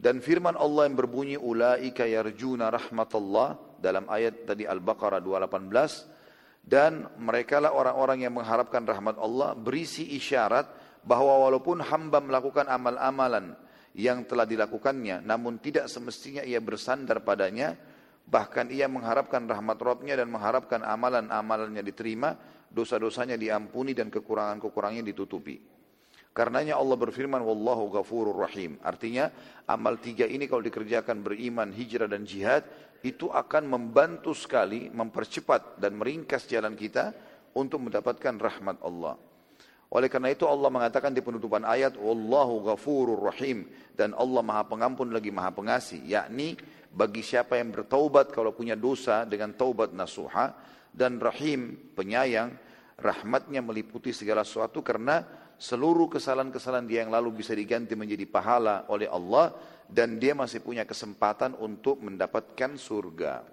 Dan 0.01 0.25
firman 0.25 0.57
Allah 0.57 0.89
yang 0.89 0.97
berbunyi 0.97 1.37
ulaika 1.37 2.09
yarjuna 2.09 2.73
rahmatullah 2.73 3.77
dalam 3.77 4.09
ayat 4.09 4.49
tadi 4.49 4.65
Al-Baqarah 4.65 5.21
218 5.21 6.65
dan 6.65 7.09
mereka 7.21 7.61
lah 7.61 7.73
orang-orang 7.73 8.25
yang 8.25 8.37
mengharapkan 8.37 8.85
rahmat 8.85 9.21
Allah 9.21 9.53
berisi 9.57 10.17
isyarat 10.17 10.69
bahwa 11.05 11.49
walaupun 11.49 11.81
hamba 11.81 12.21
melakukan 12.21 12.69
amal-amalan 12.69 13.57
yang 13.97 14.25
telah 14.29 14.45
dilakukannya 14.45 15.25
namun 15.25 15.61
tidak 15.61 15.89
semestinya 15.89 16.45
ia 16.45 16.61
bersandar 16.61 17.25
padanya 17.25 17.77
bahkan 18.29 18.69
ia 18.69 18.87
mengharapkan 18.87 19.43
rahmat 19.49 19.81
Rabbnya 19.81 20.15
dan 20.21 20.29
mengharapkan 20.29 20.85
amalan-amalannya 20.85 21.83
diterima 21.83 22.37
dosa-dosanya 22.71 23.35
diampuni 23.35 23.93
dan 23.93 24.09
kekurangan-kekurangannya 24.09 25.05
ditutupi 25.05 25.81
Karenanya 26.31 26.79
Allah 26.79 26.95
berfirman, 26.95 27.43
Wallahu 27.43 27.91
ghafurur 27.91 28.39
rahim. 28.39 28.79
Artinya, 28.87 29.35
amal 29.67 29.99
tiga 29.99 30.31
ini 30.31 30.47
kalau 30.47 30.63
dikerjakan 30.63 31.27
beriman, 31.27 31.75
hijrah 31.75 32.07
dan 32.07 32.23
jihad, 32.23 32.63
itu 33.03 33.27
akan 33.35 33.67
membantu 33.67 34.31
sekali, 34.31 34.87
mempercepat 34.95 35.83
dan 35.83 35.99
meringkas 35.99 36.47
jalan 36.47 36.79
kita 36.79 37.11
untuk 37.59 37.83
mendapatkan 37.83 38.39
rahmat 38.39 38.79
Allah. 38.87 39.19
Oleh 39.91 40.07
karena 40.07 40.31
itu 40.31 40.47
Allah 40.47 40.71
mengatakan 40.71 41.11
di 41.11 41.19
penutupan 41.19 41.67
ayat, 41.67 41.99
Wallahu 41.99 42.63
ghafurur 42.63 43.27
rahim. 43.27 43.67
Dan 43.91 44.15
Allah 44.15 44.47
maha 44.47 44.63
pengampun 44.71 45.11
lagi 45.11 45.35
maha 45.35 45.51
pengasih. 45.51 45.99
Yakni 46.07 46.55
bagi 46.95 47.27
siapa 47.27 47.59
yang 47.59 47.75
bertaubat 47.75 48.31
kalau 48.31 48.55
punya 48.55 48.79
dosa 48.79 49.27
dengan 49.27 49.51
taubat 49.51 49.91
nasuha. 49.91 50.55
Dan 50.91 51.23
rahim, 51.23 51.95
penyayang, 51.95 52.51
rahmatnya 52.99 53.63
meliputi 53.65 54.13
segala 54.13 54.45
sesuatu 54.45 54.85
karena 54.85 55.23
seluruh 55.61 56.09
kesalahan-kesalahan 56.09 56.87
dia 56.89 57.05
yang 57.05 57.13
lalu 57.13 57.41
bisa 57.45 57.57
diganti 57.57 57.97
menjadi 57.97 58.25
pahala 58.29 58.89
oleh 58.89 59.07
Allah 59.07 59.55
dan 59.91 60.17
dia 60.17 60.33
masih 60.33 60.65
punya 60.65 60.89
kesempatan 60.89 61.59
untuk 61.59 62.01
mendapatkan 62.01 62.79
surga. 62.79 63.45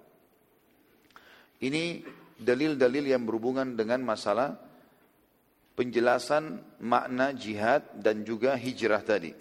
Ini 1.58 1.84
dalil-dalil 2.38 3.10
yang 3.10 3.26
berhubungan 3.26 3.74
dengan 3.74 3.98
masalah 4.06 4.54
penjelasan 5.74 6.62
makna 6.82 7.34
jihad 7.34 7.82
dan 7.98 8.22
juga 8.22 8.54
hijrah 8.54 9.02
tadi. 9.02 9.34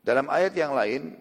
Dalam 0.00 0.32
ayat 0.32 0.56
yang 0.56 0.72
lain, 0.72 1.12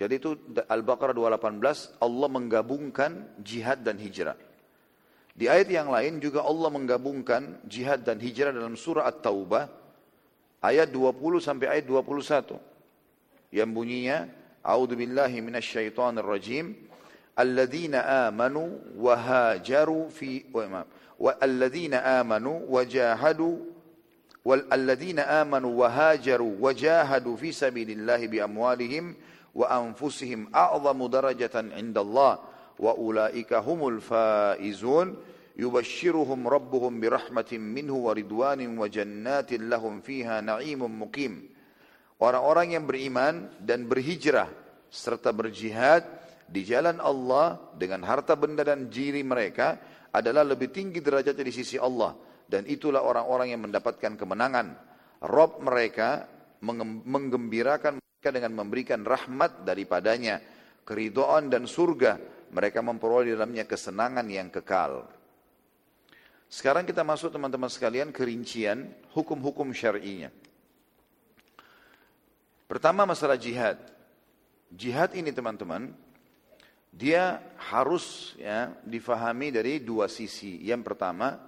jadi 0.00 0.16
itu 0.16 0.34
Al-Baqarah 0.64 1.12
218, 1.12 2.00
Allah 2.00 2.28
menggabungkan 2.32 3.38
jihad 3.44 3.84
dan 3.84 4.00
hijrah. 4.00 4.36
Di 5.32 5.48
ayat 5.48 5.68
yang 5.72 5.88
lain 5.88 6.20
juga 6.20 6.44
Allah 6.44 6.68
menggabungkan 6.68 7.64
jihad 7.64 8.04
dan 8.04 8.20
hijrah 8.20 8.52
dalam 8.52 8.76
surah 8.76 9.08
At-Taubah 9.08 9.64
ayat 10.60 10.92
20 10.92 11.40
sampai 11.40 11.80
ayat 11.80 11.88
21 11.88 12.56
yang 13.52 13.72
bunyinya 13.72 14.28
A'udzu 14.62 14.94
billahi 14.94 15.42
minasyaitonir 15.42 16.22
rajim. 16.22 16.78
Alladzina 17.34 18.28
amanu 18.28 18.78
wa 18.94 19.16
hajaru 19.18 20.06
fi 20.12 20.46
wa 20.52 21.32
alladzina 21.40 22.20
amanu 22.20 22.62
wa 22.68 22.84
jahadu 22.84 23.72
wal 24.44 24.62
alladzina 24.68 25.40
amanu 25.40 25.80
wa 25.80 25.88
hajaru 25.88 26.60
wa 26.60 26.74
jahadu 26.74 27.38
fi 27.38 27.54
sabilillahi 27.54 28.28
bi 28.28 28.38
amwalihim 28.42 29.16
wa 29.54 29.70
anfusihim 29.70 30.50
a'zamu 30.52 31.08
darajatan 31.08 31.72
wa 32.78 32.92
ulaika 32.96 33.60
humul 33.60 34.00
faizun 34.00 35.16
yubashshiruhum 35.56 36.48
rabbuhum 36.48 36.96
birahmatin 36.96 37.60
minhu 37.60 38.08
wa 38.08 38.16
ridwanin 38.16 38.72
wa 38.72 38.88
jannatin 38.88 39.68
lahum 39.68 40.00
fiha 40.00 40.40
na'imun 40.40 40.92
muqim. 40.92 41.48
Orang-orang 42.22 42.78
yang 42.78 42.84
beriman 42.86 43.50
dan 43.58 43.90
berhijrah 43.90 44.46
serta 44.86 45.34
berjihad 45.34 46.06
di 46.46 46.62
jalan 46.62 47.02
Allah 47.02 47.58
dengan 47.74 48.06
harta 48.06 48.38
benda 48.38 48.62
dan 48.62 48.86
jiri 48.92 49.24
mereka 49.26 49.80
adalah 50.12 50.44
lebih 50.44 50.70
tinggi 50.70 51.00
derajatnya 51.00 51.44
di 51.48 51.54
sisi 51.54 51.80
Allah 51.80 52.14
dan 52.46 52.68
itulah 52.68 53.00
orang-orang 53.00 53.56
yang 53.56 53.64
mendapatkan 53.64 54.14
kemenangan. 54.14 54.76
Rob 55.24 55.64
mereka 55.64 56.28
menggembirakan 56.62 57.98
mereka 57.98 58.28
dengan 58.30 58.52
memberikan 58.54 59.00
rahmat 59.02 59.66
daripadanya, 59.66 60.38
keridoan 60.86 61.50
dan 61.50 61.66
surga 61.66 62.41
mereka 62.52 62.84
memperoleh 62.84 63.32
di 63.32 63.34
dalamnya 63.34 63.64
kesenangan 63.64 64.28
yang 64.28 64.52
kekal. 64.52 65.08
Sekarang 66.52 66.84
kita 66.84 67.00
masuk 67.00 67.32
teman-teman 67.32 67.72
sekalian 67.72 68.12
kerincian 68.12 68.92
hukum-hukum 69.16 69.72
syar'inya. 69.72 70.28
Pertama 72.68 73.08
masalah 73.08 73.40
jihad. 73.40 73.80
Jihad 74.68 75.16
ini 75.16 75.32
teman-teman, 75.32 75.96
dia 76.92 77.40
harus 77.72 78.36
ya 78.36 78.68
difahami 78.84 79.48
dari 79.48 79.80
dua 79.80 80.12
sisi. 80.12 80.60
Yang 80.60 80.92
pertama, 80.92 81.40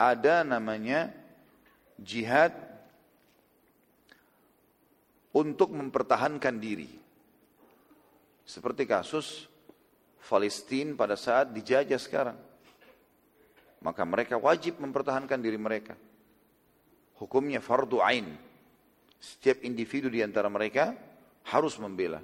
ada 0.00 0.40
namanya 0.40 1.12
jihad 2.00 2.56
untuk 5.36 5.76
mempertahankan 5.76 6.56
diri. 6.56 6.88
Seperti 8.48 8.88
kasus 8.88 9.49
Palestina 10.24 10.94
pada 10.94 11.16
saat 11.16 11.50
dijajah 11.50 12.00
sekarang. 12.00 12.38
Maka 13.80 14.02
mereka 14.04 14.36
wajib 14.36 14.76
mempertahankan 14.78 15.40
diri 15.40 15.56
mereka. 15.56 15.96
Hukumnya 17.16 17.60
fardu 17.64 18.00
ain. 18.04 18.28
Setiap 19.20 19.64
individu 19.64 20.08
di 20.08 20.24
antara 20.24 20.48
mereka 20.48 20.96
harus 21.48 21.76
membela. 21.80 22.20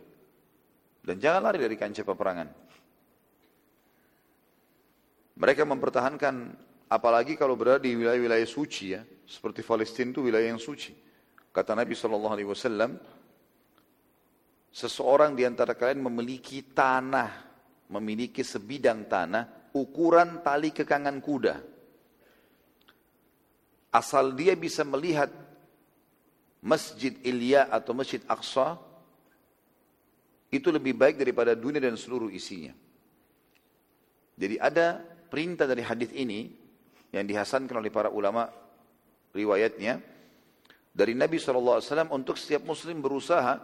Dan 1.01 1.21
jangan 1.21 1.49
lari 1.49 1.61
dari 1.61 1.77
kancah 1.77 2.05
peperangan. 2.05 2.49
Mereka 5.37 5.63
mempertahankan 5.69 6.35
apalagi 6.89 7.37
kalau 7.37 7.55
berada 7.55 7.85
di 7.85 7.93
wilayah-wilayah 7.93 8.49
suci 8.49 8.97
ya, 8.97 9.05
seperti 9.29 9.61
Palestina 9.61 10.11
itu 10.17 10.25
wilayah 10.25 10.49
yang 10.51 10.63
suci. 10.63 10.97
Kata 11.53 11.77
Nabi 11.77 11.93
Shallallahu 11.93 12.35
Alaihi 12.37 12.49
Wasallam, 12.49 12.97
seseorang 14.73 15.37
di 15.37 15.45
antara 15.45 15.77
kalian 15.77 16.05
memiliki 16.05 16.65
tanah, 16.73 17.46
memiliki 17.91 18.43
sebidang 18.43 19.07
tanah 19.07 19.71
ukuran 19.77 20.43
tali 20.43 20.73
kekangan 20.73 21.19
kuda. 21.23 21.55
Asal 23.95 24.35
dia 24.37 24.53
bisa 24.59 24.85
melihat 24.85 25.31
Masjid 26.61 27.15
Ilya 27.23 27.71
atau 27.71 27.95
Masjid 27.95 28.21
Aqsa, 28.27 28.77
itu 30.51 30.69
lebih 30.73 30.99
baik 30.99 31.21
daripada 31.21 31.55
dunia 31.55 31.79
dan 31.79 31.95
seluruh 31.95 32.33
isinya. 32.33 32.75
Jadi 34.37 34.57
ada 34.61 35.01
perintah 35.31 35.65
dari 35.65 35.81
hadis 35.81 36.11
ini 36.13 36.53
yang 37.15 37.25
dihasankan 37.25 37.81
oleh 37.81 37.89
para 37.89 38.13
ulama 38.13 38.51
riwayatnya 39.33 40.01
dari 40.93 41.13
Nabi 41.13 41.41
SAW 41.41 41.81
untuk 42.13 42.37
setiap 42.37 42.65
muslim 42.65 43.01
berusaha 43.01 43.57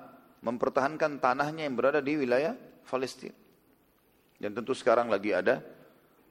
mempertahankan 0.42 1.20
tanahnya 1.20 1.68
yang 1.68 1.76
berada 1.76 2.00
di 2.00 2.16
wilayah 2.16 2.56
Palestina. 2.84 3.41
Dan 4.42 4.58
tentu 4.58 4.74
sekarang 4.74 5.06
lagi 5.06 5.30
ada 5.30 5.62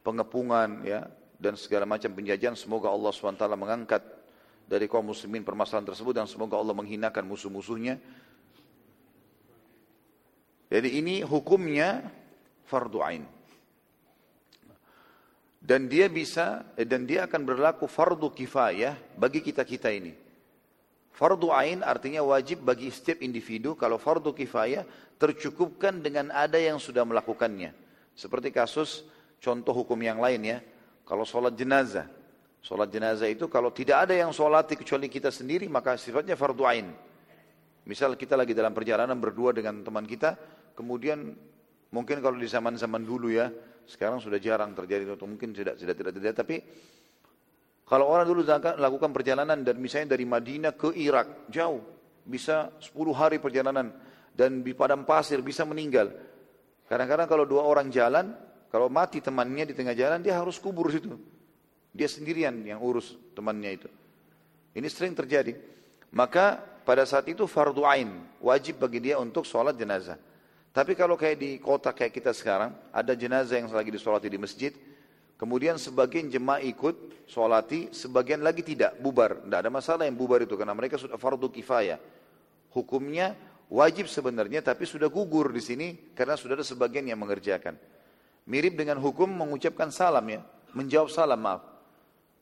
pengepungan 0.03 0.83
ya 0.83 1.07
dan 1.39 1.55
segala 1.55 1.87
macam 1.87 2.11
penjajahan. 2.11 2.59
Semoga 2.59 2.91
Allah 2.91 3.15
SWT 3.15 3.39
mengangkat 3.55 4.03
dari 4.67 4.91
kaum 4.91 5.07
muslimin 5.07 5.47
permasalahan 5.47 5.87
tersebut 5.87 6.19
dan 6.19 6.27
semoga 6.27 6.59
Allah 6.59 6.75
menghinakan 6.75 7.23
musuh-musuhnya. 7.23 7.95
Jadi 10.67 10.99
ini 10.99 11.23
hukumnya 11.23 12.03
fardu 12.67 12.99
ain. 12.99 13.23
Dan 15.63 15.87
dia 15.87 16.11
bisa 16.11 16.75
eh, 16.75 16.83
dan 16.83 17.07
dia 17.07 17.31
akan 17.31 17.47
berlaku 17.47 17.87
fardu 17.87 18.27
kifayah 18.35 19.15
bagi 19.15 19.39
kita-kita 19.39 19.87
ini. 19.87 20.11
Fardu 21.15 21.47
ain 21.55 21.79
artinya 21.79 22.19
wajib 22.27 22.59
bagi 22.67 22.91
setiap 22.91 23.23
individu. 23.23 23.79
Kalau 23.79 23.95
fardu 23.95 24.35
kifayah 24.35 24.83
tercukupkan 25.15 26.03
dengan 26.03 26.27
ada 26.35 26.59
yang 26.59 26.75
sudah 26.75 27.07
melakukannya 27.07 27.80
seperti 28.15 28.53
kasus 28.53 29.05
contoh 29.41 29.73
hukum 29.73 29.97
yang 29.99 30.21
lain 30.21 30.41
ya. 30.43 30.57
Kalau 31.07 31.25
sholat 31.27 31.57
jenazah. 31.57 32.07
Sholat 32.61 32.93
jenazah 32.93 33.25
itu 33.25 33.49
kalau 33.49 33.73
tidak 33.73 34.05
ada 34.05 34.13
yang 34.13 34.29
sholat 34.29 34.69
kecuali 34.69 35.09
kita 35.09 35.33
sendiri 35.33 35.65
maka 35.65 35.97
sifatnya 35.97 36.37
fardu 36.37 36.63
ain. 36.69 36.93
Misal 37.89 38.13
kita 38.13 38.37
lagi 38.37 38.53
dalam 38.53 38.77
perjalanan 38.77 39.17
berdua 39.17 39.57
dengan 39.57 39.81
teman 39.81 40.05
kita, 40.05 40.37
kemudian 40.77 41.33
mungkin 41.89 42.21
kalau 42.21 42.37
di 42.37 42.45
zaman-zaman 42.45 43.01
dulu 43.01 43.33
ya, 43.33 43.49
sekarang 43.89 44.21
sudah 44.21 44.37
jarang 44.37 44.77
terjadi 44.77 45.17
atau 45.17 45.25
mungkin 45.25 45.51
tidak 45.51 45.81
tidak 45.81 45.95
tidak 45.97 46.13
tidak 46.13 46.33
tapi 46.37 46.57
kalau 47.91 48.07
orang 48.07 48.23
dulu 48.23 48.47
lakukan 48.79 49.11
perjalanan 49.11 49.67
dan 49.67 49.75
misalnya 49.75 50.15
dari 50.15 50.23
Madinah 50.23 50.79
ke 50.79 50.95
Irak 50.95 51.51
jauh 51.51 51.83
bisa 52.23 52.71
10 52.79 52.95
hari 53.11 53.43
perjalanan 53.43 53.91
dan 54.31 54.63
di 54.63 54.71
padang 54.71 55.03
pasir 55.03 55.43
bisa 55.43 55.67
meninggal. 55.67 56.07
Kadang-kadang 56.91 57.23
kalau 57.31 57.47
dua 57.47 57.63
orang 57.63 57.87
jalan, 57.87 58.35
kalau 58.67 58.91
mati 58.91 59.23
temannya 59.23 59.63
di 59.63 59.71
tengah 59.71 59.95
jalan, 59.95 60.19
dia 60.19 60.35
harus 60.35 60.59
kubur 60.59 60.91
situ. 60.91 61.15
Dia 61.95 62.11
sendirian 62.11 62.51
yang 62.67 62.83
urus 62.83 63.15
temannya 63.31 63.79
itu. 63.79 63.87
Ini 64.75 64.87
sering 64.91 65.15
terjadi. 65.15 65.55
Maka 66.11 66.59
pada 66.83 67.07
saat 67.07 67.31
itu 67.31 67.47
fardu 67.47 67.87
ain, 67.87 68.11
wajib 68.43 68.83
bagi 68.83 68.99
dia 68.99 69.15
untuk 69.15 69.47
sholat 69.47 69.79
jenazah. 69.79 70.19
Tapi 70.75 70.91
kalau 70.91 71.15
kayak 71.15 71.39
di 71.39 71.63
kota 71.63 71.95
kayak 71.95 72.11
kita 72.11 72.35
sekarang, 72.35 72.75
ada 72.91 73.15
jenazah 73.15 73.55
yang 73.55 73.71
lagi 73.71 73.91
disolati 73.91 74.27
di 74.27 74.39
masjid, 74.39 74.75
kemudian 75.39 75.79
sebagian 75.79 76.27
jemaah 76.27 76.59
ikut 76.59 77.27
sholati, 77.27 77.95
sebagian 77.95 78.43
lagi 78.43 78.67
tidak, 78.67 78.99
bubar. 78.99 79.47
Tidak 79.47 79.59
ada 79.63 79.71
masalah 79.71 80.03
yang 80.03 80.19
bubar 80.19 80.43
itu, 80.43 80.59
karena 80.59 80.75
mereka 80.75 80.99
sudah 80.99 81.15
fardu 81.15 81.47
kifayah. 81.51 81.99
Hukumnya 82.71 83.35
wajib 83.71 84.11
sebenarnya 84.11 84.59
tapi 84.59 84.83
sudah 84.83 85.07
gugur 85.07 85.55
di 85.55 85.63
sini 85.63 85.87
karena 86.11 86.35
sudah 86.35 86.59
ada 86.59 86.65
sebagian 86.67 87.07
yang 87.07 87.17
mengerjakan. 87.23 87.79
Mirip 88.51 88.75
dengan 88.75 88.99
hukum 88.99 89.31
mengucapkan 89.31 89.89
salam 89.89 90.27
ya, 90.27 90.43
menjawab 90.75 91.07
salam 91.07 91.39
maaf. 91.39 91.63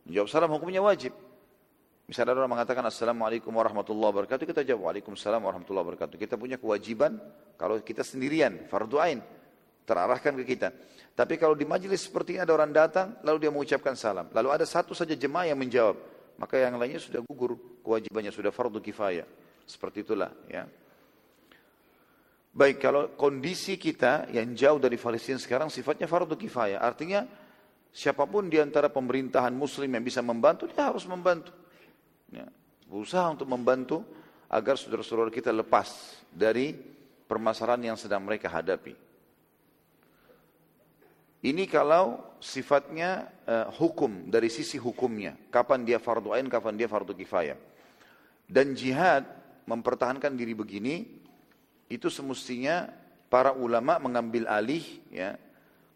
Menjawab 0.09 0.27
salam 0.27 0.49
hukumnya 0.49 0.81
wajib. 0.81 1.13
Misalnya 2.09 2.33
orang 2.33 2.57
mengatakan 2.57 2.81
Assalamualaikum 2.89 3.53
warahmatullahi 3.53 4.09
wabarakatuh, 4.09 4.49
kita 4.49 4.65
jawab 4.65 4.89
Waalaikumsalam 4.89 5.45
warahmatullahi 5.45 5.85
wabarakatuh. 5.85 6.17
Kita 6.17 6.41
punya 6.41 6.57
kewajiban 6.57 7.21
kalau 7.53 7.77
kita 7.85 8.01
sendirian, 8.01 8.65
fardu 8.65 8.97
ain, 8.97 9.21
terarahkan 9.85 10.33
ke 10.41 10.57
kita. 10.57 10.73
Tapi 11.13 11.37
kalau 11.37 11.53
di 11.53 11.69
majelis 11.69 12.09
seperti 12.09 12.39
ini 12.39 12.41
ada 12.41 12.57
orang 12.57 12.73
datang, 12.73 13.13
lalu 13.21 13.45
dia 13.45 13.51
mengucapkan 13.53 13.93
salam. 13.93 14.25
Lalu 14.33 14.49
ada 14.49 14.65
satu 14.65 14.97
saja 14.97 15.13
jemaah 15.13 15.53
yang 15.53 15.59
menjawab. 15.61 16.01
Maka 16.41 16.57
yang 16.57 16.81
lainnya 16.81 16.97
sudah 16.97 17.21
gugur, 17.27 17.59
kewajibannya 17.85 18.33
sudah 18.33 18.49
fardu 18.49 18.81
kifayah. 18.81 19.27
Seperti 19.69 20.01
itulah 20.01 20.33
ya. 20.49 20.65
Baik, 22.59 22.83
kalau 22.83 23.15
kondisi 23.15 23.79
kita 23.79 24.27
yang 24.35 24.51
jauh 24.51 24.83
dari 24.83 24.99
Palestina 24.99 25.39
sekarang 25.39 25.71
sifatnya 25.71 26.11
fardu 26.11 26.35
kifayah. 26.35 26.83
Artinya 26.83 27.23
siapa 27.87 28.27
pun 28.27 28.51
di 28.51 28.59
antara 28.59 28.91
pemerintahan 28.91 29.55
muslim 29.55 29.87
yang 29.87 30.03
bisa 30.03 30.19
membantu, 30.19 30.67
dia 30.67 30.91
harus 30.91 31.07
membantu. 31.07 31.55
Ya, 32.27 32.51
berusaha 32.83 33.31
untuk 33.31 33.47
membantu 33.47 34.03
agar 34.51 34.75
saudara-saudara 34.75 35.31
kita 35.31 35.55
lepas 35.55 36.19
dari 36.35 36.75
permasalahan 37.31 37.95
yang 37.95 37.97
sedang 37.97 38.27
mereka 38.27 38.51
hadapi. 38.51 38.91
Ini 41.39 41.63
kalau 41.71 42.35
sifatnya 42.43 43.31
uh, 43.47 43.71
hukum 43.71 44.27
dari 44.27 44.51
sisi 44.51 44.75
hukumnya, 44.75 45.39
kapan 45.47 45.87
dia 45.87 45.95
fardu 45.95 46.35
ain, 46.35 46.51
kapan 46.51 46.75
dia 46.75 46.91
fardu 46.91 47.15
kifayah. 47.15 47.55
Dan 48.43 48.75
jihad 48.75 49.23
mempertahankan 49.63 50.35
diri 50.35 50.51
begini 50.51 51.23
itu 51.89 52.07
semestinya 52.07 52.87
para 53.27 53.51
ulama 53.51 53.97
mengambil 53.97 54.45
alih 54.45 54.85
ya. 55.09 55.35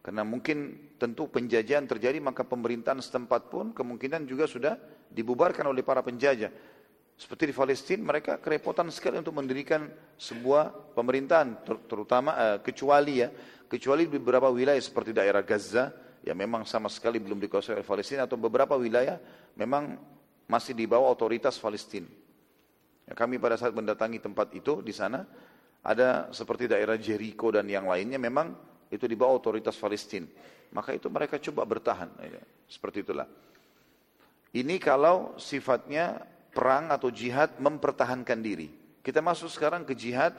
Karena 0.04 0.28
mungkin 0.28 0.92
tentu 1.00 1.32
penjajahan 1.32 1.88
terjadi 1.88 2.20
maka 2.20 2.44
pemerintahan 2.44 3.00
setempat 3.00 3.48
pun 3.48 3.72
kemungkinan 3.72 4.28
juga 4.28 4.52
sudah 4.52 4.76
dibubarkan 5.08 5.72
oleh 5.72 5.80
para 5.80 6.04
penjajah. 6.04 6.52
Seperti 7.14 7.54
di 7.54 7.56
Palestina 7.56 8.02
mereka 8.04 8.42
kerepotan 8.42 8.92
sekali 8.92 9.22
untuk 9.22 9.38
mendirikan 9.38 9.88
sebuah 10.20 10.98
pemerintahan 10.98 11.64
ter 11.64 11.76
terutama 11.88 12.36
uh, 12.36 12.58
kecuali 12.60 13.24
ya. 13.24 13.30
Kecuali 13.70 14.06
beberapa 14.06 14.52
wilayah 14.52 14.82
seperti 14.82 15.16
daerah 15.16 15.42
Gaza 15.42 15.90
yang 16.22 16.36
memang 16.36 16.68
sama 16.68 16.92
sekali 16.92 17.18
belum 17.18 17.40
dikuasai 17.40 17.80
oleh 17.80 17.88
Palestina 17.88 18.28
atau 18.28 18.36
beberapa 18.36 18.76
wilayah 18.76 19.18
memang 19.56 19.98
masih 20.52 20.76
di 20.76 20.84
bawah 20.84 21.10
otoritas 21.10 21.56
Palestina. 21.58 22.06
Ya, 23.04 23.14
kami 23.16 23.40
pada 23.40 23.60
saat 23.60 23.76
mendatangi 23.76 24.20
tempat 24.20 24.52
itu 24.56 24.80
di 24.80 24.96
sana 24.96 25.28
ada 25.84 26.32
seperti 26.32 26.72
daerah 26.72 26.96
Jericho 26.96 27.52
dan 27.52 27.68
yang 27.68 27.92
lainnya 27.92 28.16
memang 28.16 28.56
itu 28.88 29.04
di 29.04 29.20
bawah 29.20 29.36
otoritas 29.36 29.76
Palestina. 29.76 30.26
Maka 30.74 30.96
itu 30.96 31.12
mereka 31.12 31.38
coba 31.38 31.68
bertahan. 31.68 32.10
Ya, 32.24 32.42
seperti 32.66 33.04
itulah. 33.04 33.28
Ini 34.56 34.80
kalau 34.80 35.36
sifatnya 35.38 36.24
perang 36.54 36.90
atau 36.90 37.12
jihad 37.12 37.60
mempertahankan 37.60 38.40
diri. 38.40 38.72
Kita 39.04 39.20
masuk 39.20 39.52
sekarang 39.52 39.84
ke 39.84 39.94
jihad 39.94 40.32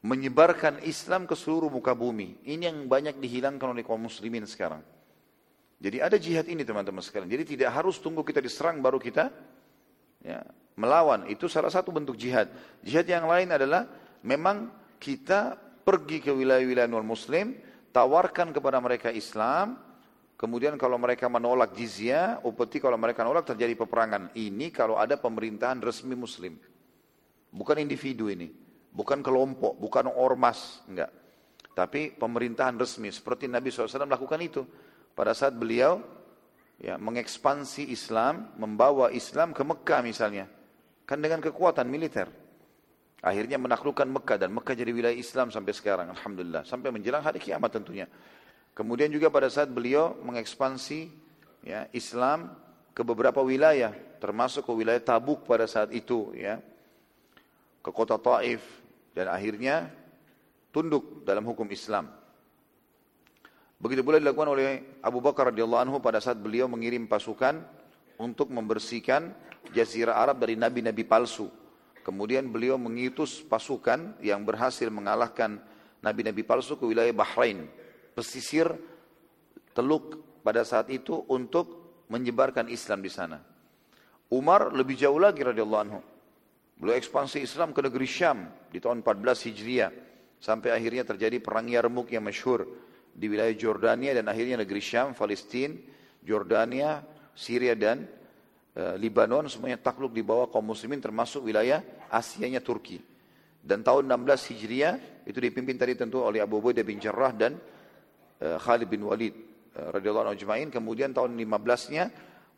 menyebarkan 0.00 0.80
Islam 0.82 1.28
ke 1.28 1.36
seluruh 1.36 1.68
muka 1.68 1.92
bumi. 1.92 2.40
Ini 2.42 2.72
yang 2.72 2.88
banyak 2.88 3.20
dihilangkan 3.20 3.76
oleh 3.76 3.84
kaum 3.84 4.08
muslimin 4.08 4.48
sekarang. 4.48 4.80
Jadi 5.78 6.00
ada 6.00 6.16
jihad 6.16 6.48
ini 6.48 6.64
teman-teman 6.64 7.04
sekalian. 7.04 7.28
Jadi 7.28 7.58
tidak 7.58 7.76
harus 7.76 8.00
tunggu 8.00 8.24
kita 8.24 8.40
diserang 8.40 8.80
baru 8.80 8.96
kita 8.96 9.28
ya, 10.24 10.40
melawan 10.74 11.28
itu 11.30 11.46
salah 11.46 11.70
satu 11.70 11.92
bentuk 11.94 12.16
jihad. 12.18 12.50
Jihad 12.82 13.06
yang 13.06 13.28
lain 13.28 13.52
adalah 13.52 13.86
memang 14.24 14.72
kita 14.98 15.54
pergi 15.84 16.24
ke 16.24 16.32
wilayah-wilayah 16.32 16.88
non 16.88 17.04
muslim, 17.04 17.54
tawarkan 17.92 18.50
kepada 18.50 18.80
mereka 18.80 19.12
Islam, 19.12 19.78
kemudian 20.34 20.74
kalau 20.80 20.96
mereka 20.96 21.28
menolak 21.28 21.76
jizya, 21.76 22.40
upeti 22.42 22.80
kalau 22.80 22.96
mereka 22.96 23.22
menolak 23.22 23.52
terjadi 23.54 23.76
peperangan. 23.76 24.32
Ini 24.34 24.72
kalau 24.72 24.96
ada 24.96 25.20
pemerintahan 25.20 25.78
resmi 25.84 26.16
muslim. 26.16 26.56
Bukan 27.54 27.78
individu 27.78 28.32
ini, 28.32 28.50
bukan 28.90 29.22
kelompok, 29.22 29.78
bukan 29.78 30.10
ormas, 30.10 30.82
enggak. 30.90 31.12
Tapi 31.74 32.14
pemerintahan 32.14 32.74
resmi 32.74 33.10
seperti 33.10 33.46
Nabi 33.46 33.70
SAW 33.70 34.10
melakukan 34.10 34.40
itu 34.42 34.62
pada 35.14 35.34
saat 35.34 35.54
beliau 35.54 36.02
ya 36.80 36.98
mengekspansi 36.98 37.90
Islam, 37.90 38.50
membawa 38.58 39.10
Islam 39.14 39.54
ke 39.54 39.62
Mekah 39.62 40.00
misalnya. 40.02 40.46
Kan 41.04 41.20
dengan 41.20 41.44
kekuatan 41.44 41.84
militer. 41.84 42.32
Akhirnya 43.24 43.56
menaklukkan 43.56 44.04
Mekah 44.04 44.36
dan 44.36 44.52
Mekah 44.52 44.76
jadi 44.76 44.92
wilayah 44.92 45.16
Islam 45.16 45.48
sampai 45.48 45.72
sekarang. 45.72 46.12
Alhamdulillah. 46.12 46.64
Sampai 46.68 46.92
menjelang 46.92 47.24
hari 47.24 47.40
kiamat 47.40 47.72
tentunya. 47.72 48.04
Kemudian 48.76 49.08
juga 49.08 49.32
pada 49.32 49.48
saat 49.48 49.72
beliau 49.72 50.12
mengekspansi 50.20 51.08
ya, 51.64 51.88
Islam 51.96 52.52
ke 52.92 53.00
beberapa 53.00 53.40
wilayah. 53.40 53.96
Termasuk 54.20 54.68
ke 54.68 54.72
wilayah 54.72 55.00
Tabuk 55.00 55.44
pada 55.48 55.64
saat 55.64 55.92
itu. 55.92 56.36
ya 56.36 56.60
Ke 57.80 57.90
kota 57.92 58.20
Taif. 58.20 58.60
Dan 59.16 59.32
akhirnya 59.32 59.88
tunduk 60.68 61.24
dalam 61.24 61.48
hukum 61.48 61.68
Islam. 61.72 62.23
Begitu 63.78 64.00
pula 64.06 64.22
dilakukan 64.22 64.50
oleh 64.54 64.98
Abu 65.02 65.18
Bakar 65.20 65.50
radhiyallahu 65.50 65.82
anhu 65.82 65.96
pada 66.00 66.22
saat 66.22 66.38
beliau 66.38 66.70
mengirim 66.70 67.04
pasukan 67.10 67.60
untuk 68.16 68.50
membersihkan 68.54 69.34
jazirah 69.74 70.16
Arab 70.16 70.40
dari 70.40 70.54
nabi-nabi 70.54 71.02
palsu. 71.04 71.50
Kemudian 72.04 72.52
beliau 72.52 72.76
mengitus 72.76 73.40
pasukan 73.40 74.20
yang 74.20 74.44
berhasil 74.44 74.86
mengalahkan 74.92 75.56
nabi-nabi 76.04 76.44
palsu 76.44 76.76
ke 76.76 76.84
wilayah 76.84 77.12
Bahrain, 77.16 77.64
pesisir 78.12 78.68
Teluk 79.74 80.22
pada 80.46 80.62
saat 80.62 80.86
itu 80.94 81.26
untuk 81.26 81.82
menyebarkan 82.06 82.70
Islam 82.70 83.02
di 83.02 83.10
sana. 83.10 83.42
Umar 84.30 84.70
lebih 84.70 84.94
jauh 84.94 85.18
lagi 85.18 85.42
radhiyallahu 85.42 85.82
anhu. 85.82 86.00
Beliau 86.78 86.94
ekspansi 86.94 87.42
Islam 87.42 87.74
ke 87.74 87.82
negeri 87.82 88.06
Syam 88.06 88.46
di 88.70 88.78
tahun 88.78 89.02
14 89.02 89.50
Hijriah 89.50 89.90
sampai 90.38 90.70
akhirnya 90.70 91.02
terjadi 91.02 91.42
perang 91.42 91.66
Yarmuk 91.66 92.10
yang 92.14 92.22
masyhur 92.22 92.66
di 93.14 93.30
wilayah 93.30 93.54
Jordania 93.54 94.10
dan 94.12 94.26
akhirnya 94.26 94.66
negeri 94.66 94.82
Syam, 94.82 95.14
Palestina, 95.14 95.78
Jordania, 96.26 97.00
Syria 97.34 97.78
dan 97.78 98.04
Eh, 98.74 98.98
Libanon 98.98 99.46
semuanya 99.46 99.78
takluk 99.78 100.10
di 100.10 100.26
bawah 100.26 100.50
kaum 100.50 100.74
muslimin 100.74 100.98
termasuk 100.98 101.46
wilayah 101.46 101.78
Asianya 102.10 102.58
Turki. 102.58 102.98
Dan 103.62 103.86
tahun 103.86 104.10
16 104.10 104.50
Hijriah 104.50 104.94
itu 105.22 105.38
dipimpin 105.38 105.78
tadi 105.78 105.94
tentu 105.94 106.26
oleh 106.26 106.42
Abu 106.42 106.58
Ubaidah 106.58 106.82
bin 106.82 106.98
Jarrah 106.98 107.30
dan 107.30 107.54
uh, 108.42 108.58
Khalid 108.58 108.90
bin 108.90 109.06
Walid 109.06 109.30
uh, 109.78 109.94
radhiyallahu 109.94 110.34
anhu 110.34 110.68
Kemudian 110.74 111.14
tahun 111.14 111.38
15-nya 111.38 112.04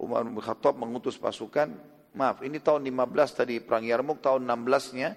Umar 0.00 0.24
bin 0.24 0.40
Khattab 0.40 0.80
mengutus 0.80 1.20
pasukan, 1.20 1.68
maaf, 2.16 2.40
ini 2.40 2.64
tahun 2.64 2.88
15 2.88 3.36
tadi 3.36 3.60
perang 3.60 3.84
Yarmuk, 3.84 4.18
tahun 4.24 4.48
16-nya 4.48 5.08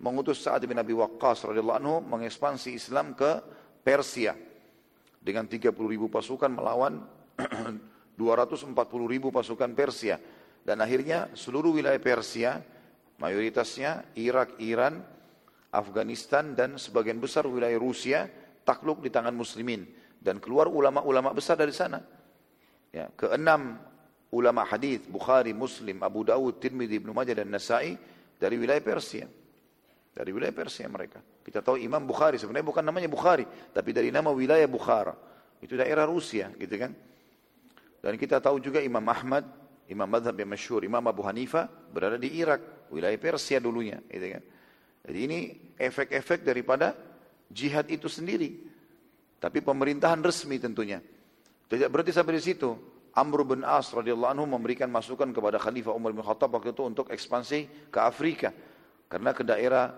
mengutus 0.00 0.40
Sa'ad 0.40 0.64
bin 0.64 0.80
Abi 0.80 0.96
Waqqas 0.96 1.52
radhiyallahu 1.52 1.78
anhu 1.78 2.00
mengekspansi 2.00 2.72
Islam 2.72 3.12
ke 3.12 3.44
Persia 3.84 4.32
dengan 5.26 5.50
30 5.50 5.74
ribu 5.74 6.06
pasukan 6.06 6.54
melawan 6.54 7.02
240 8.14 8.70
ribu 9.10 9.34
pasukan 9.34 9.74
Persia. 9.74 10.22
Dan 10.62 10.78
akhirnya 10.78 11.34
seluruh 11.34 11.74
wilayah 11.74 11.98
Persia, 11.98 12.62
mayoritasnya 13.18 14.14
Irak, 14.14 14.54
Iran, 14.62 15.02
Afghanistan 15.74 16.54
dan 16.54 16.78
sebagian 16.78 17.18
besar 17.18 17.42
wilayah 17.50 17.76
Rusia 17.76 18.30
takluk 18.62 19.02
di 19.02 19.10
tangan 19.10 19.34
muslimin 19.34 19.82
dan 20.22 20.38
keluar 20.38 20.70
ulama-ulama 20.70 21.34
besar 21.34 21.58
dari 21.58 21.74
sana. 21.74 21.98
Ya, 22.94 23.10
keenam 23.18 23.82
ulama 24.30 24.62
hadis 24.62 25.02
Bukhari, 25.06 25.50
Muslim, 25.52 26.00
Abu 26.06 26.22
Dawud, 26.22 26.62
Tirmidzi, 26.62 27.02
Ibnu 27.02 27.10
Majah 27.10 27.34
dan 27.34 27.50
Nasai 27.50 27.98
dari 28.38 28.56
wilayah 28.56 28.82
Persia. 28.82 29.26
Dari 30.16 30.32
wilayah 30.32 30.56
Persia 30.56 30.88
mereka. 30.88 31.20
Kita 31.44 31.60
tahu 31.60 31.76
Imam 31.76 32.00
Bukhari 32.08 32.40
sebenarnya 32.40 32.64
bukan 32.64 32.80
namanya 32.80 33.12
Bukhari, 33.12 33.44
tapi 33.76 33.92
dari 33.92 34.08
nama 34.08 34.32
wilayah 34.32 34.64
Bukhara. 34.64 35.12
Itu 35.60 35.76
daerah 35.76 36.08
Rusia, 36.08 36.48
gitu 36.56 36.72
kan? 36.80 36.96
Dan 38.00 38.16
kita 38.16 38.40
tahu 38.40 38.56
juga 38.64 38.80
Imam 38.80 39.04
Ahmad 39.04 39.44
Imam 39.86 40.10
madhab 40.10 40.34
yang 40.34 40.50
masyhur, 40.50 40.82
Imam 40.82 41.02
Abu 41.06 41.22
Hanifah 41.22 41.70
berada 41.94 42.18
di 42.18 42.34
Irak, 42.34 42.90
wilayah 42.90 43.14
Persia 43.18 43.62
dulunya. 43.62 44.02
Gitu 44.10 44.26
kan. 44.34 44.42
Jadi 45.06 45.18
ini 45.22 45.38
efek-efek 45.78 46.42
daripada 46.42 46.98
jihad 47.46 47.86
itu 47.86 48.10
sendiri. 48.10 48.66
Tapi 49.38 49.62
pemerintahan 49.62 50.18
resmi 50.26 50.58
tentunya. 50.58 50.98
Tidak 51.70 51.86
berarti 51.86 52.10
sampai 52.10 52.34
di 52.34 52.42
situ. 52.42 52.74
Amr 53.16 53.46
bin 53.46 53.62
As 53.62 53.94
radhiyallahu 53.94 54.32
anhu 54.34 54.44
memberikan 54.44 54.90
masukan 54.90 55.30
kepada 55.30 55.56
Khalifah 55.56 55.94
Umar 55.94 56.12
bin 56.12 56.20
Khattab 56.20 56.52
waktu 56.52 56.74
itu 56.74 56.82
untuk 56.82 57.06
ekspansi 57.08 57.88
ke 57.88 57.98
Afrika. 58.02 58.50
Karena 59.06 59.30
ke 59.30 59.46
daerah 59.46 59.94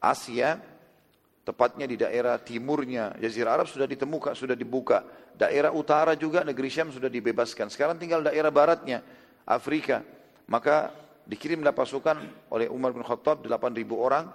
Asia, 0.00 0.56
tepatnya 1.44 1.84
di 1.84 2.00
daerah 2.00 2.40
timurnya 2.40 3.12
Jazirah 3.20 3.60
Arab 3.60 3.68
sudah 3.68 3.84
ditemukan, 3.84 4.32
sudah 4.32 4.56
dibuka. 4.56 5.04
Daerah 5.36 5.72
utara 5.72 6.16
juga 6.16 6.40
negeri 6.44 6.72
Syam 6.72 6.88
sudah 6.88 7.12
dibebaskan. 7.12 7.68
Sekarang 7.68 8.00
tinggal 8.00 8.24
daerah 8.24 8.48
baratnya 8.48 9.04
Afrika. 9.44 10.00
Maka 10.48 10.92
dikirimlah 11.28 11.76
pasukan 11.76 12.16
oleh 12.50 12.66
Umar 12.66 12.96
bin 12.96 13.04
Khattab 13.04 13.44
8.000 13.44 13.86
orang 13.94 14.26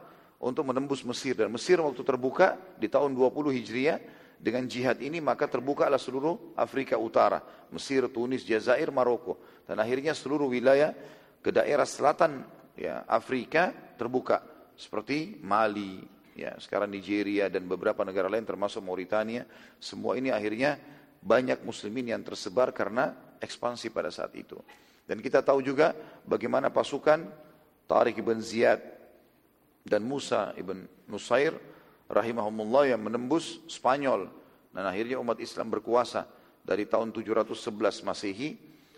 untuk 0.42 0.66
menembus 0.66 1.02
Mesir. 1.02 1.34
Dan 1.38 1.50
Mesir 1.54 1.82
waktu 1.82 2.02
terbuka 2.02 2.58
di 2.78 2.90
tahun 2.90 3.14
20 3.14 3.58
Hijriah 3.58 4.00
dengan 4.38 4.70
jihad 4.70 5.02
ini 5.02 5.18
maka 5.18 5.50
terbukalah 5.50 5.98
seluruh 5.98 6.58
Afrika 6.58 6.98
Utara. 6.98 7.42
Mesir, 7.74 8.06
Tunis, 8.10 8.46
Jazair, 8.46 8.94
Maroko. 8.94 9.42
Dan 9.66 9.82
akhirnya 9.82 10.14
seluruh 10.14 10.50
wilayah 10.50 10.94
ke 11.42 11.50
daerah 11.50 11.86
selatan 11.86 12.46
ya, 12.78 13.06
Afrika 13.10 13.74
terbuka. 13.98 14.55
Seperti 14.76 15.40
Mali, 15.40 16.04
ya, 16.36 16.56
sekarang 16.60 16.92
Nigeria 16.92 17.48
dan 17.48 17.66
beberapa 17.66 18.04
negara 18.04 18.28
lain 18.28 18.44
termasuk 18.44 18.84
Mauritania. 18.84 19.48
Semua 19.80 20.20
ini 20.20 20.30
akhirnya 20.30 20.76
banyak 21.24 21.64
muslimin 21.66 22.14
yang 22.14 22.22
tersebar 22.22 22.76
karena 22.76 23.16
ekspansi 23.42 23.90
pada 23.90 24.12
saat 24.12 24.36
itu. 24.38 24.60
Dan 25.06 25.22
kita 25.22 25.42
tahu 25.42 25.62
juga 25.62 25.94
bagaimana 26.26 26.70
pasukan 26.74 27.26
Tariq 27.86 28.22
ibn 28.22 28.42
Ziyad 28.42 28.82
dan 29.86 30.02
Musa 30.02 30.52
ibn 30.58 30.90
Nusair 31.06 31.54
rahimahumullah 32.10 32.94
yang 32.94 33.02
menembus 33.02 33.62
Spanyol. 33.70 34.30
Dan 34.74 34.84
akhirnya 34.90 35.22
umat 35.22 35.40
Islam 35.40 35.72
berkuasa 35.72 36.26
dari 36.66 36.90
tahun 36.90 37.14
711 37.14 38.02
Masehi 38.02 38.58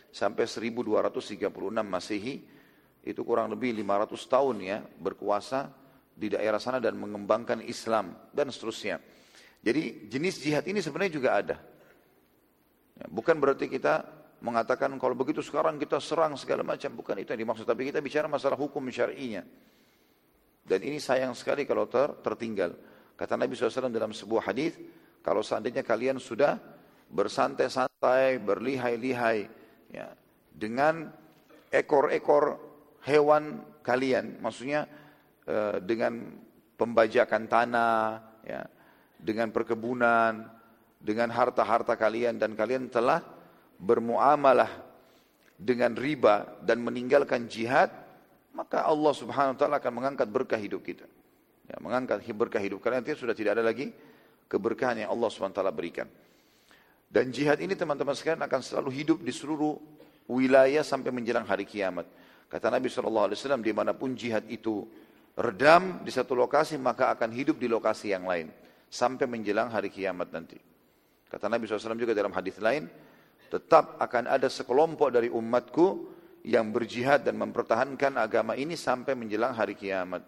sampai 0.10 0.48
1236 0.48 1.52
Masehi. 1.84 2.57
Itu 3.08 3.24
kurang 3.24 3.48
lebih 3.48 3.72
500 3.80 4.20
tahun 4.28 4.56
ya 4.60 4.78
berkuasa 4.84 5.72
di 6.12 6.28
daerah 6.34 6.60
sana 6.60 6.84
dan 6.84 7.00
mengembangkan 7.00 7.64
Islam 7.64 8.12
dan 8.36 8.52
seterusnya. 8.52 9.00
Jadi 9.64 10.12
jenis 10.12 10.44
jihad 10.44 10.68
ini 10.68 10.84
sebenarnya 10.84 11.14
juga 11.16 11.30
ada. 11.40 11.58
Ya, 13.00 13.06
bukan 13.08 13.40
berarti 13.40 13.72
kita 13.72 14.04
mengatakan 14.44 14.92
kalau 15.00 15.16
begitu 15.16 15.40
sekarang 15.40 15.80
kita 15.80 16.04
serang 16.04 16.36
segala 16.36 16.68
macam. 16.68 16.92
Bukan 16.94 17.16
itu 17.22 17.32
yang 17.32 17.48
dimaksud. 17.48 17.64
Tapi 17.64 17.94
kita 17.94 18.04
bicara 18.04 18.28
masalah 18.28 18.60
hukum 18.60 18.84
syar'inya. 18.92 19.48
Dan 20.68 20.84
ini 20.84 21.00
sayang 21.00 21.32
sekali 21.32 21.64
kalau 21.64 21.88
ter, 21.88 22.12
tertinggal. 22.20 22.76
Kata 23.16 23.40
Nabi 23.40 23.56
SAW 23.56 23.88
dalam 23.88 24.12
sebuah 24.12 24.52
hadis, 24.52 24.76
kalau 25.24 25.40
seandainya 25.40 25.82
kalian 25.82 26.20
sudah 26.20 26.60
bersantai-santai, 27.08 28.44
berlihai-lihai, 28.44 29.48
ya, 29.96 30.12
dengan 30.52 31.08
ekor-ekor 31.72 32.67
hewan 33.08 33.64
kalian, 33.82 34.44
maksudnya 34.44 34.84
eh, 35.48 35.80
dengan 35.80 36.36
pembajakan 36.76 37.48
tanah, 37.48 38.20
ya, 38.44 38.68
dengan 39.16 39.50
perkebunan, 39.50 40.46
dengan 41.00 41.32
harta-harta 41.32 41.96
kalian, 41.96 42.36
dan 42.36 42.54
kalian 42.54 42.92
telah 42.92 43.24
bermuamalah 43.80 44.70
dengan 45.58 45.96
riba 45.98 46.60
dan 46.62 46.84
meninggalkan 46.84 47.50
jihad, 47.50 47.90
maka 48.54 48.86
Allah 48.86 49.14
Subhanahu 49.16 49.56
wa 49.56 49.60
taala 49.60 49.76
akan 49.82 49.94
mengangkat 49.94 50.28
berkah 50.30 50.60
hidup 50.60 50.86
kita. 50.86 51.08
Ya, 51.68 51.76
mengangkat 51.84 52.24
berkah 52.32 52.62
hidup 52.62 52.80
karena 52.80 53.04
nanti 53.04 53.18
sudah 53.18 53.36
tidak 53.36 53.60
ada 53.60 53.64
lagi 53.66 53.92
keberkahan 54.48 55.04
yang 55.04 55.10
Allah 55.12 55.30
Subhanahu 55.34 55.56
wa 55.56 55.60
taala 55.60 55.74
berikan. 55.74 56.08
Dan 57.08 57.32
jihad 57.32 57.60
ini 57.64 57.72
teman-teman 57.76 58.16
sekalian 58.16 58.44
akan 58.44 58.62
selalu 58.64 58.90
hidup 58.92 59.18
di 59.24 59.32
seluruh 59.32 59.80
wilayah 60.28 60.84
sampai 60.84 61.12
menjelang 61.12 61.48
hari 61.48 61.64
kiamat. 61.64 62.04
Kata 62.48 62.72
Nabi 62.72 62.88
SAW, 62.88 63.36
di 63.60 63.74
mana 63.76 63.92
pun 63.92 64.16
jihad 64.16 64.48
itu 64.48 64.88
redam 65.36 66.00
di 66.02 66.12
satu 66.12 66.32
lokasi, 66.32 66.80
maka 66.80 67.12
akan 67.12 67.30
hidup 67.36 67.60
di 67.60 67.68
lokasi 67.68 68.16
yang 68.16 68.24
lain. 68.24 68.48
Sampai 68.88 69.28
menjelang 69.28 69.68
hari 69.68 69.92
kiamat 69.92 70.32
nanti. 70.32 70.56
Kata 71.28 71.52
Nabi 71.52 71.68
SAW 71.68 72.00
juga 72.00 72.16
dalam 72.16 72.32
hadis 72.32 72.56
lain, 72.64 72.88
tetap 73.52 74.00
akan 74.00 74.32
ada 74.32 74.48
sekelompok 74.48 75.12
dari 75.12 75.28
umatku 75.28 76.16
yang 76.48 76.72
berjihad 76.72 77.28
dan 77.28 77.36
mempertahankan 77.36 78.16
agama 78.16 78.56
ini 78.56 78.80
sampai 78.80 79.12
menjelang 79.20 79.52
hari 79.52 79.76
kiamat. 79.76 80.24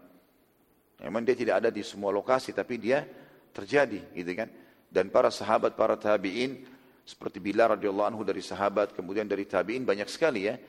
Memang 1.00 1.24
dia 1.24 1.40
tidak 1.40 1.64
ada 1.64 1.70
di 1.72 1.80
semua 1.80 2.12
lokasi, 2.12 2.52
tapi 2.52 2.76
dia 2.76 3.08
terjadi, 3.56 4.12
gitu 4.12 4.32
kan? 4.36 4.52
Dan 4.92 5.08
para 5.08 5.32
sahabat, 5.32 5.80
para 5.80 5.96
tabiin 5.96 6.68
seperti 7.08 7.40
Bilal 7.40 7.80
radhiyallahu 7.80 8.08
anhu 8.12 8.22
dari 8.28 8.44
sahabat, 8.44 8.92
kemudian 8.92 9.24
dari 9.24 9.48
tabiin 9.48 9.88
banyak 9.88 10.12
sekali 10.12 10.52
ya, 10.52 10.60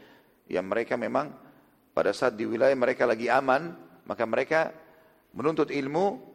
yang 0.51 0.67
mereka 0.67 0.99
memang 0.99 1.31
pada 1.95 2.11
saat 2.11 2.35
di 2.35 2.43
wilayah 2.43 2.75
mereka 2.75 3.07
lagi 3.07 3.31
aman, 3.31 3.71
maka 4.05 4.27
mereka 4.27 4.75
menuntut 5.31 5.71
ilmu 5.71 6.31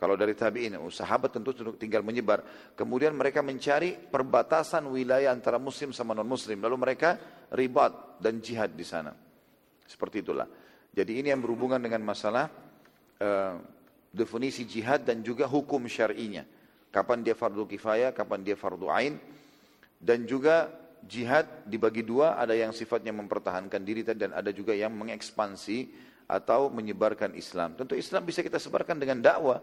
kalau 0.00 0.16
dari 0.16 0.32
tabi'in, 0.32 0.80
oh, 0.80 0.88
sahabat 0.88 1.28
tentu 1.28 1.52
tinggal 1.76 2.00
menyebar. 2.00 2.40
Kemudian 2.72 3.12
mereka 3.12 3.44
mencari 3.44 4.00
perbatasan 4.00 4.88
wilayah 4.88 5.28
antara 5.28 5.60
muslim 5.60 5.92
sama 5.92 6.16
non-muslim. 6.16 6.56
Lalu 6.56 6.76
mereka 6.80 7.20
ribat 7.52 8.16
dan 8.16 8.40
jihad 8.40 8.72
di 8.72 8.80
sana. 8.80 9.12
Seperti 9.84 10.24
itulah. 10.24 10.48
Jadi 10.88 11.20
ini 11.20 11.28
yang 11.28 11.44
berhubungan 11.44 11.76
dengan 11.76 12.00
masalah 12.00 12.48
uh, 13.20 13.60
definisi 14.08 14.64
jihad 14.64 15.04
dan 15.04 15.20
juga 15.20 15.44
hukum 15.44 15.84
syar'inya. 15.84 16.48
Kapan 16.88 17.20
dia 17.20 17.36
fardu 17.36 17.68
kifayah, 17.68 18.16
kapan 18.16 18.40
dia 18.40 18.56
fardu 18.56 18.88
ain. 18.88 19.20
Dan 20.00 20.24
juga 20.24 20.72
jihad 21.04 21.46
dibagi 21.64 22.04
dua, 22.04 22.36
ada 22.36 22.52
yang 22.52 22.72
sifatnya 22.74 23.12
mempertahankan 23.14 23.80
diri 23.80 24.04
dan 24.04 24.36
ada 24.36 24.50
juga 24.52 24.76
yang 24.76 24.92
mengekspansi 24.92 26.08
atau 26.30 26.70
menyebarkan 26.70 27.34
Islam. 27.34 27.74
Tentu 27.74 27.98
Islam 27.98 28.22
bisa 28.22 28.44
kita 28.44 28.60
sebarkan 28.60 29.00
dengan 29.00 29.18
dakwah 29.18 29.58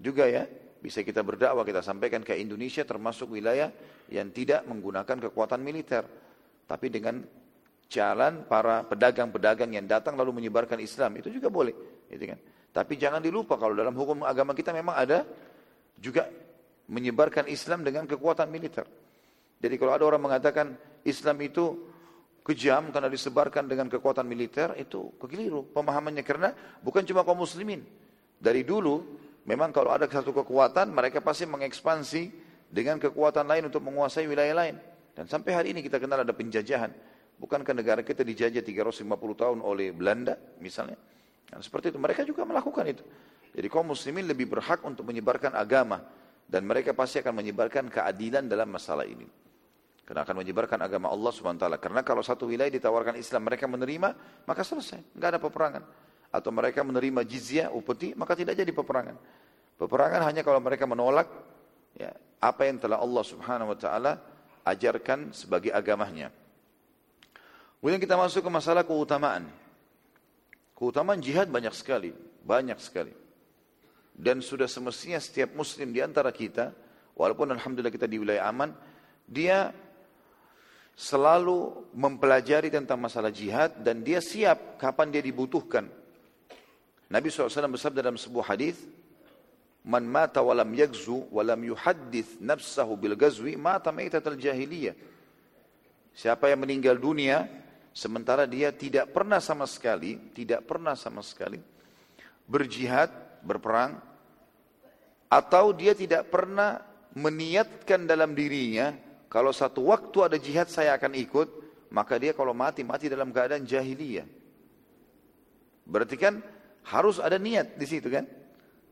juga 0.00 0.24
ya. 0.26 0.46
Bisa 0.84 1.00
kita 1.00 1.24
berdakwah 1.24 1.64
kita 1.64 1.80
sampaikan 1.80 2.20
ke 2.20 2.36
Indonesia 2.36 2.84
termasuk 2.84 3.32
wilayah 3.32 3.72
yang 4.12 4.28
tidak 4.28 4.68
menggunakan 4.68 5.16
kekuatan 5.28 5.64
militer. 5.64 6.04
Tapi 6.68 6.92
dengan 6.92 7.24
jalan 7.88 8.44
para 8.44 8.84
pedagang-pedagang 8.84 9.72
yang 9.72 9.88
datang 9.88 10.16
lalu 10.16 10.44
menyebarkan 10.44 10.80
Islam 10.80 11.20
itu 11.20 11.32
juga 11.32 11.48
boleh 11.48 11.72
gitu 12.12 12.24
kan? 12.28 12.38
Tapi 12.74 13.00
jangan 13.00 13.22
dilupa 13.22 13.56
kalau 13.56 13.72
dalam 13.72 13.96
hukum 13.96 14.26
agama 14.26 14.52
kita 14.52 14.76
memang 14.76 14.92
ada 14.92 15.24
juga 15.96 16.28
menyebarkan 16.90 17.48
Islam 17.48 17.80
dengan 17.80 18.04
kekuatan 18.04 18.48
militer 18.52 18.84
jadi 19.58 19.74
kalau 19.76 19.92
ada 19.94 20.04
orang 20.06 20.22
mengatakan 20.22 20.78
Islam 21.04 21.36
itu 21.44 21.90
kejam 22.44 22.92
karena 22.92 23.08
disebarkan 23.08 23.68
dengan 23.68 23.88
kekuatan 23.88 24.24
militer 24.28 24.76
itu 24.76 25.12
kekeliru 25.16 25.68
pemahamannya 25.72 26.24
karena 26.24 26.52
bukan 26.84 27.04
cuma 27.04 27.24
kaum 27.24 27.40
muslimin 27.40 27.80
dari 28.36 28.60
dulu 28.66 29.24
Memang 29.44 29.76
kalau 29.76 29.92
ada 29.92 30.08
satu 30.08 30.32
kekuatan, 30.32 30.88
mereka 30.88 31.20
pasti 31.20 31.44
mengekspansi 31.44 32.22
dengan 32.72 32.96
kekuatan 32.96 33.44
lain 33.44 33.68
untuk 33.68 33.84
menguasai 33.84 34.24
wilayah 34.24 34.56
lain. 34.56 34.80
Dan 35.12 35.28
sampai 35.28 35.52
hari 35.52 35.68
ini 35.76 35.84
kita 35.84 36.00
kenal 36.00 36.24
ada 36.24 36.32
penjajahan. 36.32 36.88
Bukankah 37.36 37.76
negara 37.76 38.00
kita 38.00 38.24
dijajah 38.24 38.64
350 38.64 39.04
tahun 39.36 39.58
oleh 39.60 39.92
Belanda 39.92 40.40
misalnya? 40.64 40.96
Nah, 41.52 41.60
seperti 41.60 41.92
itu. 41.92 42.00
Mereka 42.00 42.24
juga 42.24 42.48
melakukan 42.48 42.88
itu. 42.88 43.04
Jadi 43.52 43.68
kaum 43.68 43.92
muslimin 43.92 44.24
lebih 44.24 44.48
berhak 44.48 44.80
untuk 44.80 45.04
menyebarkan 45.04 45.52
agama. 45.52 46.00
Dan 46.44 46.68
mereka 46.68 46.92
pasti 46.92 47.18
akan 47.18 47.40
menyebarkan 47.40 47.88
keadilan 47.88 48.44
dalam 48.46 48.68
masalah 48.68 49.08
ini. 49.08 49.26
Karena 50.04 50.22
akan 50.22 50.44
menyebarkan 50.44 50.78
agama 50.84 51.08
Allah 51.08 51.32
SWT. 51.32 51.64
Karena 51.80 52.00
kalau 52.04 52.20
satu 52.20 52.44
wilayah 52.44 52.68
ditawarkan 52.68 53.16
Islam, 53.16 53.48
mereka 53.48 53.64
menerima, 53.64 54.08
maka 54.44 54.60
selesai. 54.60 55.16
Enggak 55.16 55.36
ada 55.36 55.40
peperangan 55.40 55.84
atau 56.34 56.50
mereka 56.50 56.82
menerima 56.82 57.22
jizyah 57.22 57.70
upeti 57.70 58.10
maka 58.18 58.34
tidak 58.34 58.58
jadi 58.58 58.74
peperangan. 58.74 59.14
Peperangan 59.78 60.26
hanya 60.26 60.42
kalau 60.42 60.58
mereka 60.58 60.82
menolak 60.82 61.30
ya, 61.94 62.10
apa 62.42 62.66
yang 62.66 62.82
telah 62.82 62.98
Allah 62.98 63.22
Subhanahu 63.22 63.70
wa 63.70 63.78
taala 63.78 64.18
ajarkan 64.66 65.30
sebagai 65.30 65.70
agamanya. 65.70 66.34
Kemudian 67.78 68.02
kita 68.02 68.18
masuk 68.18 68.42
ke 68.42 68.50
masalah 68.50 68.82
keutamaan. 68.82 69.46
Keutamaan 70.74 71.22
jihad 71.22 71.46
banyak 71.46 71.70
sekali, 71.70 72.10
banyak 72.42 72.82
sekali. 72.82 73.14
Dan 74.14 74.38
sudah 74.38 74.70
semestinya 74.70 75.18
setiap 75.18 75.58
muslim 75.58 75.90
di 75.90 75.98
antara 75.98 76.30
kita, 76.30 76.70
walaupun 77.18 77.50
alhamdulillah 77.50 77.90
kita 77.90 78.06
di 78.06 78.22
wilayah 78.22 78.46
aman, 78.46 78.70
dia 79.26 79.74
selalu 80.94 81.90
mempelajari 81.98 82.70
tentang 82.70 83.02
masalah 83.02 83.34
jihad 83.34 83.82
dan 83.82 84.06
dia 84.06 84.22
siap 84.22 84.78
kapan 84.78 85.10
dia 85.10 85.18
dibutuhkan 85.18 85.90
Nabi 87.14 87.30
SAW 87.30 87.70
bersabda 87.70 88.00
dalam 88.00 88.18
sebuah 88.18 88.56
hadis, 88.56 88.80
"Man 89.86 90.08
mata 90.08 90.40
walam 90.40 90.66
yagzu 90.72 91.28
walam 91.28 91.62
yuhaddith 91.62 92.40
nafsahu 92.40 92.96
bil 92.96 93.14
gazwi 93.14 93.54
mata 93.54 93.92
maitatal 93.92 94.34
jahiliyah." 94.34 94.96
Siapa 96.14 96.50
yang 96.50 96.66
meninggal 96.66 96.98
dunia 96.98 97.46
sementara 97.94 98.50
dia 98.50 98.74
tidak 98.74 99.14
pernah 99.14 99.38
sama 99.38 99.68
sekali, 99.70 100.18
tidak 100.34 100.66
pernah 100.66 100.98
sama 100.98 101.22
sekali 101.22 101.62
berjihad, 102.44 103.08
berperang, 103.44 104.00
atau 105.28 105.70
dia 105.76 105.92
tidak 105.92 106.32
pernah 106.32 106.80
meniatkan 107.14 108.08
dalam 108.08 108.34
dirinya, 108.34 108.96
kalau 109.30 109.54
satu 109.54 109.90
waktu 109.90 110.18
ada 110.24 110.36
jihad 110.38 110.66
saya 110.66 110.94
akan 110.98 111.14
ikut, 111.14 111.48
maka 111.94 112.18
dia 112.18 112.34
kalau 112.34 112.50
mati, 112.50 112.82
mati 112.82 113.06
dalam 113.06 113.30
keadaan 113.30 113.62
jahiliyah. 113.62 114.26
Berarti 115.86 116.16
kan 116.18 116.42
harus 116.88 117.20
ada 117.20 117.38
niat 117.38 117.76
di 117.78 117.86
situ 117.86 118.10
kan? 118.10 118.26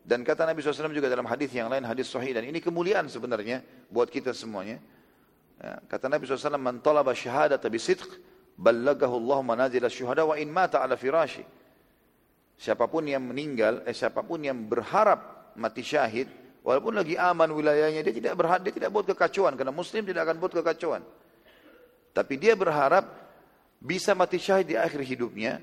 Dan 0.03 0.27
kata 0.27 0.43
Nabi 0.43 0.59
SAW 0.59 0.91
juga 0.91 1.07
dalam 1.07 1.27
hadis 1.31 1.55
yang 1.55 1.71
lain, 1.71 1.87
hadis 1.87 2.11
sahih 2.11 2.35
dan 2.35 2.43
ini 2.43 2.59
kemuliaan 2.59 3.07
sebenarnya 3.07 3.63
buat 3.87 4.11
kita 4.11 4.35
semuanya. 4.35 4.83
Ya, 5.63 5.79
kata 5.87 6.11
Nabi 6.11 6.27
SAW, 6.27 6.59
"Man 6.59 6.83
talaba 6.83 7.15
syahadata 7.15 7.71
bisidq, 7.71 8.11
ballagahu 8.59 9.15
Allah 9.23 9.39
manazil 9.47 9.87
syuhada 9.87 10.27
wa 10.27 10.35
in 10.35 10.51
mata 10.51 10.83
ala 10.83 10.99
firashi." 10.99 11.47
Siapa 12.59 12.87
pun 12.87 13.05
yang 13.09 13.25
meninggal, 13.27 13.83
eh, 13.89 13.95
siapa 13.97 14.23
pun 14.23 14.39
yang 14.43 14.57
berharap 14.69 15.53
mati 15.59 15.83
syahid, 15.83 16.31
walaupun 16.63 16.95
lagi 16.95 17.19
aman 17.19 17.51
wilayahnya, 17.51 18.07
dia 18.07 18.15
tidak 18.15 18.35
berharap, 18.39 18.63
dia 18.63 18.75
tidak 18.75 18.91
buat 18.95 19.07
kekacauan 19.09 19.59
karena 19.59 19.75
Muslim 19.75 20.07
tidak 20.07 20.23
akan 20.31 20.37
buat 20.39 20.53
kekacauan. 20.55 21.03
Tapi 22.13 22.35
dia 22.37 22.55
berharap 22.55 23.09
bisa 23.83 24.15
mati 24.15 24.39
syahid 24.39 24.71
di 24.71 24.77
akhir 24.79 25.01
hidupnya, 25.03 25.59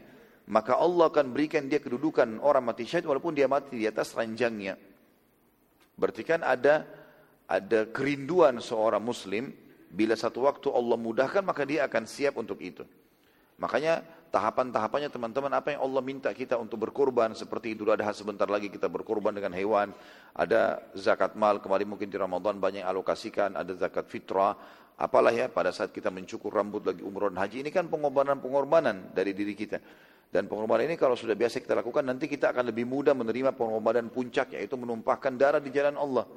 maka 0.50 0.76
Allah 0.76 1.08
akan 1.08 1.30
berikan 1.30 1.70
dia 1.70 1.78
kedudukan 1.80 2.42
orang 2.42 2.66
mati 2.66 2.84
syahid 2.84 3.06
walaupun 3.06 3.38
dia 3.38 3.46
mati 3.46 3.80
di 3.80 3.86
atas 3.86 4.12
ranjangnya. 4.18 4.76
Berarti 5.96 6.24
kan 6.26 6.42
ada 6.42 6.84
ada 7.50 7.90
kerinduan 7.90 8.58
seorang 8.62 9.02
muslim 9.02 9.54
bila 9.90 10.14
satu 10.14 10.46
waktu 10.46 10.70
Allah 10.70 10.98
mudahkan 10.98 11.42
maka 11.42 11.66
dia 11.66 11.86
akan 11.86 12.06
siap 12.06 12.38
untuk 12.38 12.62
itu. 12.62 12.86
Makanya 13.60 14.06
tahapan-tahapannya 14.30 15.10
teman-teman 15.10 15.52
apa 15.54 15.74
yang 15.74 15.82
Allah 15.82 16.02
minta 16.06 16.30
kita 16.30 16.56
untuk 16.56 16.90
berkorban 16.90 17.34
seperti 17.34 17.74
Idul 17.74 17.94
Adha 17.94 18.14
sebentar 18.14 18.46
lagi 18.46 18.70
kita 18.70 18.86
berkorban 18.86 19.34
dengan 19.34 19.54
hewan, 19.58 19.90
ada 20.38 20.86
zakat 20.94 21.34
mal 21.34 21.58
kemarin 21.58 21.90
mungkin 21.90 22.08
di 22.08 22.18
Ramadan 22.18 22.62
banyak 22.62 22.86
alokasikan, 22.86 23.58
ada 23.58 23.74
zakat 23.74 24.06
fitrah, 24.06 24.54
apalah 25.02 25.34
ya 25.34 25.50
pada 25.50 25.74
saat 25.74 25.90
kita 25.90 26.14
mencukur 26.14 26.54
rambut 26.54 26.86
lagi 26.86 27.02
umroh 27.02 27.34
dan 27.34 27.42
haji 27.42 27.66
ini 27.66 27.72
kan 27.74 27.90
pengorbanan-pengorbanan 27.90 29.12
dari 29.18 29.34
diri 29.34 29.58
kita. 29.58 29.82
Dan 30.30 30.46
pengorbanan 30.46 30.86
ini 30.86 30.94
kalau 30.94 31.18
sudah 31.18 31.34
biasa 31.34 31.58
kita 31.58 31.74
lakukan, 31.74 32.06
nanti 32.06 32.30
kita 32.30 32.54
akan 32.54 32.70
lebih 32.70 32.86
mudah 32.86 33.18
menerima 33.18 33.50
pengorbanan 33.58 34.14
puncak, 34.14 34.54
yaitu 34.54 34.78
menumpahkan 34.78 35.34
darah 35.34 35.58
di 35.58 35.74
jalan 35.74 35.98
Allah. 35.98 36.30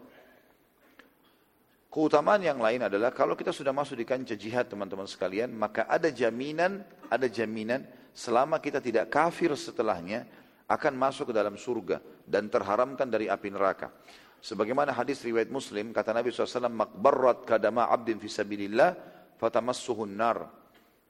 Keutamaan 1.93 2.41
yang 2.41 2.57
lain 2.57 2.89
adalah 2.89 3.13
kalau 3.13 3.37
kita 3.37 3.53
sudah 3.53 3.69
masuk 3.69 4.01
di 4.01 4.09
kancah 4.09 4.33
jihad 4.33 4.65
teman-teman 4.65 5.05
sekalian, 5.05 5.53
maka 5.53 5.85
ada 5.85 6.09
jaminan, 6.09 6.81
ada 7.13 7.29
jaminan 7.29 7.85
selama 8.17 8.57
kita 8.65 8.81
tidak 8.81 9.13
kafir 9.13 9.53
setelahnya 9.53 10.25
akan 10.73 10.97
masuk 10.97 11.29
ke 11.29 11.35
dalam 11.37 11.53
surga 11.61 12.01
dan 12.25 12.49
terharamkan 12.49 13.13
dari 13.13 13.29
api 13.29 13.53
neraka. 13.53 13.93
Sebagaimana 14.41 14.97
hadis 14.97 15.21
riwayat 15.21 15.53
Muslim 15.53 15.93
kata 15.93 16.17
Nabi 16.17 16.33
SAW, 16.33 16.73
"Makbarat 16.73 17.45
kadama 17.45 17.93
abdin 17.93 18.17
fisabilillah 18.17 18.97
fatamassuhun 19.37 20.17
nar." 20.17 20.49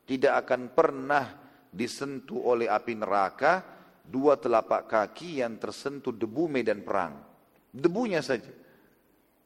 Tidak 0.03 0.35
akan 0.35 0.75
pernah 0.75 1.31
disentuh 1.71 2.43
oleh 2.43 2.67
api 2.67 2.99
neraka 2.99 3.63
dua 4.03 4.35
telapak 4.35 4.91
kaki 4.91 5.47
yang 5.47 5.63
tersentuh 5.63 6.11
debu 6.11 6.51
medan 6.51 6.83
perang. 6.83 7.23
Debunya 7.71 8.19
saja. 8.19 8.51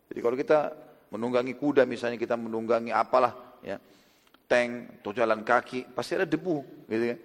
Jadi 0.08 0.18
kalau 0.24 0.32
kita 0.32 0.85
menunggangi 1.10 1.54
kuda 1.54 1.86
misalnya 1.86 2.18
kita 2.18 2.34
menunggangi 2.34 2.90
apalah 2.90 3.60
ya 3.62 3.78
tank 4.46 5.02
atau 5.02 5.10
jalan 5.10 5.42
kaki 5.42 5.90
pasti 5.94 6.14
ada 6.14 6.26
debu 6.26 6.86
gitu 6.86 7.04
ya. 7.14 7.16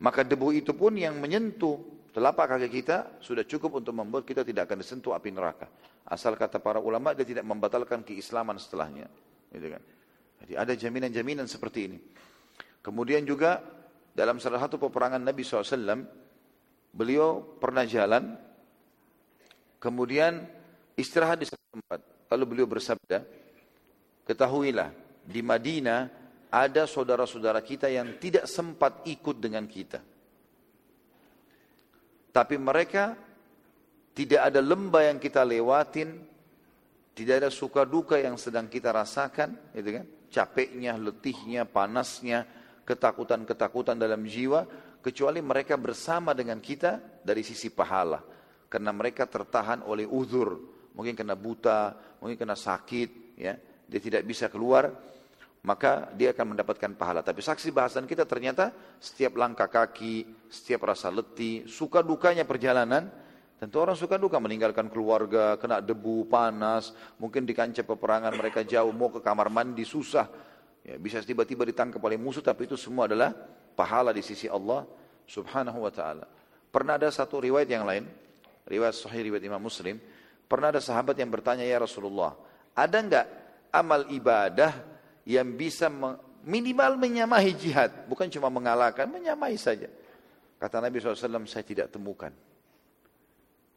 Maka 0.00 0.24
debu 0.24 0.56
itu 0.56 0.72
pun 0.72 0.96
yang 0.96 1.20
menyentuh 1.20 1.76
telapak 2.16 2.56
kaki 2.56 2.68
kita 2.72 3.20
sudah 3.20 3.44
cukup 3.44 3.84
untuk 3.84 3.92
membuat 3.92 4.24
kita 4.24 4.40
tidak 4.40 4.68
akan 4.68 4.80
disentuh 4.80 5.12
api 5.12 5.28
neraka. 5.28 5.68
Asal 6.08 6.34
kata 6.40 6.56
para 6.58 6.80
ulama 6.80 7.12
dia 7.12 7.28
tidak 7.28 7.44
membatalkan 7.44 8.00
keislaman 8.00 8.56
setelahnya. 8.56 9.06
Gitu 9.52 9.66
kan. 9.68 9.82
Jadi 10.40 10.52
ada 10.56 10.72
jaminan-jaminan 10.72 11.44
seperti 11.44 11.80
ini. 11.84 11.98
Kemudian 12.80 13.28
juga 13.28 13.60
dalam 14.16 14.40
salah 14.40 14.56
satu 14.56 14.80
peperangan 14.80 15.20
Nabi 15.20 15.44
SAW, 15.44 16.00
beliau 16.96 17.44
pernah 17.60 17.84
jalan, 17.84 18.40
kemudian 19.76 20.48
istirahat 20.96 21.44
di 21.44 21.46
satu 21.46 21.60
tempat. 21.76 22.00
Lalu 22.30 22.44
beliau 22.46 22.68
bersabda, 22.70 23.26
ketahuilah 24.22 24.94
di 25.26 25.42
Madinah 25.42 26.06
ada 26.50 26.86
saudara-saudara 26.86 27.58
kita 27.62 27.90
yang 27.90 28.18
tidak 28.22 28.46
sempat 28.46 29.02
ikut 29.06 29.36
dengan 29.38 29.66
kita. 29.66 29.98
Tapi 32.30 32.54
mereka 32.58 33.18
tidak 34.14 34.40
ada 34.46 34.62
lembah 34.62 35.10
yang 35.10 35.18
kita 35.18 35.42
lewatin, 35.42 36.22
tidak 37.14 37.34
ada 37.42 37.50
suka 37.50 37.82
duka 37.82 38.14
yang 38.22 38.38
sedang 38.38 38.70
kita 38.70 38.94
rasakan, 38.94 39.74
gitu 39.74 39.90
kan? 39.98 40.06
Capeknya, 40.30 40.94
letihnya, 40.94 41.66
panasnya, 41.66 42.46
ketakutan-ketakutan 42.86 43.98
dalam 43.98 44.22
jiwa 44.26 44.66
kecuali 44.98 45.38
mereka 45.38 45.78
bersama 45.78 46.34
dengan 46.34 46.58
kita 46.58 47.22
dari 47.22 47.46
sisi 47.46 47.70
pahala 47.70 48.18
karena 48.66 48.90
mereka 48.90 49.26
tertahan 49.26 49.82
oleh 49.86 50.06
uzur 50.06 50.58
mungkin 50.96 51.14
kena 51.14 51.34
buta 51.38 51.96
mungkin 52.20 52.36
kena 52.36 52.56
sakit 52.56 53.38
ya. 53.38 53.54
Dia 53.90 54.00
tidak 54.00 54.22
bisa 54.26 54.46
keluar 54.46 54.90
maka 55.60 56.08
dia 56.16 56.32
akan 56.32 56.56
mendapatkan 56.56 56.96
pahala. 56.96 57.20
Tapi 57.20 57.44
saksi 57.44 57.68
bahasan 57.74 58.08
kita 58.08 58.24
ternyata 58.24 58.72
setiap 58.96 59.36
langkah 59.36 59.68
kaki 59.68 60.48
setiap 60.48 60.88
rasa 60.88 61.12
letih 61.12 61.68
suka 61.68 62.00
dukanya 62.00 62.44
perjalanan 62.48 63.10
Tentu 63.60 63.76
orang 63.76 63.92
suka 63.92 64.16
duka. 64.16 64.40
Meninggalkan 64.40 64.88
keluarga, 64.88 65.60
kena 65.60 65.84
debu, 65.84 66.24
panas, 66.32 66.96
mungkin 67.20 67.44
di 67.44 67.52
kancah 67.52 67.84
peperangan 67.84 68.32
mereka 68.32 68.64
jauh, 68.64 68.88
mau 68.88 69.12
ke 69.12 69.20
kamar 69.20 69.52
mandi 69.52 69.84
susah, 69.84 70.24
Ya, 70.80 70.96
bisa 70.96 71.20
tiba-tiba 71.20 71.68
ditangkap 71.68 72.00
oleh 72.00 72.16
musuh 72.16 72.40
tapi 72.40 72.64
itu 72.64 72.72
semua 72.72 73.04
adalah 73.04 73.36
pahala 73.76 74.16
di 74.16 74.24
sisi 74.24 74.48
Allah 74.48 74.88
Subhanahu 75.28 75.84
wa 75.84 75.92
taala. 75.92 76.24
Pernah 76.72 76.96
ada 76.96 77.12
satu 77.12 77.36
riwayat 77.42 77.68
yang 77.68 77.84
lain, 77.84 78.08
riwayat 78.64 78.96
sahih 78.96 79.28
riwayat 79.28 79.44
Imam 79.44 79.60
Muslim, 79.60 80.00
pernah 80.50 80.74
ada 80.74 80.82
sahabat 80.82 81.14
yang 81.14 81.30
bertanya 81.30 81.62
ya 81.62 81.78
Rasulullah, 81.78 82.34
ada 82.74 82.98
enggak 82.98 83.26
amal 83.70 84.10
ibadah 84.10 84.74
yang 85.22 85.54
bisa 85.54 85.86
minimal 86.42 86.98
menyamai 86.98 87.54
jihad, 87.54 88.10
bukan 88.10 88.26
cuma 88.26 88.50
mengalahkan, 88.50 89.06
menyamai 89.06 89.54
saja. 89.54 89.86
Kata 90.58 90.82
Nabi 90.82 90.98
SAW, 90.98 91.46
saya 91.46 91.62
tidak 91.62 91.94
temukan. 91.94 92.34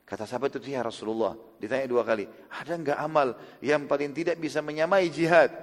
Kata 0.03 0.25
sahabat 0.27 0.57
itu, 0.57 0.73
ya 0.73 0.81
Rasulullah, 0.83 1.37
ditanya 1.61 1.87
dua 1.87 2.01
kali, 2.03 2.25
ada 2.49 2.73
enggak 2.73 2.99
amal 2.99 3.37
yang 3.61 3.85
paling 3.85 4.09
tidak 4.11 4.41
bisa 4.41 4.59
menyamai 4.59 5.07
jihad? 5.13 5.53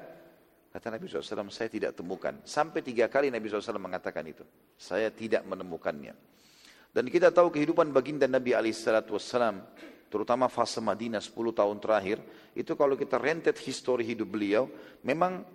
Kata 0.70 0.94
Nabi 0.94 1.10
SAW, 1.10 1.50
saya 1.50 1.66
tidak 1.66 1.98
temukan. 1.98 2.38
Sampai 2.46 2.86
tiga 2.86 3.10
kali 3.10 3.26
Nabi 3.26 3.50
SAW 3.50 3.82
mengatakan 3.82 4.22
itu. 4.30 4.46
Saya 4.78 5.10
tidak 5.10 5.42
menemukannya. 5.42 6.14
Dan 6.94 7.10
kita 7.10 7.34
tahu 7.34 7.50
kehidupan 7.50 7.90
baginda 7.90 8.30
Nabi 8.30 8.54
SAW, 8.70 9.66
terutama 10.10 10.50
fase 10.50 10.82
Madinah 10.82 11.22
10 11.22 11.32
tahun 11.54 11.78
terakhir, 11.78 12.18
itu 12.52 12.74
kalau 12.74 12.98
kita 12.98 13.16
rentet 13.16 13.56
histori 13.62 14.02
hidup 14.02 14.34
beliau, 14.34 14.66
memang 15.06 15.46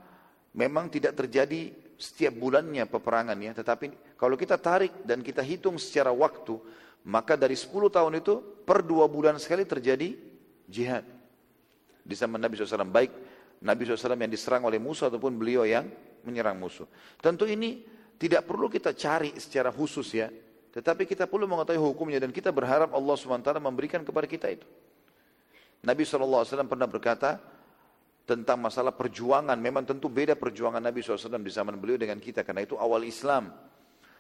memang 0.56 0.88
tidak 0.88 1.20
terjadi 1.20 1.76
setiap 2.00 2.34
bulannya 2.40 2.88
peperangan 2.88 3.36
ya. 3.36 3.52
Tetapi 3.52 4.16
kalau 4.16 4.40
kita 4.40 4.56
tarik 4.56 5.04
dan 5.04 5.20
kita 5.20 5.44
hitung 5.44 5.76
secara 5.76 6.16
waktu, 6.16 6.56
maka 7.06 7.36
dari 7.36 7.54
10 7.54 7.70
tahun 7.92 8.24
itu 8.24 8.64
per 8.64 8.82
dua 8.82 9.06
bulan 9.06 9.38
sekali 9.38 9.68
terjadi 9.68 10.16
jihad. 10.66 11.06
Di 12.06 12.16
zaman 12.16 12.42
Nabi 12.42 12.58
SAW 12.58 12.88
baik 12.90 13.12
Nabi 13.66 13.82
SAW 13.88 14.18
yang 14.18 14.30
diserang 14.30 14.64
oleh 14.68 14.78
musuh 14.78 15.10
ataupun 15.10 15.34
beliau 15.38 15.66
yang 15.66 15.90
menyerang 16.26 16.58
musuh. 16.58 16.86
Tentu 17.18 17.50
ini 17.50 17.82
tidak 18.16 18.46
perlu 18.46 18.70
kita 18.70 18.94
cari 18.94 19.34
secara 19.38 19.74
khusus 19.74 20.08
ya. 20.14 20.30
Tetapi 20.76 21.08
kita 21.08 21.24
perlu 21.24 21.48
mengetahui 21.48 21.80
hukumnya 21.80 22.20
dan 22.20 22.36
kita 22.36 22.52
berharap 22.52 22.92
Allah 22.92 23.16
SWT 23.16 23.48
memberikan 23.64 24.04
kepada 24.04 24.28
kita 24.28 24.52
itu. 24.52 24.68
Nabi 25.88 26.04
SAW 26.04 26.44
pernah 26.68 26.84
berkata 26.84 27.40
tentang 28.28 28.60
masalah 28.60 28.92
perjuangan. 28.92 29.56
Memang 29.56 29.88
tentu 29.88 30.12
beda 30.12 30.36
perjuangan 30.36 30.84
Nabi 30.84 31.00
SAW 31.00 31.40
di 31.40 31.54
zaman 31.54 31.80
beliau 31.80 31.96
dengan 31.96 32.20
kita. 32.20 32.44
Karena 32.44 32.68
itu 32.68 32.76
awal 32.76 33.08
Islam. 33.08 33.56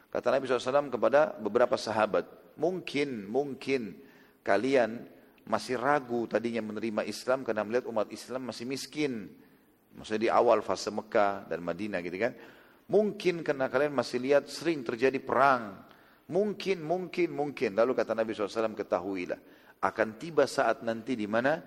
Kata 0.07 0.31
Nabi 0.31 0.47
SAW 0.47 0.87
kepada 0.87 1.35
beberapa 1.35 1.75
sahabat. 1.75 2.23
Mungkin, 2.55 3.27
mungkin 3.27 3.99
kalian 4.39 5.03
masih 5.43 5.75
ragu 5.75 6.23
tadinya 6.31 6.63
menerima 6.63 7.03
Islam 7.03 7.43
karena 7.43 7.67
melihat 7.67 7.91
umat 7.91 8.07
Islam 8.15 8.47
masih 8.47 8.63
miskin. 8.63 9.27
Maksudnya 9.99 10.21
di 10.23 10.31
awal 10.31 10.63
fase 10.63 10.87
Mekah 10.87 11.51
dan 11.51 11.59
Madinah 11.59 11.99
gitu 11.99 12.15
kan. 12.15 12.31
Mungkin 12.85 13.43
karena 13.43 13.67
kalian 13.67 13.91
masih 13.91 14.23
lihat 14.23 14.47
sering 14.47 14.87
terjadi 14.87 15.19
perang. 15.19 15.83
Mungkin, 16.25 16.81
mungkin, 16.81 17.29
mungkin. 17.29 17.77
Lalu 17.77 17.91
kata 17.93 18.17
Nabi 18.17 18.33
SAW 18.33 18.73
ketahuilah. 18.73 19.37
Akan 19.85 20.17
tiba 20.17 20.49
saat 20.49 20.81
nanti 20.81 21.13
di 21.13 21.29
mana 21.29 21.61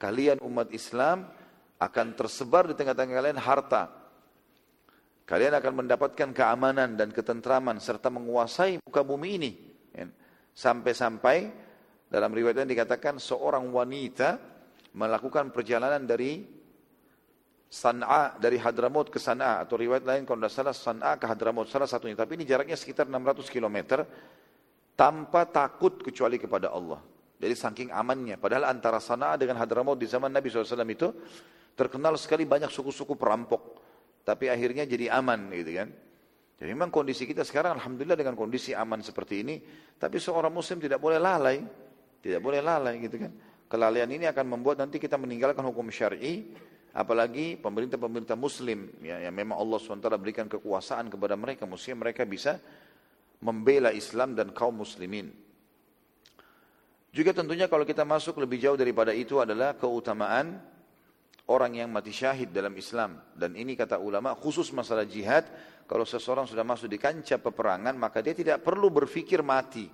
kalian 0.00 0.42
umat 0.42 0.74
Islam 0.74 1.30
akan 1.78 2.06
tersebar 2.18 2.66
di 2.66 2.74
tengah-tengah 2.74 3.14
kalian 3.14 3.38
harta. 3.38 3.82
Kalian 5.22 5.54
akan 5.54 5.86
mendapatkan 5.86 6.34
keamanan 6.34 6.98
dan 6.98 7.14
ketentraman 7.14 7.78
serta 7.78 8.10
menguasai 8.10 8.82
muka 8.82 9.06
bumi 9.06 9.28
ini. 9.38 9.52
Sampai-sampai 10.50 11.36
dalam 12.10 12.34
riwayat 12.34 12.66
yang 12.66 12.70
dikatakan 12.74 13.22
seorang 13.22 13.70
wanita 13.70 14.42
melakukan 14.98 15.54
perjalanan 15.54 16.02
dari 16.02 16.59
San'a 17.70 18.34
dari 18.34 18.58
Hadramaut 18.58 19.14
ke 19.14 19.22
San'a 19.22 19.62
atau 19.62 19.78
riwayat 19.78 20.02
lain 20.02 20.26
kalau 20.26 20.42
tidak 20.42 20.52
salah 20.58 20.74
San'a 20.74 21.14
ke 21.14 21.30
Hadramaut 21.30 21.70
salah 21.70 21.86
satunya. 21.86 22.18
Tapi 22.18 22.34
ini 22.34 22.42
jaraknya 22.42 22.74
sekitar 22.74 23.06
600 23.06 23.46
km 23.46 24.02
tanpa 24.98 25.46
takut 25.46 26.02
kecuali 26.02 26.34
kepada 26.34 26.74
Allah. 26.74 26.98
Jadi 27.38 27.54
saking 27.54 27.88
amannya. 27.94 28.42
Padahal 28.42 28.66
antara 28.66 28.98
San'a 28.98 29.38
dengan 29.38 29.54
Hadramaut 29.54 29.94
di 29.94 30.10
zaman 30.10 30.34
Nabi 30.34 30.50
SAW 30.50 30.82
itu 30.90 31.14
terkenal 31.78 32.18
sekali 32.18 32.42
banyak 32.42 32.74
suku-suku 32.74 33.14
perampok. 33.14 33.78
Tapi 34.26 34.50
akhirnya 34.50 34.82
jadi 34.82 35.14
aman 35.14 35.54
gitu 35.54 35.70
kan. 35.78 35.88
Jadi 36.58 36.70
memang 36.74 36.90
kondisi 36.90 37.22
kita 37.22 37.46
sekarang 37.46 37.78
Alhamdulillah 37.78 38.18
dengan 38.18 38.34
kondisi 38.34 38.76
aman 38.76 39.00
seperti 39.00 39.40
ini 39.40 39.56
tapi 39.96 40.20
seorang 40.20 40.50
muslim 40.50 40.82
tidak 40.82 40.98
boleh 40.98 41.22
lalai. 41.22 41.62
Tidak 42.18 42.42
boleh 42.42 42.58
lalai 42.58 42.98
gitu 42.98 43.14
kan. 43.14 43.32
Kelalaian 43.70 44.10
ini 44.10 44.26
akan 44.26 44.58
membuat 44.58 44.82
nanti 44.82 44.98
kita 44.98 45.14
meninggalkan 45.14 45.62
hukum 45.62 45.86
syar'i 45.88 46.50
apalagi 46.90 47.54
pemerintah-pemerintah 47.58 48.34
muslim 48.34 48.90
ya, 49.02 49.22
yang 49.22 49.34
memang 49.34 49.58
Allah 49.58 49.78
SWT 49.78 50.10
berikan 50.18 50.46
kekuasaan 50.50 51.06
kepada 51.06 51.38
mereka 51.38 51.66
mestinya 51.66 52.06
mereka 52.06 52.26
bisa 52.26 52.58
membela 53.40 53.94
Islam 53.94 54.34
dan 54.36 54.50
kaum 54.50 54.82
muslimin. 54.82 55.30
Juga 57.10 57.34
tentunya 57.34 57.66
kalau 57.66 57.82
kita 57.82 58.06
masuk 58.06 58.38
lebih 58.38 58.62
jauh 58.62 58.78
daripada 58.78 59.10
itu 59.10 59.42
adalah 59.42 59.74
keutamaan 59.74 60.62
orang 61.50 61.82
yang 61.82 61.90
mati 61.90 62.14
syahid 62.14 62.54
dalam 62.54 62.70
Islam. 62.78 63.18
Dan 63.34 63.58
ini 63.58 63.74
kata 63.74 63.98
ulama 63.98 64.38
khusus 64.38 64.70
masalah 64.70 65.02
jihad 65.02 65.42
kalau 65.90 66.06
seseorang 66.06 66.46
sudah 66.46 66.62
masuk 66.62 66.86
di 66.86 67.02
kancah 67.02 67.42
peperangan 67.42 67.98
maka 67.98 68.22
dia 68.22 68.34
tidak 68.34 68.62
perlu 68.62 68.94
berpikir 68.94 69.42
mati. 69.42 69.90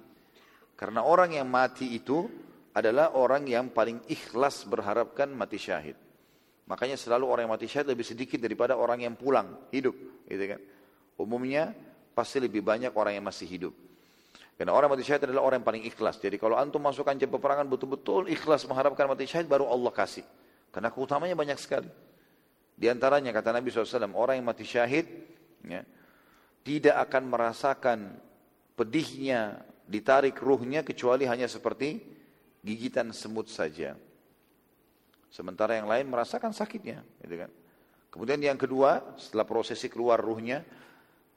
Karena 0.76 1.09
orang 1.09 1.40
yang 1.40 1.49
mati 1.49 1.97
itu 1.97 2.28
adalah 2.76 3.16
orang 3.16 3.49
yang 3.49 3.72
paling 3.72 4.05
ikhlas 4.12 4.68
berharapkan 4.68 5.32
mati 5.32 5.57
syahid. 5.57 5.97
Makanya 6.67 6.99
selalu 6.99 7.25
orang 7.31 7.43
yang 7.47 7.55
mati 7.55 7.71
syahid 7.71 7.87
lebih 7.87 8.03
sedikit 8.03 8.43
daripada 8.43 8.75
orang 8.75 9.07
yang 9.07 9.14
pulang 9.14 9.71
hidup, 9.71 9.95
gitu 10.27 10.45
kan. 10.51 10.61
Umumnya 11.17 11.71
pasti 12.11 12.43
lebih 12.43 12.61
banyak 12.67 12.91
orang 12.91 13.14
yang 13.14 13.25
masih 13.27 13.47
hidup. 13.47 13.75
Karena 14.57 14.73
orang 14.73 14.91
mati 14.91 15.07
syahid 15.07 15.31
adalah 15.31 15.47
orang 15.47 15.62
yang 15.62 15.69
paling 15.69 15.85
ikhlas. 15.87 16.19
Jadi 16.19 16.41
kalau 16.41 16.59
antum 16.59 16.83
masuk 16.83 17.07
kancah 17.07 17.29
peperangan 17.29 17.69
betul-betul 17.69 18.27
ikhlas 18.27 18.67
mengharapkan 18.67 19.07
mati 19.07 19.29
syahid 19.29 19.47
baru 19.47 19.69
Allah 19.69 19.93
kasih. 19.95 20.25
Karena 20.75 20.91
keutamanya 20.91 21.37
banyak 21.39 21.59
sekali. 21.61 21.89
Di 22.77 22.91
antaranya 22.93 23.33
kata 23.33 23.57
Nabi 23.57 23.73
SAW, 23.73 24.12
orang 24.12 24.37
yang 24.37 24.47
mati 24.49 24.64
syahid 24.67 25.09
ya, 25.64 25.81
tidak 26.67 26.97
akan 27.09 27.23
merasakan 27.31 27.99
pedihnya 28.77 29.64
ditarik 29.87 30.37
ruhnya 30.43 30.83
kecuali 30.83 31.25
hanya 31.25 31.47
seperti 31.47 32.03
gigitan 32.61 33.14
semut 33.14 33.49
saja. 33.49 33.95
Sementara 35.31 35.77
yang 35.77 35.91
lain 35.91 36.07
merasakan 36.09 36.55
sakitnya. 36.55 37.03
Gitu 37.20 37.37
kan. 37.37 37.51
Kemudian 38.11 38.41
yang 38.41 38.57
kedua, 38.57 39.18
setelah 39.20 39.45
prosesi 39.45 39.93
keluar 39.93 40.16
ruhnya, 40.16 40.64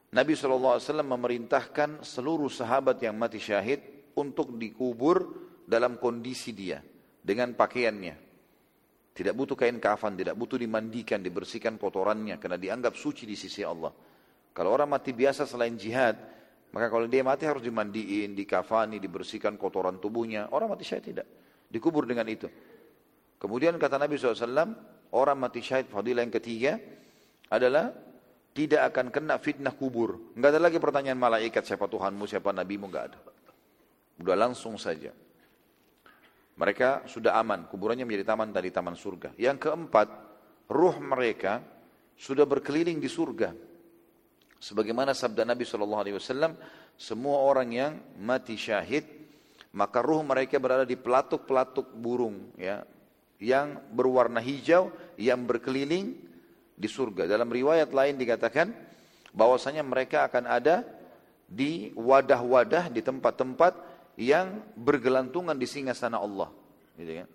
Nabi 0.10 0.34
SAW 0.34 0.82
memerintahkan 1.06 2.02
seluruh 2.02 2.50
sahabat 2.50 2.98
yang 3.04 3.14
mati 3.20 3.38
syahid 3.38 4.10
untuk 4.18 4.58
dikubur 4.58 5.22
dalam 5.70 6.02
kondisi 6.02 6.50
dia 6.56 6.82
dengan 7.22 7.54
pakaiannya. 7.54 8.16
Tidak 9.14 9.36
butuh 9.36 9.60
kain 9.60 9.78
kafan, 9.78 10.16
tidak 10.16 10.34
butuh 10.40 10.56
dimandikan, 10.56 11.20
dibersihkan 11.20 11.76
kotorannya 11.76 12.40
karena 12.40 12.56
dianggap 12.56 12.96
suci 12.96 13.28
di 13.28 13.36
sisi 13.36 13.62
Allah. 13.62 13.92
Kalau 14.56 14.72
orang 14.74 14.90
mati 14.90 15.12
biasa 15.12 15.46
selain 15.46 15.76
jihad, 15.76 16.16
maka 16.72 16.88
kalau 16.88 17.06
dia 17.06 17.22
mati 17.22 17.44
harus 17.46 17.62
dimandiin, 17.62 18.34
dikafani, 18.34 18.98
dibersihkan 18.98 19.60
kotoran 19.60 20.00
tubuhnya. 20.00 20.50
Orang 20.56 20.74
mati 20.74 20.88
syahid 20.88 21.06
tidak. 21.06 21.28
Dikubur 21.70 22.08
dengan 22.08 22.26
itu. 22.32 22.50
Kemudian 23.40 23.80
kata 23.80 23.96
Nabi 23.96 24.20
SAW, 24.20 24.76
orang 25.16 25.38
mati 25.40 25.64
syahid 25.64 25.88
fadilah 25.88 26.28
yang 26.28 26.36
ketiga 26.36 26.76
adalah 27.48 27.96
tidak 28.52 28.92
akan 28.92 29.08
kena 29.10 29.40
fitnah 29.40 29.72
kubur. 29.72 30.36
Enggak 30.36 30.60
ada 30.60 30.62
lagi 30.68 30.78
pertanyaan 30.78 31.16
malaikat 31.16 31.64
siapa 31.64 31.88
Tuhanmu, 31.88 32.28
siapa 32.28 32.52
Nabimu, 32.52 32.92
enggak 32.92 33.16
ada. 33.16 33.20
Udah 34.20 34.36
langsung 34.36 34.76
saja. 34.76 35.16
Mereka 36.60 37.08
sudah 37.08 37.40
aman, 37.40 37.72
kuburannya 37.72 38.04
menjadi 38.04 38.36
taman 38.36 38.52
dari 38.52 38.68
taman 38.68 39.00
surga. 39.00 39.32
Yang 39.40 39.64
keempat, 39.64 40.08
ruh 40.68 41.00
mereka 41.00 41.64
sudah 42.20 42.44
berkeliling 42.44 43.00
di 43.00 43.08
surga. 43.08 43.56
Sebagaimana 44.60 45.16
sabda 45.16 45.48
Nabi 45.48 45.64
SAW, 45.64 46.20
semua 47.00 47.40
orang 47.40 47.70
yang 47.72 47.92
mati 48.20 48.60
syahid, 48.60 49.08
maka 49.72 50.04
ruh 50.04 50.20
mereka 50.20 50.60
berada 50.60 50.84
di 50.84 51.00
pelatuk-pelatuk 51.00 51.96
burung 51.96 52.52
ya, 52.60 52.84
yang 53.40 53.80
berwarna 53.96 54.44
hijau 54.44 54.92
yang 55.16 55.48
berkeliling 55.48 56.16
di 56.76 56.88
surga. 56.88 57.28
Dalam 57.28 57.48
riwayat 57.48 57.92
lain 57.92 58.20
dikatakan 58.20 58.72
bahwasanya 59.32 59.84
mereka 59.84 60.28
akan 60.28 60.48
ada 60.48 60.84
di 61.50 61.92
wadah-wadah 61.96 62.92
di 62.94 63.02
tempat-tempat 63.02 63.74
yang 64.20 64.60
bergelantungan 64.76 65.56
di 65.56 65.66
singgasana 65.66 66.20
Allah. 66.20 66.52
Gitu 67.00 67.24
kan? 67.24 67.28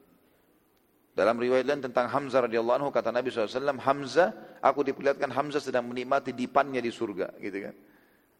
Dalam 1.15 1.39
riwayat 1.39 1.65
lain 1.65 1.83
tentang 1.83 2.11
Hamzah 2.11 2.45
radhiyallahu 2.51 2.77
anhu 2.85 2.91
kata 2.91 3.15
Nabi 3.15 3.31
SAW, 3.31 3.79
Hamzah, 3.79 4.59
aku 4.59 4.83
diperlihatkan 4.83 5.31
Hamzah 5.31 5.63
sedang 5.63 5.87
menikmati 5.87 6.35
dipannya 6.35 6.83
di 6.83 6.91
surga, 6.91 7.39
gitu 7.39 7.71
kan? 7.71 7.75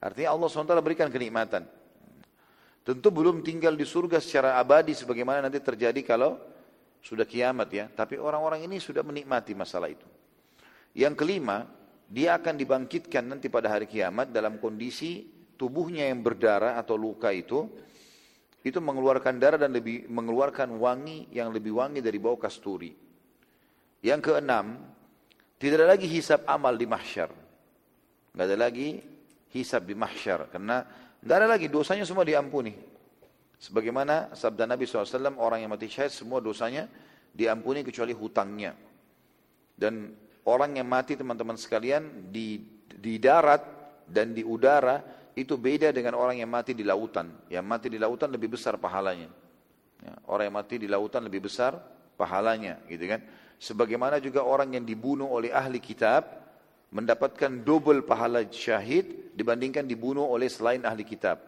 Artinya 0.03 0.35
Allah 0.35 0.49
SWT 0.51 0.75
berikan 0.83 1.09
kenikmatan. 1.09 1.65
Tentu 2.85 3.09
belum 3.09 3.41
tinggal 3.41 3.73
di 3.79 3.87
surga 3.89 4.21
secara 4.21 4.61
abadi 4.61 4.93
sebagaimana 4.93 5.49
nanti 5.49 5.63
terjadi 5.63 5.97
kalau 6.05 6.37
sudah 7.05 7.29
kiamat 7.29 7.69
ya. 7.69 7.85
Tapi 7.93 8.17
orang-orang 8.17 8.65
ini 8.65 8.81
sudah 8.81 9.05
menikmati 9.05 9.53
masalah 9.53 9.93
itu. 9.93 10.09
Yang 10.97 11.21
kelima, 11.21 11.69
dia 12.09 12.41
akan 12.41 12.57
dibangkitkan 12.57 13.29
nanti 13.29 13.53
pada 13.53 13.69
hari 13.69 13.85
kiamat 13.85 14.33
dalam 14.33 14.57
kondisi 14.57 15.29
tubuhnya 15.61 16.09
yang 16.09 16.25
berdarah 16.25 16.81
atau 16.81 16.97
luka 16.97 17.29
itu 17.29 17.69
itu 18.65 18.81
mengeluarkan 18.81 19.37
darah 19.37 19.61
dan 19.61 19.77
lebih 19.77 20.09
mengeluarkan 20.09 20.73
wangi 20.81 21.29
yang 21.29 21.53
lebih 21.53 21.77
wangi 21.77 22.01
dari 22.01 22.17
bau 22.17 22.41
kasturi. 22.41 22.97
Yang 24.01 24.33
keenam, 24.33 24.81
tidak 25.61 25.85
ada 25.85 25.89
lagi 25.97 26.09
hisab 26.09 26.49
amal 26.49 26.73
di 26.73 26.89
mahsyar. 26.89 27.29
Tidak 27.29 28.41
ada 28.41 28.57
lagi 28.57 29.05
hisab 29.53 29.85
di 29.85 29.93
mahsyar. 29.93 30.49
Karena 30.49 30.81
tidak 31.21 31.37
ada 31.41 31.49
lagi, 31.57 31.69
dosanya 31.69 32.09
semua 32.09 32.25
diampuni. 32.25 32.73
Sebagaimana 33.65 34.37
sabda 34.37 34.69
Nabi 34.69 34.85
SAW, 34.85 35.41
orang 35.41 35.65
yang 35.65 35.73
mati 35.73 35.89
syahid 35.89 36.13
semua 36.13 36.45
dosanya 36.45 36.85
diampuni 37.33 37.81
kecuali 37.81 38.13
hutangnya. 38.13 38.77
Dan 39.73 40.13
orang 40.45 40.77
yang 40.77 40.85
mati 40.85 41.17
teman-teman 41.17 41.57
sekalian 41.57 42.29
di, 42.29 42.61
di 42.85 43.17
darat 43.17 43.65
dan 44.05 44.37
di 44.37 44.45
udara 44.45 45.01
itu 45.33 45.57
beda 45.57 45.97
dengan 45.97 46.13
orang 46.21 46.45
yang 46.45 46.53
mati 46.53 46.77
di 46.77 46.85
lautan. 46.85 47.49
Yang 47.49 47.65
mati 47.65 47.87
di 47.89 47.97
lautan 47.97 48.29
lebih 48.37 48.53
besar 48.53 48.77
pahalanya. 48.77 49.33
Ya, 50.05 50.13
orang 50.29 50.53
yang 50.53 50.57
mati 50.61 50.77
di 50.77 50.85
lautan 50.85 51.25
lebih 51.25 51.49
besar 51.49 51.81
pahalanya, 52.21 52.85
gitu 52.85 53.09
kan? 53.09 53.25
Sebagaimana 53.57 54.21
juga 54.21 54.45
orang 54.45 54.77
yang 54.77 54.85
dibunuh 54.85 55.33
oleh 55.33 55.49
ahli 55.49 55.81
kitab 55.81 56.29
mendapatkan 56.93 57.65
double 57.65 58.05
pahala 58.05 58.45
syahid 58.45 59.33
dibandingkan 59.33 59.89
dibunuh 59.89 60.29
oleh 60.29 60.53
selain 60.53 60.85
ahli 60.85 61.01
kitab. 61.01 61.41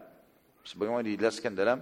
Sebagaimana 0.65 1.05
dijelaskan 1.05 1.53
dalam 1.53 1.79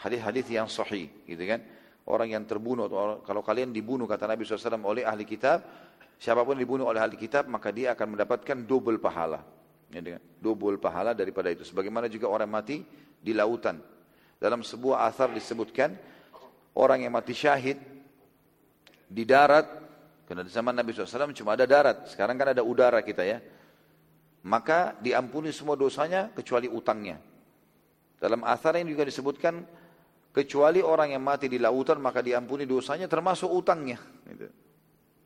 hadis-hadis 0.00 0.46
yang 0.50 0.68
sahih, 0.68 1.10
gitu 1.24 1.44
kan? 1.44 1.62
Orang 2.04 2.28
yang 2.28 2.44
terbunuh, 2.44 2.88
kalau 3.24 3.40
kalian 3.40 3.72
dibunuh 3.72 4.04
kata 4.04 4.28
Nabi 4.28 4.44
SAW 4.44 4.84
oleh 4.84 5.08
ahli 5.08 5.24
kitab, 5.24 5.64
siapa 6.20 6.44
pun 6.44 6.56
dibunuh 6.56 6.84
oleh 6.84 7.00
ahli 7.00 7.16
kitab 7.16 7.48
maka 7.48 7.72
dia 7.72 7.96
akan 7.96 8.12
mendapatkan 8.12 8.60
double 8.68 9.00
pahala. 9.00 9.40
Ya, 9.88 10.00
dengan 10.04 10.20
double 10.42 10.76
pahala 10.76 11.16
daripada 11.16 11.48
itu. 11.48 11.64
Sebagaimana 11.64 12.10
juga 12.12 12.28
orang 12.28 12.50
mati 12.50 12.84
di 13.16 13.32
lautan. 13.32 13.80
Dalam 14.36 14.60
sebuah 14.60 15.08
asar 15.08 15.32
disebutkan 15.32 15.96
orang 16.76 17.06
yang 17.06 17.14
mati 17.14 17.32
syahid 17.32 17.80
di 19.08 19.24
darat, 19.24 19.64
karena 20.28 20.44
di 20.44 20.52
zaman 20.52 20.76
Nabi 20.76 20.92
SAW 20.92 21.32
cuma 21.32 21.56
ada 21.56 21.64
darat, 21.64 22.10
sekarang 22.10 22.36
kan 22.36 22.52
ada 22.52 22.60
udara 22.60 23.00
kita 23.00 23.24
ya. 23.24 23.40
Maka 24.44 24.92
diampuni 25.00 25.56
semua 25.56 25.72
dosanya 25.72 26.28
kecuali 26.36 26.68
utangnya. 26.68 27.16
Dalam 28.20 28.44
asar 28.44 28.76
ini 28.76 28.92
juga 28.92 29.08
disebutkan 29.08 29.64
kecuali 30.34 30.82
orang 30.82 31.14
yang 31.14 31.22
mati 31.22 31.46
di 31.46 31.62
lautan 31.62 32.02
maka 32.02 32.18
diampuni 32.18 32.66
dosanya 32.66 33.06
termasuk 33.06 33.46
utangnya. 33.46 34.02
Gitu. 34.26 34.50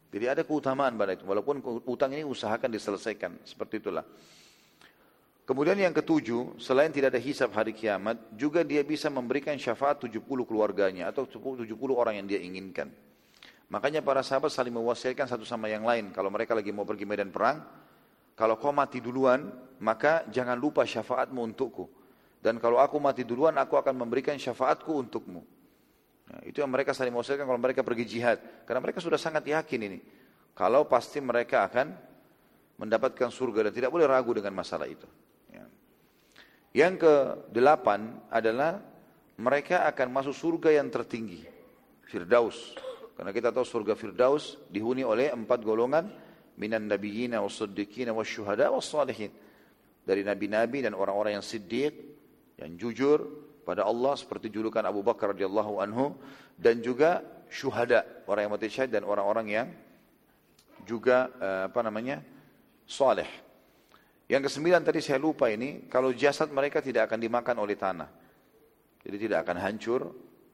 Jadi 0.09 0.25
ada 0.29 0.43
keutamaan 0.45 0.93
pada 1.01 1.17
itu. 1.17 1.25
Walaupun 1.25 1.65
utang 1.89 2.13
ini 2.13 2.25
usahakan 2.25 2.69
diselesaikan. 2.69 3.41
Seperti 3.45 3.81
itulah. 3.81 4.05
Kemudian 5.49 5.81
yang 5.81 5.97
ketujuh, 5.97 6.61
selain 6.61 6.93
tidak 6.93 7.17
ada 7.17 7.21
hisab 7.25 7.49
hari 7.57 7.73
kiamat, 7.73 8.21
juga 8.37 8.61
dia 8.61 8.85
bisa 8.85 9.09
memberikan 9.09 9.57
syafaat 9.57 9.97
70 9.97 10.21
keluarganya 10.45 11.09
atau 11.09 11.25
70 11.25 11.65
orang 11.97 12.21
yang 12.21 12.29
dia 12.29 12.37
inginkan. 12.37 12.93
Makanya 13.73 14.05
para 14.05 14.21
sahabat 14.21 14.53
saling 14.53 14.77
mewasiatkan 14.77 15.25
satu 15.25 15.49
sama 15.49 15.73
yang 15.73 15.89
lain. 15.89 16.13
Kalau 16.13 16.29
mereka 16.29 16.53
lagi 16.53 16.69
mau 16.69 16.85
pergi 16.85 17.09
medan 17.09 17.33
perang, 17.33 17.65
kalau 18.37 18.61
kau 18.61 18.77
mati 18.77 19.01
duluan, 19.01 19.49
maka 19.81 20.25
jangan 20.29 20.57
lupa 20.57 20.85
syafaatmu 20.85 21.41
untukku. 21.41 21.98
Dan 22.39 22.63
kalau 22.63 22.79
aku 22.79 23.03
mati 23.03 23.27
duluan, 23.27 23.59
aku 23.59 23.75
akan 23.75 23.95
memberikan 23.99 24.39
syafaatku 24.39 24.95
untukmu. 24.95 25.43
Ya, 26.29 26.39
itu 26.55 26.57
yang 26.63 26.71
mereka 26.71 26.95
saling 26.95 27.11
mewasiatkan 27.11 27.49
kalau 27.49 27.59
mereka 27.59 27.83
pergi 27.83 28.05
jihad. 28.07 28.39
Karena 28.63 28.79
mereka 28.85 29.03
sudah 29.03 29.19
sangat 29.19 29.43
yakin 29.43 29.81
ini. 29.81 29.99
Kalau 30.55 30.87
pasti 30.87 31.19
mereka 31.19 31.67
akan 31.67 31.95
mendapatkan 32.79 33.31
surga 33.31 33.69
dan 33.69 33.73
tidak 33.75 33.91
boleh 33.91 34.07
ragu 34.07 34.31
dengan 34.31 34.55
masalah 34.55 34.87
itu. 34.87 35.07
Ya. 35.51 35.67
Yang 36.87 36.95
ke 37.03 37.15
delapan 37.51 38.23
adalah 38.31 38.79
mereka 39.39 39.87
akan 39.91 40.09
masuk 40.15 40.35
surga 40.35 40.79
yang 40.79 40.91
tertinggi. 40.91 41.43
Firdaus. 42.07 42.79
Karena 43.19 43.35
kita 43.35 43.51
tahu 43.51 43.67
surga 43.67 43.99
Firdaus 43.99 44.63
dihuni 44.71 45.03
oleh 45.03 45.35
empat 45.35 45.59
golongan 45.67 46.07
minan 46.55 46.87
nabiyina 46.87 47.43
was-siddiqina 47.43 48.15
wasyuhada 48.15 48.71
was-salihin. 48.71 49.35
Dari 50.07 50.25
nabi-nabi 50.25 50.87
dan 50.87 50.97
orang-orang 50.97 51.37
yang 51.37 51.45
siddiq, 51.45 52.08
yang 52.59 52.75
jujur 52.75 53.19
pada 53.63 53.87
Allah 53.87 54.19
seperti 54.19 54.51
julukan 54.51 54.83
Abu 54.83 55.07
Bakar 55.07 55.33
radhiyallahu 55.33 55.79
anhu 55.79 56.19
dan 56.59 56.83
juga 56.83 57.23
syuhada, 57.49 58.25
orang 58.27 58.49
yang 58.49 58.53
mati 58.53 58.69
syahid 58.69 58.91
dan 58.93 59.07
orang-orang 59.07 59.47
yang 59.49 59.69
juga 60.85 61.31
eh, 61.39 61.63
apa 61.71 61.81
namanya? 61.85 62.25
saleh. 62.89 63.29
Yang 64.29 64.49
kesembilan 64.49 64.81
tadi 64.81 65.01
saya 65.05 65.21
lupa 65.21 65.53
ini, 65.53 65.89
kalau 65.93 66.13
jasad 66.13 66.49
mereka 66.49 66.81
tidak 66.81 67.09
akan 67.09 67.21
dimakan 67.21 67.57
oleh 67.61 67.77
tanah. 67.77 68.09
Jadi 69.05 69.17
tidak 69.29 69.45
akan 69.45 69.57
hancur 69.61 70.01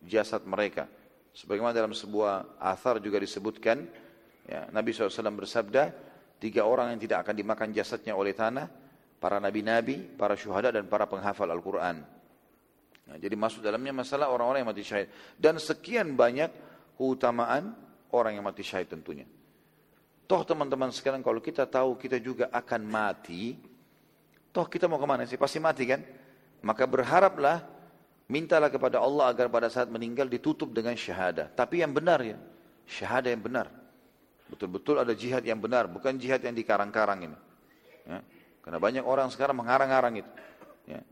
jasad 0.03 0.43
mereka. 0.47 0.87
Sebagaimana 1.35 1.75
dalam 1.75 1.91
sebuah 1.91 2.59
athar 2.59 3.03
juga 3.03 3.19
disebutkan, 3.19 3.87
ya, 4.47 4.71
Nabi 4.71 4.95
SAW 4.95 5.35
bersabda, 5.35 5.91
tiga 6.39 6.63
orang 6.67 6.95
yang 6.95 7.01
tidak 7.03 7.27
akan 7.27 7.35
dimakan 7.35 7.69
jasadnya 7.75 8.15
oleh 8.15 8.31
tanah, 8.31 8.71
para 9.25 9.41
nabi-nabi, 9.41 10.05
para 10.21 10.37
syuhada 10.37 10.69
dan 10.69 10.85
para 10.85 11.09
penghafal 11.09 11.49
Al-Quran. 11.49 12.05
Nah, 13.09 13.17
jadi 13.17 13.33
masuk 13.33 13.65
dalamnya 13.65 13.97
masalah 13.97 14.29
orang-orang 14.29 14.61
yang 14.61 14.69
mati 14.69 14.85
syahid. 14.85 15.09
Dan 15.41 15.57
sekian 15.57 16.13
banyak 16.13 16.53
keutamaan 17.01 17.73
orang 18.13 18.37
yang 18.37 18.45
mati 18.45 18.61
syahid 18.61 18.93
tentunya. 18.93 19.25
Toh 20.29 20.45
teman-teman 20.45 20.93
sekarang 20.93 21.25
kalau 21.25 21.41
kita 21.41 21.65
tahu 21.65 21.97
kita 21.97 22.21
juga 22.21 22.53
akan 22.53 22.85
mati, 22.85 23.57
toh 24.53 24.69
kita 24.69 24.85
mau 24.93 25.01
ke 25.01 25.09
mana 25.09 25.25
sih? 25.25 25.41
Pasti 25.41 25.57
mati 25.57 25.89
kan? 25.89 26.05
Maka 26.61 26.85
berharaplah 26.85 27.75
Mintalah 28.25 28.73
kepada 28.73 29.05
Allah 29.05 29.29
agar 29.29 29.53
pada 29.53 29.69
saat 29.69 29.93
meninggal 29.93 30.25
ditutup 30.33 30.73
dengan 30.73 30.97
syahadah. 30.97 31.53
Tapi 31.53 31.85
yang 31.85 31.93
benar 31.93 32.25
ya, 32.25 32.41
syahadah 32.89 33.29
yang 33.29 33.45
benar. 33.45 33.69
Betul-betul 34.49 34.97
ada 34.97 35.13
jihad 35.13 35.45
yang 35.45 35.61
benar, 35.61 35.85
bukan 35.93 36.17
jihad 36.17 36.41
yang 36.41 36.57
dikarang-karang 36.57 37.29
ini. 37.29 37.37
Ya. 38.09 38.25
Karena 38.65 38.81
banyak 38.81 39.05
orang 39.05 39.29
sekarang 39.29 39.61
mengarang-arang 39.61 40.25
itu. 40.25 40.33
Ya. 40.89 41.05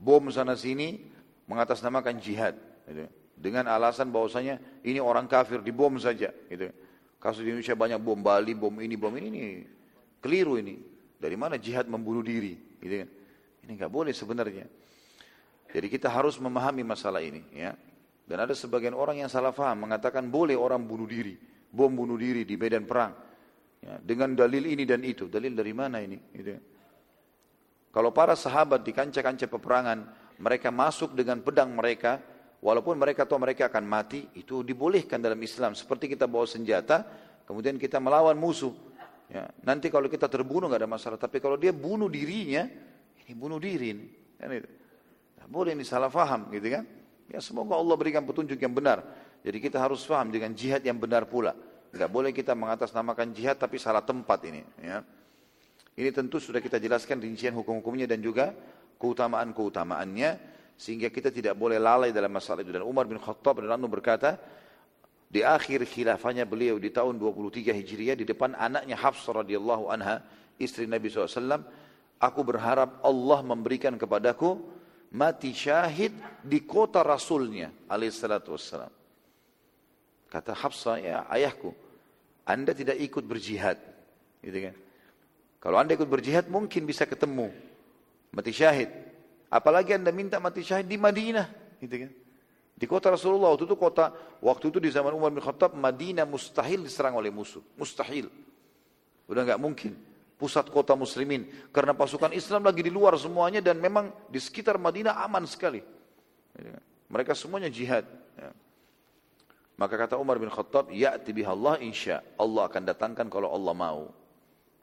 Bom 0.00 0.24
sana 0.32 0.56
sini 0.56 1.04
mengatasnamakan 1.44 2.16
jihad. 2.16 2.56
Gitu. 2.88 3.04
Dengan 3.36 3.68
alasan 3.68 4.08
bahwasanya 4.08 4.56
ini 4.80 4.96
orang 4.96 5.28
kafir 5.28 5.60
di 5.60 5.68
bom 5.68 6.00
saja. 6.00 6.32
Gitu. 6.48 6.72
Kasus 7.20 7.44
di 7.44 7.52
Indonesia 7.52 7.76
banyak 7.76 8.00
bom 8.00 8.16
Bali, 8.24 8.56
bom 8.56 8.72
ini, 8.80 8.96
bom 8.96 9.12
ini, 9.12 9.28
ini 9.28 9.42
keliru 10.24 10.56
ini. 10.56 10.80
Dari 11.20 11.36
mana 11.36 11.60
jihad 11.60 11.84
membunuh 11.84 12.24
diri? 12.24 12.56
Gitu 12.80 13.04
kan. 13.04 13.08
Ini 13.68 13.70
nggak 13.76 13.92
boleh 13.92 14.16
sebenarnya. 14.16 14.64
Jadi 15.68 15.86
kita 15.92 16.08
harus 16.08 16.40
memahami 16.40 16.80
masalah 16.88 17.20
ini. 17.20 17.44
Ya. 17.52 17.76
Dan 18.24 18.44
ada 18.44 18.56
sebagian 18.56 18.96
orang 18.96 19.20
yang 19.20 19.28
salah 19.28 19.52
faham 19.52 19.84
mengatakan 19.88 20.28
boleh 20.28 20.56
orang 20.56 20.84
bunuh 20.84 21.08
diri, 21.08 21.36
bom 21.72 21.88
bunuh 21.88 22.16
diri 22.16 22.44
di 22.48 22.56
medan 22.60 22.84
perang. 22.84 23.12
Ya, 23.78 23.96
dengan 24.02 24.34
dalil 24.34 24.68
ini 24.68 24.84
dan 24.84 25.00
itu. 25.00 25.30
Dalil 25.30 25.54
dari 25.54 25.72
mana 25.72 26.02
ini? 26.02 26.18
Gitu. 26.32 26.77
Kalau 27.88 28.12
para 28.12 28.36
sahabat 28.36 28.84
di 28.84 28.92
kancah-kancah 28.92 29.48
peperangan, 29.48 29.98
mereka 30.38 30.68
masuk 30.68 31.16
dengan 31.16 31.40
pedang 31.40 31.72
mereka, 31.72 32.20
walaupun 32.60 32.94
mereka 33.00 33.24
tahu 33.24 33.40
mereka 33.42 33.66
akan 33.72 33.84
mati, 33.88 34.28
itu 34.36 34.60
dibolehkan 34.62 35.18
dalam 35.18 35.40
Islam. 35.40 35.72
Seperti 35.72 36.12
kita 36.12 36.28
bawa 36.28 36.44
senjata, 36.44 37.02
kemudian 37.48 37.80
kita 37.80 37.98
melawan 37.98 38.36
musuh. 38.36 38.72
Ya, 39.28 39.48
nanti 39.64 39.92
kalau 39.92 40.08
kita 40.08 40.28
terbunuh 40.28 40.68
nggak 40.72 40.84
ada 40.84 40.90
masalah, 40.90 41.18
tapi 41.20 41.40
kalau 41.40 41.60
dia 41.60 41.72
bunuh 41.72 42.08
dirinya, 42.08 42.64
ini 43.24 43.32
bunuh 43.36 43.60
diri 43.60 43.92
ini. 43.92 44.06
Kan 44.38 44.52
itu. 44.54 44.70
Boleh 45.48 45.72
ini 45.72 45.80
salah 45.80 46.12
faham 46.12 46.52
gitu 46.52 46.68
kan. 46.68 46.84
Ya 47.32 47.40
semoga 47.40 47.76
Allah 47.80 47.96
berikan 47.96 48.20
petunjuk 48.20 48.60
yang 48.60 48.72
benar. 48.72 49.00
Jadi 49.40 49.58
kita 49.64 49.80
harus 49.80 50.04
faham 50.04 50.28
dengan 50.28 50.52
jihad 50.52 50.84
yang 50.84 51.00
benar 51.00 51.24
pula. 51.24 51.56
Tidak 51.88 52.08
boleh 52.12 52.36
kita 52.36 52.52
mengatasnamakan 52.52 53.32
jihad 53.32 53.56
tapi 53.56 53.80
salah 53.80 54.04
tempat 54.04 54.44
ini. 54.44 54.60
Ya. 54.84 55.00
Ini 55.98 56.14
tentu 56.14 56.38
sudah 56.38 56.62
kita 56.62 56.78
jelaskan 56.78 57.18
rincian 57.18 57.50
hukum-hukumnya 57.58 58.06
dan 58.06 58.22
juga 58.22 58.54
keutamaan-keutamaannya. 59.02 60.30
Sehingga 60.78 61.10
kita 61.10 61.34
tidak 61.34 61.58
boleh 61.58 61.82
lalai 61.82 62.14
dalam 62.14 62.30
masalah 62.30 62.62
itu. 62.62 62.70
Dan 62.70 62.86
Umar 62.86 63.10
bin 63.10 63.18
Khattab 63.18 63.58
dan 63.58 63.82
berkata, 63.90 64.38
di 65.26 65.42
akhir 65.42 65.84
khilafahnya 65.90 66.46
beliau 66.46 66.78
di 66.78 66.94
tahun 66.94 67.18
23 67.18 67.74
Hijriah 67.74 68.14
di 68.14 68.22
depan 68.22 68.54
anaknya 68.54 68.94
Hafsah 68.94 69.42
radhiyallahu 69.42 69.90
anha, 69.90 70.22
istri 70.56 70.86
Nabi 70.86 71.10
SAW, 71.10 71.66
aku 72.22 72.40
berharap 72.46 73.02
Allah 73.02 73.42
memberikan 73.42 73.98
kepadaku 73.98 74.56
mati 75.12 75.50
syahid 75.50 76.14
di 76.40 76.62
kota 76.62 77.02
rasulnya 77.02 77.74
alaihissalatu 77.90 78.54
wassalam. 78.54 78.92
Kata 80.30 80.54
Hafsah, 80.54 80.96
ya 81.02 81.26
ayahku, 81.26 81.74
anda 82.46 82.70
tidak 82.70 82.96
ikut 83.02 83.26
berjihad. 83.26 83.76
Gitu 84.40 84.70
kan? 84.70 84.74
Kalau 85.58 85.76
anda 85.78 85.94
ikut 85.94 86.06
berjihad 86.06 86.46
mungkin 86.46 86.86
bisa 86.86 87.02
ketemu 87.02 87.50
mati 88.30 88.54
syahid. 88.54 88.90
Apalagi 89.50 89.98
anda 89.98 90.14
minta 90.14 90.38
mati 90.38 90.62
syahid 90.62 90.86
di 90.86 90.94
Madinah. 90.94 91.46
Gitu 91.82 91.94
kan? 92.06 92.10
Di 92.78 92.86
kota 92.86 93.10
Rasulullah 93.10 93.50
waktu 93.50 93.66
itu 93.66 93.74
kota 93.74 94.14
waktu 94.38 94.70
itu 94.70 94.78
di 94.78 94.86
zaman 94.94 95.10
Umar 95.10 95.34
bin 95.34 95.42
Khattab 95.42 95.74
Madinah 95.74 96.22
mustahil 96.22 96.86
diserang 96.86 97.18
oleh 97.18 97.34
musuh, 97.34 97.62
mustahil. 97.74 98.30
Udah 99.26 99.42
nggak 99.42 99.58
mungkin 99.58 99.98
pusat 100.38 100.70
kota 100.70 100.94
muslimin. 100.94 101.50
Karena 101.74 101.90
pasukan 101.92 102.30
Islam 102.30 102.62
lagi 102.62 102.86
di 102.86 102.94
luar 102.94 103.18
semuanya 103.18 103.58
dan 103.58 103.82
memang 103.82 104.14
di 104.30 104.38
sekitar 104.38 104.78
Madinah 104.78 105.18
aman 105.26 105.42
sekali. 105.50 105.82
Ya. 106.54 106.78
Mereka 107.10 107.34
semuanya 107.34 107.66
jihad. 107.66 108.06
Ya. 108.38 108.54
Maka 109.74 109.94
kata 109.98 110.14
Umar 110.14 110.38
bin 110.38 110.50
Khattab, 110.50 110.94
Ya'ti 110.94 111.34
biha 111.34 111.50
Allah 111.50 111.82
insya. 111.82 112.22
Allah 112.38 112.70
akan 112.70 112.82
datangkan 112.86 113.26
kalau 113.26 113.50
Allah 113.50 113.74
mau. 113.74 114.14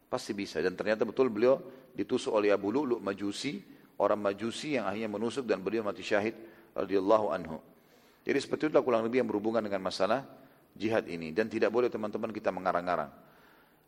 Pasti 0.08 0.32
bisa. 0.38 0.62
Dan 0.62 0.78
ternyata 0.78 1.04
betul 1.04 1.34
beliau 1.34 1.60
ditusuk 1.96 2.36
oleh 2.36 2.54
Abu 2.54 2.70
Lu'lu' 2.70 3.02
Majusi, 3.02 3.62
orang 4.00 4.20
Majusi 4.22 4.78
yang 4.78 4.86
akhirnya 4.86 5.10
menusuk 5.10 5.44
dan 5.48 5.64
beliau 5.64 5.82
mati 5.82 6.06
syahid 6.06 6.36
radhiyallahu 6.76 7.28
anhu. 7.32 7.58
Jadi 8.26 8.38
seperti 8.42 8.70
itulah 8.70 8.82
kurang 8.82 9.06
lebih 9.06 9.22
yang 9.22 9.30
berhubungan 9.30 9.62
dengan 9.62 9.86
masalah 9.86 10.26
jihad 10.74 11.06
ini. 11.06 11.30
Dan 11.30 11.46
tidak 11.46 11.70
boleh 11.70 11.88
teman-teman 11.94 12.34
kita 12.34 12.50
mengarang-arang. 12.50 13.10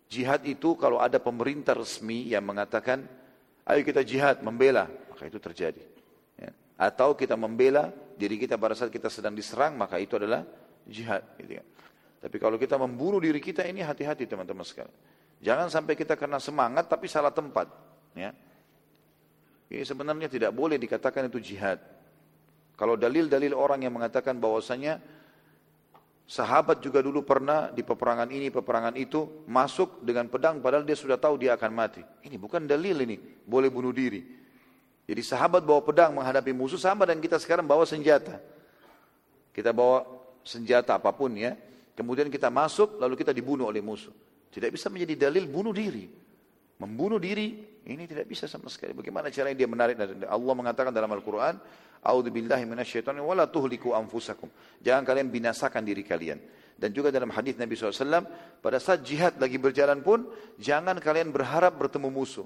Jihad 0.07 0.45
itu 0.47 0.77
kalau 0.79 1.03
ada 1.03 1.19
pemerintah 1.19 1.75
resmi 1.75 2.31
yang 2.31 2.45
mengatakan, 2.47 3.03
ayo 3.67 3.81
kita 3.83 4.05
jihad, 4.07 4.39
membela, 4.39 4.87
maka 5.11 5.27
itu 5.27 5.35
terjadi. 5.35 5.83
Ya. 6.39 6.51
Atau 6.79 7.17
kita 7.19 7.35
membela 7.35 7.91
diri 8.15 8.39
kita 8.39 8.55
pada 8.55 8.71
saat 8.71 8.87
kita 8.87 9.11
sedang 9.11 9.35
diserang, 9.35 9.75
maka 9.75 9.99
itu 9.99 10.15
adalah 10.15 10.47
jihad. 10.87 11.25
Gitu 11.35 11.59
ya. 11.59 11.63
Tapi 12.23 12.37
kalau 12.39 12.55
kita 12.55 12.79
membunuh 12.79 13.19
diri 13.19 13.43
kita 13.43 13.67
ini 13.67 13.83
hati-hati 13.83 14.23
teman-teman 14.29 14.63
sekalian. 14.63 14.93
Jangan 15.41 15.69
sampai 15.69 15.93
kita 15.93 16.17
karena 16.17 16.41
semangat 16.41 16.89
tapi 16.89 17.05
salah 17.05 17.31
tempat. 17.31 17.69
Ya. 18.17 18.33
Ini 19.69 19.83
sebenarnya 19.85 20.31
tidak 20.31 20.51
boleh 20.55 20.79
dikatakan 20.81 21.29
itu 21.29 21.37
jihad. 21.37 21.77
Kalau 22.77 22.93
dalil-dalil 22.93 23.53
orang 23.53 23.85
yang 23.85 23.93
mengatakan 23.93 24.37
bahwasanya 24.37 25.01
Sahabat 26.27 26.83
juga 26.83 26.99
dulu 26.99 27.23
pernah 27.23 27.71
di 27.71 27.87
peperangan 27.87 28.27
ini, 28.27 28.51
peperangan 28.51 28.99
itu, 28.99 29.47
masuk 29.47 30.03
dengan 30.03 30.27
pedang 30.27 30.59
padahal 30.59 30.83
dia 30.83 30.99
sudah 30.99 31.15
tahu 31.15 31.39
dia 31.39 31.55
akan 31.55 31.71
mati. 31.71 32.03
Ini 32.03 32.35
bukan 32.35 32.67
dalil 32.67 32.99
ini, 32.99 33.15
boleh 33.47 33.71
bunuh 33.71 33.95
diri. 33.95 34.27
Jadi 35.07 35.23
sahabat 35.23 35.63
bawa 35.63 35.79
pedang 35.79 36.11
menghadapi 36.11 36.51
musuh 36.51 36.75
sama 36.75 37.07
dan 37.07 37.23
kita 37.23 37.39
sekarang 37.39 37.63
bawa 37.63 37.87
senjata. 37.87 38.43
Kita 39.55 39.71
bawa 39.71 40.03
senjata 40.43 40.99
apa 40.99 41.15
pun 41.15 41.31
ya, 41.31 41.55
kemudian 41.95 42.27
kita 42.27 42.51
masuk 42.51 42.99
lalu 42.99 43.15
kita 43.15 43.31
dibunuh 43.31 43.71
oleh 43.71 43.79
musuh. 43.79 44.11
Tidak 44.51 44.69
bisa 44.71 44.87
menjadi 44.89 45.29
dalil 45.29 45.45
bunuh 45.47 45.75
diri. 45.75 46.05
Membunuh 46.77 47.17
diri 47.17 47.57
ini 47.87 48.03
tidak 48.05 48.27
bisa 48.29 48.45
sama 48.45 48.69
sekali. 48.69 48.93
Bagaimana 48.93 49.31
caranya 49.31 49.57
dia 49.57 49.69
menarik 49.69 49.97
Allah 50.27 50.53
mengatakan 50.53 50.91
dalam 50.91 51.09
Al-Quran, 51.09 51.55
A'udzubillahi 52.03 52.67
minasyaitonir 52.67 53.23
wala 53.23 53.49
tuhliku 53.49 53.97
anfusakum. 53.97 54.51
Jangan 54.83 55.03
kalian 55.07 55.27
binasakan 55.33 55.81
diri 55.81 56.05
kalian. 56.05 56.37
Dan 56.77 56.93
juga 56.93 57.09
dalam 57.09 57.33
hadis 57.33 57.57
Nabi 57.57 57.73
SAW, 57.73 58.29
pada 58.61 58.77
saat 58.77 59.01
jihad 59.01 59.41
lagi 59.41 59.57
berjalan 59.57 60.05
pun, 60.05 60.29
jangan 60.61 61.01
kalian 61.01 61.33
berharap 61.33 61.73
bertemu 61.73 62.13
musuh. 62.13 62.45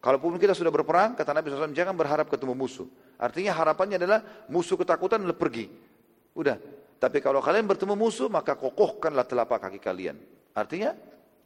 Kalaupun 0.00 0.40
kita 0.40 0.56
sudah 0.56 0.72
berperang, 0.72 1.12
kata 1.12 1.36
Nabi 1.36 1.52
SAW, 1.52 1.76
jangan 1.76 1.92
berharap 1.92 2.32
ketemu 2.32 2.56
musuh. 2.56 2.88
Artinya 3.20 3.52
harapannya 3.52 4.00
adalah 4.00 4.24
musuh 4.48 4.80
ketakutan 4.80 5.20
pergi. 5.36 5.68
Udah. 6.32 6.56
Tapi 6.96 7.20
kalau 7.20 7.44
kalian 7.44 7.68
bertemu 7.68 7.92
musuh, 7.92 8.32
maka 8.32 8.56
kokohkanlah 8.56 9.28
telapak 9.28 9.68
kaki 9.68 9.82
kalian. 9.82 10.16
Artinya 10.58 10.90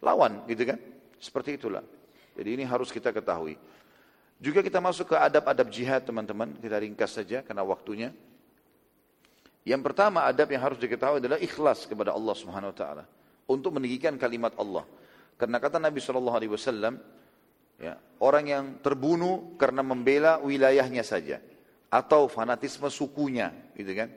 lawan, 0.01 0.49
gitu 0.49 0.65
kan? 0.65 0.79
Seperti 1.21 1.61
itulah. 1.61 1.85
Jadi 2.33 2.49
ini 2.57 2.65
harus 2.65 2.89
kita 2.89 3.13
ketahui. 3.13 3.61
Juga 4.43 4.65
kita 4.65 4.83
masuk 4.83 5.15
ke 5.15 5.17
adab-adab 5.21 5.69
jihad 5.71 6.03
teman-teman, 6.03 6.51
kita 6.59 6.81
ringkas 6.81 7.15
saja 7.15 7.47
karena 7.47 7.63
waktunya. 7.63 8.11
Yang 9.63 9.83
pertama 9.87 10.27
adab 10.27 10.51
yang 10.51 10.63
harus 10.67 10.79
diketahui 10.83 11.23
adalah 11.23 11.39
ikhlas 11.39 11.87
kepada 11.87 12.11
Allah 12.11 12.35
Subhanahu 12.35 12.75
wa 12.75 12.77
taala 12.77 13.05
untuk 13.47 13.71
meninggikan 13.79 14.19
kalimat 14.19 14.51
Allah. 14.59 14.83
Karena 15.39 15.63
kata 15.63 15.79
Nabi 15.79 16.03
Shallallahu 16.03 16.35
alaihi 16.35 16.51
wasallam, 16.51 16.99
ya, 17.79 17.95
orang 18.19 18.45
yang 18.51 18.65
terbunuh 18.83 19.55
karena 19.55 19.87
membela 19.87 20.43
wilayahnya 20.43 21.07
saja 21.07 21.39
atau 21.87 22.27
fanatisme 22.27 22.91
sukunya, 22.91 23.55
gitu 23.79 23.95
kan? 23.95 24.11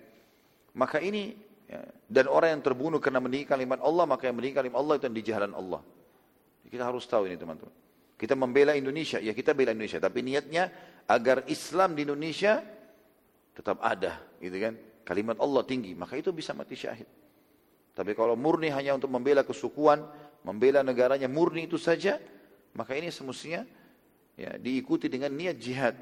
Maka 0.73 0.97
ini 0.97 1.37
ya, 1.69 1.81
dan 2.09 2.25
orang 2.29 2.59
yang 2.59 2.63
terbunuh 2.63 3.01
karena 3.01 3.19
meninggikan 3.21 3.57
kalimat 3.57 3.79
Allah, 3.81 4.05
maka 4.05 4.29
yang 4.29 4.37
meninggikan 4.37 4.65
kalimat 4.65 4.79
Allah 4.81 4.93
itu 4.97 5.05
di 5.09 5.23
jalan 5.25 5.51
Allah. 5.53 5.81
Kita 6.65 6.83
harus 6.85 7.05
tahu 7.05 7.29
ini 7.29 7.37
teman-teman. 7.37 7.73
Kita 8.15 8.33
membela 8.33 8.71
Indonesia, 8.73 9.19
ya 9.19 9.35
kita 9.35 9.51
bela 9.51 9.75
Indonesia, 9.75 9.99
tapi 9.99 10.23
niatnya 10.23 10.71
agar 11.05 11.43
Islam 11.51 11.99
di 11.99 12.07
Indonesia 12.07 12.63
tetap 13.51 13.83
ada, 13.83 14.23
gitu 14.39 14.55
kan? 14.55 14.73
Kalimat 15.05 15.37
Allah 15.37 15.61
tinggi, 15.67 15.93
maka 15.93 16.15
itu 16.17 16.31
bisa 16.31 16.55
mati 16.55 16.79
syahid. 16.79 17.05
Tapi 17.95 18.11
kalau 18.15 18.35
murni 18.35 18.71
hanya 18.71 18.95
untuk 18.95 19.11
membela 19.11 19.43
kesukuan, 19.43 20.03
membela 20.43 20.83
negaranya 20.83 21.27
murni 21.27 21.67
itu 21.67 21.75
saja, 21.79 22.19
maka 22.75 22.95
ini 22.95 23.11
semestinya 23.11 23.63
ya, 24.35 24.55
diikuti 24.59 25.07
dengan 25.07 25.31
niat 25.31 25.55
jihad, 25.59 25.95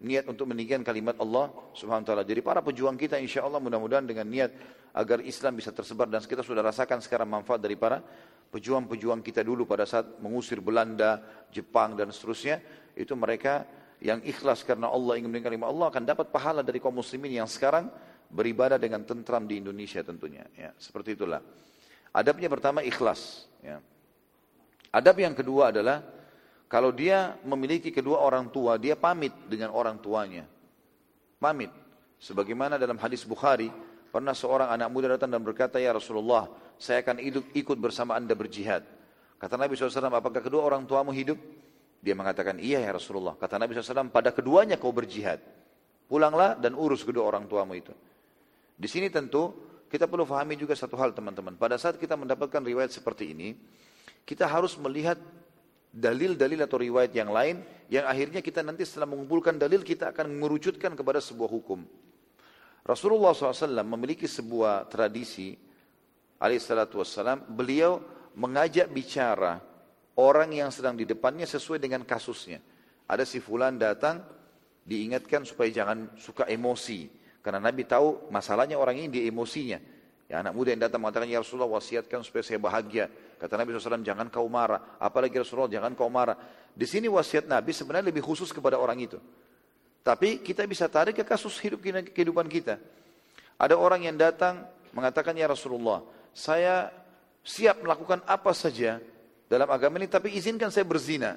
niat 0.00 0.24
untuk 0.28 0.48
meninggikan 0.48 0.80
kalimat 0.80 1.16
Allah 1.20 1.52
Subhanahu 1.76 2.04
wa 2.04 2.08
taala. 2.08 2.24
Jadi 2.24 2.40
para 2.40 2.64
pejuang 2.64 2.96
kita 2.96 3.20
insya 3.20 3.44
Allah 3.44 3.60
mudah-mudahan 3.60 4.08
dengan 4.08 4.24
niat 4.24 4.50
agar 4.96 5.20
Islam 5.20 5.60
bisa 5.60 5.70
tersebar 5.70 6.08
dan 6.08 6.24
kita 6.24 6.40
sudah 6.40 6.64
rasakan 6.64 7.04
sekarang 7.04 7.28
manfaat 7.28 7.60
dari 7.60 7.76
para 7.76 8.00
pejuang-pejuang 8.50 9.22
kita 9.22 9.46
dulu 9.46 9.68
pada 9.68 9.86
saat 9.86 10.18
mengusir 10.18 10.58
Belanda, 10.58 11.22
Jepang 11.54 11.94
dan 11.94 12.10
seterusnya, 12.10 12.58
itu 12.98 13.14
mereka 13.14 13.62
yang 14.02 14.18
ikhlas 14.24 14.64
karena 14.64 14.88
Allah 14.90 15.20
ingin 15.20 15.28
meninggikan 15.30 15.54
kalimat 15.54 15.68
Allah 15.70 15.86
akan 15.92 16.02
dapat 16.08 16.26
pahala 16.32 16.60
dari 16.64 16.80
kaum 16.80 16.96
muslimin 16.96 17.44
yang 17.44 17.46
sekarang 17.46 17.92
beribadah 18.32 18.80
dengan 18.80 19.04
tentram 19.04 19.44
di 19.44 19.60
Indonesia 19.60 20.00
tentunya. 20.00 20.48
Ya, 20.56 20.72
seperti 20.80 21.14
itulah. 21.14 21.44
Adabnya 22.10 22.48
pertama 22.50 22.82
ikhlas. 22.82 23.46
Ya. 23.62 23.78
Adab 24.90 25.22
yang 25.22 25.36
kedua 25.36 25.70
adalah 25.70 26.02
kalau 26.70 26.94
dia 26.94 27.34
memiliki 27.42 27.90
kedua 27.90 28.22
orang 28.22 28.46
tua, 28.46 28.78
dia 28.78 28.94
pamit 28.94 29.34
dengan 29.50 29.74
orang 29.74 29.98
tuanya. 29.98 30.46
Pamit. 31.42 31.74
Sebagaimana 32.22 32.78
dalam 32.78 32.94
hadis 33.02 33.26
Bukhari, 33.26 33.66
pernah 34.14 34.30
seorang 34.38 34.70
anak 34.70 34.86
muda 34.86 35.18
datang 35.18 35.34
dan 35.34 35.42
berkata, 35.42 35.82
Ya 35.82 35.90
Rasulullah, 35.90 36.46
saya 36.78 37.02
akan 37.02 37.18
ikut 37.58 37.74
bersama 37.74 38.14
anda 38.14 38.38
berjihad. 38.38 38.86
Kata 39.40 39.58
Nabi 39.58 39.74
SAW, 39.74 40.14
apakah 40.14 40.38
kedua 40.38 40.62
orang 40.62 40.86
tuamu 40.86 41.10
hidup? 41.10 41.40
Dia 41.98 42.14
mengatakan, 42.14 42.62
iya 42.62 42.78
ya 42.78 42.94
Rasulullah. 42.94 43.34
Kata 43.34 43.58
Nabi 43.58 43.74
SAW, 43.74 44.12
pada 44.12 44.30
keduanya 44.30 44.78
kau 44.78 44.94
berjihad. 44.94 45.42
Pulanglah 46.06 46.54
dan 46.54 46.78
urus 46.78 47.02
kedua 47.02 47.26
orang 47.26 47.50
tuamu 47.50 47.74
itu. 47.74 47.90
Di 48.78 48.86
sini 48.86 49.10
tentu 49.10 49.52
kita 49.90 50.06
perlu 50.06 50.22
fahami 50.22 50.54
juga 50.54 50.78
satu 50.78 50.94
hal 51.00 51.16
teman-teman. 51.16 51.58
Pada 51.58 51.74
saat 51.80 51.98
kita 51.98 52.14
mendapatkan 52.14 52.62
riwayat 52.62 52.94
seperti 52.94 53.34
ini, 53.34 53.58
kita 54.22 54.46
harus 54.46 54.78
melihat 54.78 55.18
dalil-dalil 55.90 56.62
atau 56.62 56.78
riwayat 56.78 57.10
yang 57.10 57.34
lain 57.34 57.60
yang 57.90 58.06
akhirnya 58.06 58.38
kita 58.38 58.62
nanti 58.62 58.86
setelah 58.86 59.10
mengumpulkan 59.10 59.58
dalil 59.58 59.82
kita 59.82 60.14
akan 60.14 60.30
merucutkan 60.38 60.94
kepada 60.94 61.18
sebuah 61.18 61.50
hukum. 61.50 61.82
Rasulullah 62.86 63.34
SAW 63.34 63.82
memiliki 63.82 64.30
sebuah 64.30 64.86
tradisi 64.86 65.58
alaihissalatu 66.40 67.02
wassalam, 67.02 67.44
beliau 67.50 68.00
mengajak 68.38 68.88
bicara 68.88 69.60
orang 70.16 70.54
yang 70.54 70.70
sedang 70.72 70.94
di 70.96 71.04
depannya 71.04 71.44
sesuai 71.44 71.82
dengan 71.82 72.06
kasusnya. 72.06 72.62
Ada 73.10 73.26
si 73.26 73.42
fulan 73.42 73.74
datang, 73.76 74.22
diingatkan 74.86 75.42
supaya 75.42 75.68
jangan 75.68 76.14
suka 76.16 76.46
emosi. 76.46 77.10
Karena 77.42 77.58
Nabi 77.58 77.84
tahu 77.84 78.30
masalahnya 78.30 78.78
orang 78.78 79.02
ini 79.02 79.08
di 79.10 79.20
emosinya. 79.26 79.82
Ya, 80.30 80.46
anak 80.46 80.54
muda 80.54 80.70
yang 80.70 80.86
datang 80.86 81.02
mengatakan, 81.02 81.26
Ya 81.26 81.42
Rasulullah 81.42 81.74
wasiatkan 81.74 82.22
supaya 82.22 82.46
saya 82.46 82.62
bahagia. 82.62 83.10
Kata 83.34 83.58
Nabi 83.58 83.74
SAW, 83.74 83.98
jangan 84.06 84.30
kau 84.30 84.46
marah. 84.46 84.94
Apalagi 85.02 85.42
Rasulullah, 85.42 85.66
jangan 85.66 85.98
kau 85.98 86.06
marah. 86.06 86.38
Di 86.70 86.86
sini 86.86 87.10
wasiat 87.10 87.50
Nabi 87.50 87.74
sebenarnya 87.74 88.14
lebih 88.14 88.22
khusus 88.22 88.54
kepada 88.54 88.78
orang 88.78 89.02
itu. 89.02 89.18
Tapi 90.06 90.38
kita 90.38 90.62
bisa 90.70 90.86
tarik 90.86 91.18
ke 91.18 91.26
kasus 91.26 91.58
hidup 91.58 91.82
kehidupan 92.14 92.46
kita. 92.46 92.78
Ada 93.58 93.74
orang 93.74 94.06
yang 94.06 94.14
datang 94.14 94.70
mengatakan, 94.94 95.34
Ya 95.34 95.50
Rasulullah, 95.50 96.06
saya 96.30 96.94
siap 97.42 97.82
melakukan 97.82 98.22
apa 98.22 98.54
saja 98.54 99.02
dalam 99.50 99.66
agama 99.66 99.98
ini, 99.98 100.06
tapi 100.06 100.30
izinkan 100.38 100.70
saya 100.70 100.86
berzina. 100.86 101.34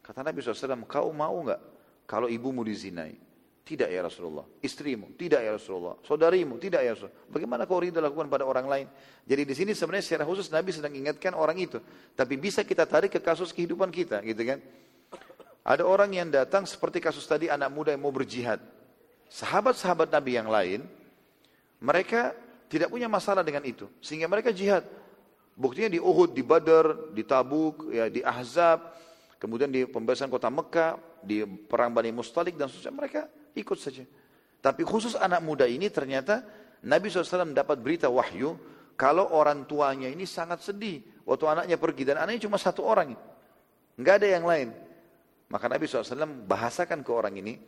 Kata 0.00 0.24
Nabi 0.24 0.40
SAW, 0.40 0.88
kau 0.88 1.12
mau 1.12 1.36
nggak 1.44 1.60
kalau 2.08 2.24
ibumu 2.24 2.64
dizinai? 2.64 3.29
Tidak 3.70 3.86
ya 3.86 4.02
Rasulullah. 4.02 4.42
Istrimu, 4.66 5.14
tidak 5.14 5.46
ya 5.46 5.54
Rasulullah. 5.54 5.94
Saudarimu, 6.02 6.58
tidak 6.58 6.82
ya 6.82 6.90
Rasulullah. 6.90 7.22
Bagaimana 7.30 7.70
kau 7.70 7.78
rindu 7.78 8.02
lakukan 8.02 8.26
pada 8.26 8.42
orang 8.42 8.66
lain? 8.66 8.86
Jadi 9.22 9.46
di 9.46 9.54
sini 9.54 9.78
sebenarnya 9.78 10.10
secara 10.10 10.26
khusus 10.26 10.50
Nabi 10.50 10.74
sedang 10.74 10.90
ingatkan 10.90 11.38
orang 11.38 11.54
itu. 11.54 11.78
Tapi 12.18 12.34
bisa 12.34 12.66
kita 12.66 12.82
tarik 12.82 13.14
ke 13.14 13.22
kasus 13.22 13.54
kehidupan 13.54 13.94
kita, 13.94 14.26
gitu 14.26 14.42
kan? 14.42 14.58
Ada 15.62 15.86
orang 15.86 16.10
yang 16.10 16.26
datang 16.34 16.66
seperti 16.66 16.98
kasus 16.98 17.22
tadi 17.30 17.46
anak 17.46 17.70
muda 17.70 17.94
yang 17.94 18.02
mau 18.02 18.10
berjihad. 18.10 18.58
Sahabat-sahabat 19.30 20.10
Nabi 20.10 20.34
yang 20.34 20.50
lain, 20.50 20.82
mereka 21.78 22.34
tidak 22.66 22.90
punya 22.90 23.06
masalah 23.06 23.46
dengan 23.46 23.62
itu. 23.62 23.86
Sehingga 24.02 24.26
mereka 24.26 24.50
jihad. 24.50 24.82
Buktinya 25.54 25.94
di 25.94 26.02
Uhud, 26.02 26.34
di 26.34 26.42
Badar, 26.42 27.14
di 27.14 27.22
Tabuk, 27.22 27.86
ya, 27.94 28.10
di 28.10 28.18
Ahzab, 28.18 28.82
kemudian 29.38 29.70
di 29.70 29.86
pembebasan 29.86 30.26
kota 30.26 30.50
Mekah, 30.50 30.98
di 31.22 31.46
perang 31.46 31.94
Bani 31.94 32.10
Mustalik 32.10 32.58
dan 32.58 32.66
sebagainya 32.66 32.98
mereka 32.98 33.22
ikut 33.56 33.78
saja. 33.78 34.04
Tapi 34.60 34.84
khusus 34.84 35.16
anak 35.16 35.40
muda 35.40 35.64
ini 35.64 35.88
ternyata 35.88 36.44
Nabi 36.84 37.08
SAW 37.08 37.52
dapat 37.56 37.80
berita 37.80 38.08
wahyu 38.12 38.56
kalau 39.00 39.32
orang 39.32 39.64
tuanya 39.64 40.12
ini 40.12 40.28
sangat 40.28 40.60
sedih 40.60 41.00
waktu 41.24 41.44
anaknya 41.48 41.76
pergi 41.80 42.02
dan 42.04 42.20
anaknya 42.20 42.44
cuma 42.44 42.60
satu 42.60 42.84
orang, 42.84 43.16
nggak 43.96 44.14
ada 44.20 44.28
yang 44.28 44.44
lain. 44.44 44.68
Maka 45.50 45.66
Nabi 45.66 45.88
SAW 45.88 46.46
bahasakan 46.46 47.02
ke 47.02 47.10
orang 47.10 47.34
ini, 47.40 47.58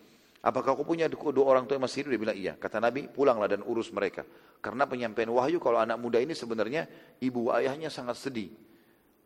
apakah 0.44 0.78
kau 0.78 0.86
punya 0.86 1.10
dua 1.10 1.42
orang 1.42 1.66
tua 1.66 1.80
yang 1.80 1.84
masih 1.88 2.04
hidup? 2.04 2.10
Dia 2.14 2.20
bilang 2.20 2.38
iya. 2.38 2.52
Kata 2.54 2.78
Nabi, 2.78 3.10
pulanglah 3.10 3.50
dan 3.50 3.64
urus 3.66 3.90
mereka. 3.90 4.22
Karena 4.62 4.86
penyampaian 4.86 5.32
wahyu 5.34 5.58
kalau 5.58 5.82
anak 5.82 5.98
muda 5.98 6.22
ini 6.22 6.30
sebenarnya 6.30 6.86
ibu 7.18 7.50
ayahnya 7.50 7.90
sangat 7.90 8.22
sedih. 8.22 8.54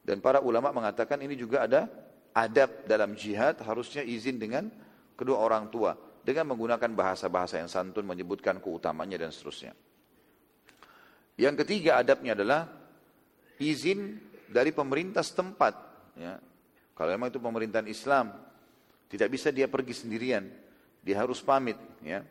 Dan 0.01 0.25
para 0.25 0.41
ulama 0.41 0.73
mengatakan 0.73 1.21
ini 1.21 1.37
juga 1.37 1.69
ada 1.69 1.91
adab 2.33 2.87
dalam 2.87 3.13
jihad 3.13 3.59
harusnya 3.61 4.01
izin 4.07 4.39
dengan 4.39 4.71
kedua 5.19 5.41
orang 5.41 5.67
tua 5.69 6.06
dengan 6.27 6.51
menggunakan 6.51 6.91
bahasa-bahasa 6.91 7.63
yang 7.63 7.71
santun 7.71 8.03
menyebutkan 8.03 8.59
keutamanya 8.59 9.15
dan 9.23 9.31
seterusnya. 9.31 9.79
Yang 11.39 11.63
ketiga 11.63 12.03
adabnya 12.03 12.35
adalah 12.35 12.67
izin 13.63 14.19
dari 14.51 14.75
pemerintah 14.75 15.23
setempat. 15.23 15.75
Ya. 16.19 16.43
Kalau 16.99 17.11
memang 17.15 17.31
itu 17.31 17.39
pemerintahan 17.39 17.87
Islam, 17.87 18.35
tidak 19.07 19.29
bisa 19.31 19.55
dia 19.55 19.71
pergi 19.71 19.95
sendirian, 19.95 20.51
dia 21.07 21.23
harus 21.23 21.39
pamit. 21.39 21.79
Ya. 22.03 22.27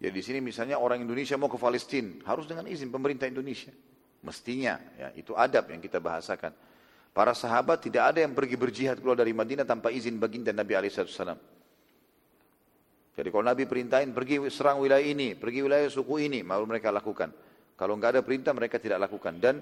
Ya 0.00 0.08
di 0.08 0.22
sini 0.22 0.38
misalnya 0.38 0.78
orang 0.78 1.02
Indonesia 1.02 1.34
mau 1.34 1.50
ke 1.50 1.58
Palestina, 1.58 2.22
harus 2.30 2.46
dengan 2.46 2.70
izin 2.70 2.94
pemerintah 2.94 3.26
Indonesia. 3.26 3.74
Mestinya, 4.20 4.78
ya 5.00 5.08
itu 5.16 5.34
adab 5.34 5.66
yang 5.72 5.80
kita 5.82 5.98
bahasakan. 5.98 6.52
Para 7.10 7.34
sahabat 7.34 7.82
tidak 7.82 8.14
ada 8.14 8.22
yang 8.22 8.36
pergi 8.36 8.54
berjihad 8.54 9.02
keluar 9.02 9.18
dari 9.18 9.34
Madinah 9.34 9.66
tanpa 9.66 9.90
izin 9.90 10.14
baginda 10.20 10.54
Nabi 10.54 10.78
Alaihissalam. 10.78 11.59
Jadi 13.10 13.28
kalau 13.28 13.44
Nabi 13.44 13.66
perintahin 13.66 14.14
pergi 14.14 14.38
serang 14.48 14.80
wilayah 14.80 15.02
ini, 15.02 15.34
pergi 15.34 15.60
wilayah 15.66 15.90
suku 15.90 16.30
ini, 16.30 16.40
mau 16.46 16.62
mereka 16.62 16.94
lakukan. 16.94 17.30
Kalau 17.74 17.96
nggak 17.96 18.18
ada 18.18 18.22
perintah 18.22 18.52
mereka 18.52 18.76
tidak 18.76 19.08
lakukan. 19.08 19.40
Dan 19.40 19.60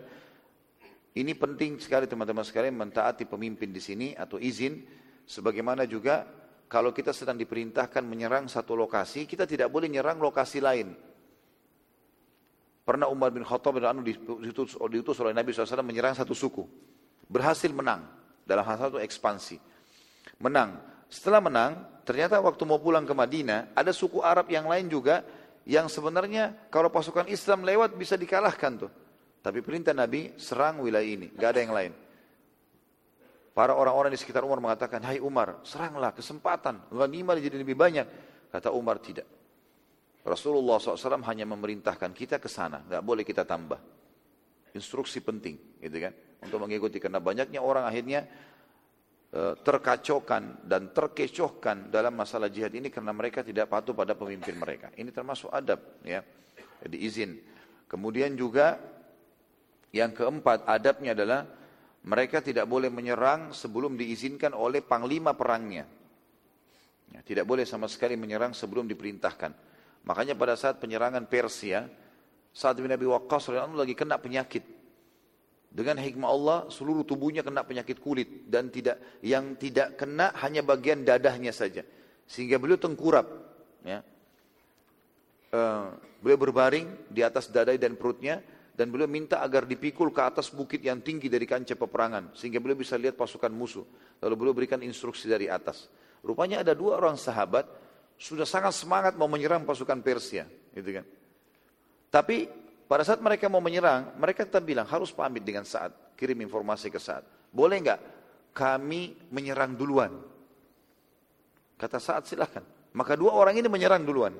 ini 1.14 1.32
penting 1.34 1.80
sekali 1.80 2.07
teman-teman 2.07 2.44
sekalian 2.44 2.74
mentaati 2.76 3.24
pemimpin 3.24 3.70
di 3.72 3.80
sini 3.80 4.12
atau 4.12 4.36
izin. 4.36 4.84
Sebagaimana 5.28 5.84
juga 5.84 6.24
kalau 6.68 6.92
kita 6.92 7.16
sedang 7.16 7.40
diperintahkan 7.40 8.05
menyerang 8.05 8.44
satu 8.44 8.76
lokasi, 8.76 9.24
kita 9.24 9.49
tidak 9.49 9.72
boleh 9.72 9.88
menyerang 9.88 10.20
lokasi 10.20 10.61
lain. 10.61 10.92
Pernah 12.84 13.09
Umar 13.09 13.32
bin 13.32 13.44
Khattab 13.44 13.76
bin 13.76 13.84
Anu 13.84 14.01
diutus, 14.05 14.76
diutus 14.76 15.16
oleh 15.20 15.36
Nabi 15.36 15.53
SAW 15.53 15.84
menyerang 15.84 16.16
satu 16.16 16.32
suku. 16.32 16.64
Berhasil 17.28 17.68
menang 17.68 18.09
dalam 18.49 18.64
hal 18.64 18.88
satu 18.88 18.96
ekspansi. 18.96 19.61
Menang. 20.40 20.80
Setelah 21.09 21.41
menang, 21.41 21.73
Ternyata 22.09 22.41
waktu 22.41 22.65
mau 22.65 22.81
pulang 22.81 23.05
ke 23.05 23.13
Madinah, 23.13 23.77
ada 23.77 23.93
suku 23.93 24.25
Arab 24.25 24.49
yang 24.49 24.65
lain 24.65 24.89
juga 24.89 25.21
yang 25.69 25.93
sebenarnya 25.93 26.73
kalau 26.73 26.89
pasukan 26.89 27.29
Islam 27.29 27.69
lewat 27.69 28.01
bisa 28.01 28.17
dikalahkan 28.17 28.73
tuh. 28.81 28.89
Tapi 29.45 29.61
perintah 29.61 29.93
Nabi 29.93 30.33
serang 30.41 30.81
wilayah 30.81 31.05
ini, 31.05 31.29
gak 31.37 31.53
ada 31.53 31.61
yang 31.61 31.75
lain. 31.77 31.93
Para 33.53 33.77
orang-orang 33.77 34.09
di 34.09 34.17
sekitar 34.17 34.41
Umar 34.41 34.57
mengatakan, 34.57 35.05
Hai 35.05 35.21
Umar, 35.21 35.61
seranglah 35.69 36.17
kesempatan, 36.17 36.89
ghanimah 36.89 37.37
jadi 37.37 37.61
lebih 37.61 37.77
banyak. 37.77 38.09
Kata 38.49 38.73
Umar, 38.73 39.05
tidak. 39.05 39.29
Rasulullah 40.25 40.81
SAW 40.81 41.21
hanya 41.29 41.45
memerintahkan 41.45 42.09
kita 42.17 42.41
ke 42.41 42.49
sana, 42.49 42.89
gak 42.89 43.05
boleh 43.05 43.21
kita 43.21 43.45
tambah. 43.45 43.77
Instruksi 44.73 45.21
penting, 45.21 45.77
gitu 45.77 46.09
kan, 46.09 46.17
untuk 46.41 46.57
mengikuti 46.65 46.97
karena 46.97 47.21
banyaknya 47.21 47.61
orang 47.61 47.85
akhirnya 47.85 48.25
terkacaukan 49.37 50.64
dan 50.64 50.89
terkecohkan 50.89 51.93
dalam 51.93 52.16
masalah 52.16 52.49
jihad 52.49 52.72
ini 52.72 52.89
karena 52.89 53.12
mereka 53.12 53.45
tidak 53.45 53.68
patuh 53.68 53.93
pada 53.93 54.16
pemimpin 54.16 54.57
mereka. 54.57 54.89
Ini 54.97 55.12
termasuk 55.12 55.53
adab 55.53 56.01
ya. 56.01 56.24
jadi 56.81 56.97
izin. 56.97 57.31
Kemudian 57.89 58.33
juga 58.37 58.81
yang 59.93 60.16
keempat 60.16 60.64
adabnya 60.64 61.12
adalah 61.12 61.45
mereka 62.09 62.41
tidak 62.41 62.64
boleh 62.64 62.89
menyerang 62.89 63.53
sebelum 63.53 64.01
diizinkan 64.01 64.57
oleh 64.57 64.81
panglima 64.81 65.37
perangnya. 65.37 65.85
Ya, 67.12 67.20
tidak 67.24 67.45
boleh 67.49 67.64
sama 67.68 67.89
sekali 67.89 68.16
menyerang 68.16 68.53
sebelum 68.57 68.89
diperintahkan. 68.89 69.53
Makanya 70.09 70.37
pada 70.37 70.57
saat 70.57 70.81
penyerangan 70.81 71.29
Persia, 71.29 71.89
saat 72.53 72.81
bin 72.81 72.93
Abi 72.93 73.05
Waqqas 73.05 73.53
lagi 73.53 73.93
kena 73.93 74.16
penyakit. 74.16 74.78
Dengan 75.69 76.01
hikmah 76.01 76.29
Allah 76.33 76.59
seluruh 76.73 77.05
tubuhnya 77.05 77.45
kena 77.45 77.61
penyakit 77.61 78.01
kulit 78.01 78.49
dan 78.49 78.73
tidak 78.73 79.21
yang 79.21 79.53
tidak 79.61 80.01
kena 80.01 80.33
hanya 80.41 80.64
bagian 80.64 81.05
dadahnya 81.05 81.53
saja. 81.53 81.85
Sehingga 82.25 82.57
beliau 82.57 82.81
tengkurap. 82.81 83.29
Ya. 83.85 84.01
Uh, 85.49 85.93
beliau 86.21 86.41
berbaring 86.41 87.09
di 87.09 87.25
atas 87.25 87.49
dadai 87.49 87.81
dan 87.81 87.97
perutnya 87.97 88.45
dan 88.77 88.93
beliau 88.93 89.09
minta 89.09 89.41
agar 89.41 89.64
dipikul 89.64 90.12
ke 90.12 90.21
atas 90.21 90.53
bukit 90.53 90.85
yang 90.85 91.01
tinggi 91.01 91.27
dari 91.27 91.49
kancah 91.49 91.75
peperangan 91.75 92.37
sehingga 92.37 92.61
beliau 92.61 92.79
bisa 92.79 92.95
lihat 93.01 93.16
pasukan 93.16 93.51
musuh. 93.51 93.85
Lalu 94.21 94.35
beliau 94.39 94.55
berikan 94.55 94.81
instruksi 94.85 95.27
dari 95.27 95.49
atas. 95.49 95.89
Rupanya 96.23 96.61
ada 96.62 96.77
dua 96.77 96.99
orang 97.01 97.16
sahabat 97.16 97.64
sudah 98.19 98.47
sangat 98.47 98.75
semangat 98.75 99.14
mau 99.14 99.31
menyerang 99.31 99.62
pasukan 99.62 100.03
Persia, 100.03 100.43
gitu 100.75 100.91
kan. 100.91 101.07
Tapi 102.11 102.51
pada 102.89 103.05
saat 103.05 103.20
mereka 103.20 103.53
mau 103.53 103.61
menyerang, 103.61 104.16
mereka 104.16 104.49
tetap 104.49 104.64
bilang 104.64 104.89
harus 104.89 105.12
pamit 105.12 105.45
dengan 105.45 105.68
saat, 105.68 105.93
kirim 106.16 106.41
informasi 106.41 106.89
ke 106.89 106.97
saat. 106.97 107.20
Boleh 107.53 107.84
nggak 107.84 108.01
kami 108.57 109.28
menyerang 109.28 109.76
duluan? 109.76 110.16
Kata 111.76 112.01
saat 112.01 112.24
silahkan. 112.24 112.64
Maka 112.97 113.12
dua 113.12 113.36
orang 113.36 113.61
ini 113.61 113.68
menyerang 113.68 114.09
duluan. 114.09 114.32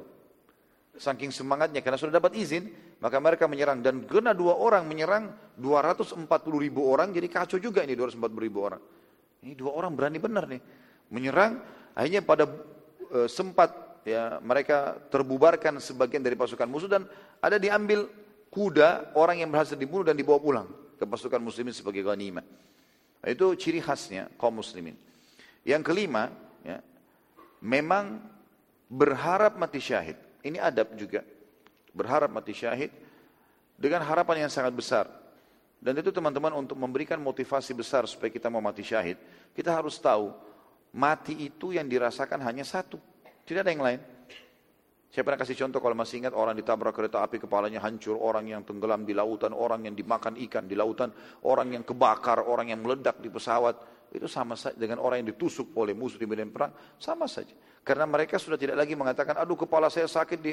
Saking 0.96 1.30
semangatnya 1.30 1.84
karena 1.84 2.01
sudah 2.01 2.18
dapat 2.18 2.34
izin, 2.34 2.72
maka 2.99 3.20
mereka 3.20 3.44
menyerang 3.46 3.84
dan 3.84 4.03
kena 4.09 4.34
dua 4.34 4.59
orang 4.59 4.88
menyerang 4.88 5.30
240 5.61 6.18
ribu 6.59 6.88
orang, 6.90 7.14
jadi 7.14 7.28
kacau 7.30 7.62
juga 7.62 7.86
ini 7.86 7.94
240 7.94 8.18
ribu 8.42 8.59
orang. 8.64 8.82
Ini 9.44 9.55
dua 9.55 9.76
orang 9.76 9.94
berani 9.94 10.18
benar 10.18 10.51
nih 10.51 10.59
menyerang. 11.12 11.62
Akhirnya 11.94 12.24
pada 12.26 12.51
e, 13.12 13.30
sempat 13.30 14.03
ya 14.03 14.42
mereka 14.42 14.99
terbubarkan 15.12 15.78
sebagian 15.78 16.24
dari 16.24 16.34
pasukan 16.34 16.66
musuh 16.66 16.90
dan 16.90 17.07
ada 17.38 17.61
diambil 17.61 18.11
kuda 18.49 19.14
orang 19.14 19.44
yang 19.44 19.51
berhasil 19.53 19.76
dibunuh 19.76 20.05
dan 20.05 20.16
dibawa 20.16 20.40
pulang 20.40 20.68
ke 20.99 21.05
pasukan 21.05 21.40
muslimin 21.40 21.72
sebagai 21.72 22.03
ghanimah. 22.03 22.44
Itu 23.22 23.55
ciri 23.59 23.82
khasnya 23.82 24.30
kaum 24.38 24.59
muslimin. 24.62 24.94
Yang 25.66 25.82
kelima, 25.90 26.30
ya, 26.62 26.80
memang 27.61 28.22
berharap 28.88 29.59
mati 29.59 29.82
syahid. 29.82 30.16
Ini 30.40 30.62
adab 30.62 30.94
juga. 30.96 31.26
Berharap 31.92 32.30
mati 32.30 32.55
syahid 32.55 32.94
dengan 33.78 34.03
harapan 34.03 34.46
yang 34.46 34.51
sangat 34.51 34.74
besar. 34.74 35.07
Dan 35.78 35.94
itu 35.94 36.11
teman-teman 36.11 36.51
untuk 36.59 36.74
memberikan 36.74 37.22
motivasi 37.22 37.70
besar 37.70 38.03
supaya 38.11 38.34
kita 38.34 38.51
mau 38.51 38.59
mati 38.59 38.82
syahid, 38.82 39.14
kita 39.55 39.70
harus 39.70 39.94
tahu 40.03 40.34
mati 40.90 41.46
itu 41.46 41.70
yang 41.70 41.86
dirasakan 41.86 42.42
hanya 42.42 42.66
satu, 42.66 42.99
tidak 43.46 43.62
ada 43.62 43.70
yang 43.70 43.84
lain. 43.86 44.01
Saya 45.09 45.24
pernah 45.24 45.40
kasih 45.40 45.56
contoh 45.56 45.80
kalau 45.80 45.96
masih 45.96 46.20
ingat 46.20 46.36
orang 46.36 46.52
ditabrak 46.52 46.92
kereta 46.92 47.24
api 47.24 47.40
kepalanya 47.40 47.80
hancur, 47.80 48.20
orang 48.20 48.44
yang 48.44 48.61
tenggelam 48.61 49.09
di 49.09 49.16
lautan, 49.16 49.56
orang 49.56 49.88
yang 49.88 49.96
dimakan 49.96 50.36
ikan 50.36 50.68
di 50.68 50.76
lautan, 50.76 51.09
orang 51.48 51.72
yang 51.72 51.84
kebakar, 51.84 52.44
orang 52.44 52.76
yang 52.76 52.84
meledak 52.84 53.16
di 53.16 53.32
pesawat, 53.32 53.80
itu 54.12 54.28
sama 54.28 54.52
saja 54.52 54.76
dengan 54.76 55.00
orang 55.00 55.24
yang 55.24 55.32
ditusuk 55.32 55.72
oleh 55.80 55.96
musuh 55.96 56.20
di 56.20 56.28
medan 56.28 56.52
perang, 56.52 56.76
sama 57.00 57.24
saja. 57.24 57.56
Karena 57.80 58.04
mereka 58.04 58.36
sudah 58.36 58.61
tidak 58.61 58.76
lagi 58.76 58.92
mengatakan, 58.92 59.40
aduh 59.40 59.56
kepala 59.56 59.88
saya 59.88 60.04
sakit 60.04 60.38
di, 60.44 60.52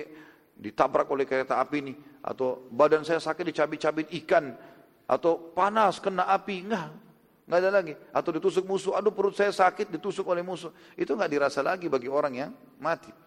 ditabrak 0.56 1.12
oleh 1.12 1.28
kereta 1.28 1.60
api 1.60 1.78
ini, 1.84 1.94
atau 2.24 2.72
badan 2.72 3.04
saya 3.04 3.20
sakit 3.20 3.44
dicabit-cabit 3.52 4.08
ikan, 4.24 4.56
atau 5.04 5.52
panas 5.52 6.00
kena 6.00 6.32
api, 6.32 6.64
enggak, 6.64 6.96
enggak 7.44 7.60
ada 7.60 7.72
lagi. 7.76 7.94
Atau 8.16 8.32
ditusuk 8.40 8.64
musuh, 8.64 8.96
aduh 8.96 9.12
perut 9.12 9.36
saya 9.36 9.52
sakit 9.52 9.92
ditusuk 10.00 10.24
oleh 10.32 10.48
musuh. 10.48 10.72
Itu 10.96 11.20
enggak 11.20 11.28
dirasa 11.28 11.60
lagi 11.60 11.92
bagi 11.92 12.08
orang 12.08 12.34
yang 12.40 12.52
mati. 12.80 13.25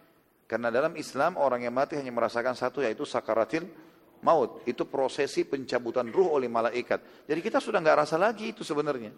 Karena 0.49 0.73
dalam 0.73 0.97
Islam 0.97 1.37
orang 1.37 1.61
yang 1.61 1.77
mati 1.77 1.93
hanya 1.93 2.09
merasakan 2.09 2.57
satu 2.57 2.81
yaitu 2.81 3.05
sakaratil 3.05 3.69
maut. 4.25 4.65
Itu 4.65 4.89
prosesi 4.89 5.45
pencabutan 5.45 6.09
ruh 6.09 6.41
oleh 6.41 6.49
malaikat. 6.49 7.29
Jadi 7.29 7.39
kita 7.45 7.61
sudah 7.61 7.77
enggak 7.77 8.01
rasa 8.01 8.17
lagi 8.17 8.49
itu 8.49 8.65
sebenarnya. 8.65 9.13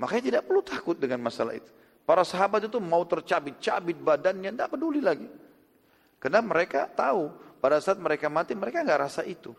Makanya 0.00 0.22
tidak 0.32 0.42
perlu 0.48 0.64
takut 0.64 0.96
dengan 0.96 1.20
masalah 1.20 1.60
itu. 1.60 1.68
Para 2.08 2.24
sahabat 2.24 2.72
itu 2.72 2.80
mau 2.80 3.04
tercabit-cabit 3.04 4.00
badannya, 4.00 4.56
tidak 4.56 4.72
peduli 4.72 5.04
lagi. 5.04 5.28
Karena 6.16 6.40
mereka 6.40 6.88
tahu 6.88 7.28
pada 7.60 7.76
saat 7.76 8.00
mereka 8.00 8.32
mati 8.32 8.56
mereka 8.56 8.80
nggak 8.80 9.00
rasa 9.12 9.28
itu. 9.28 9.52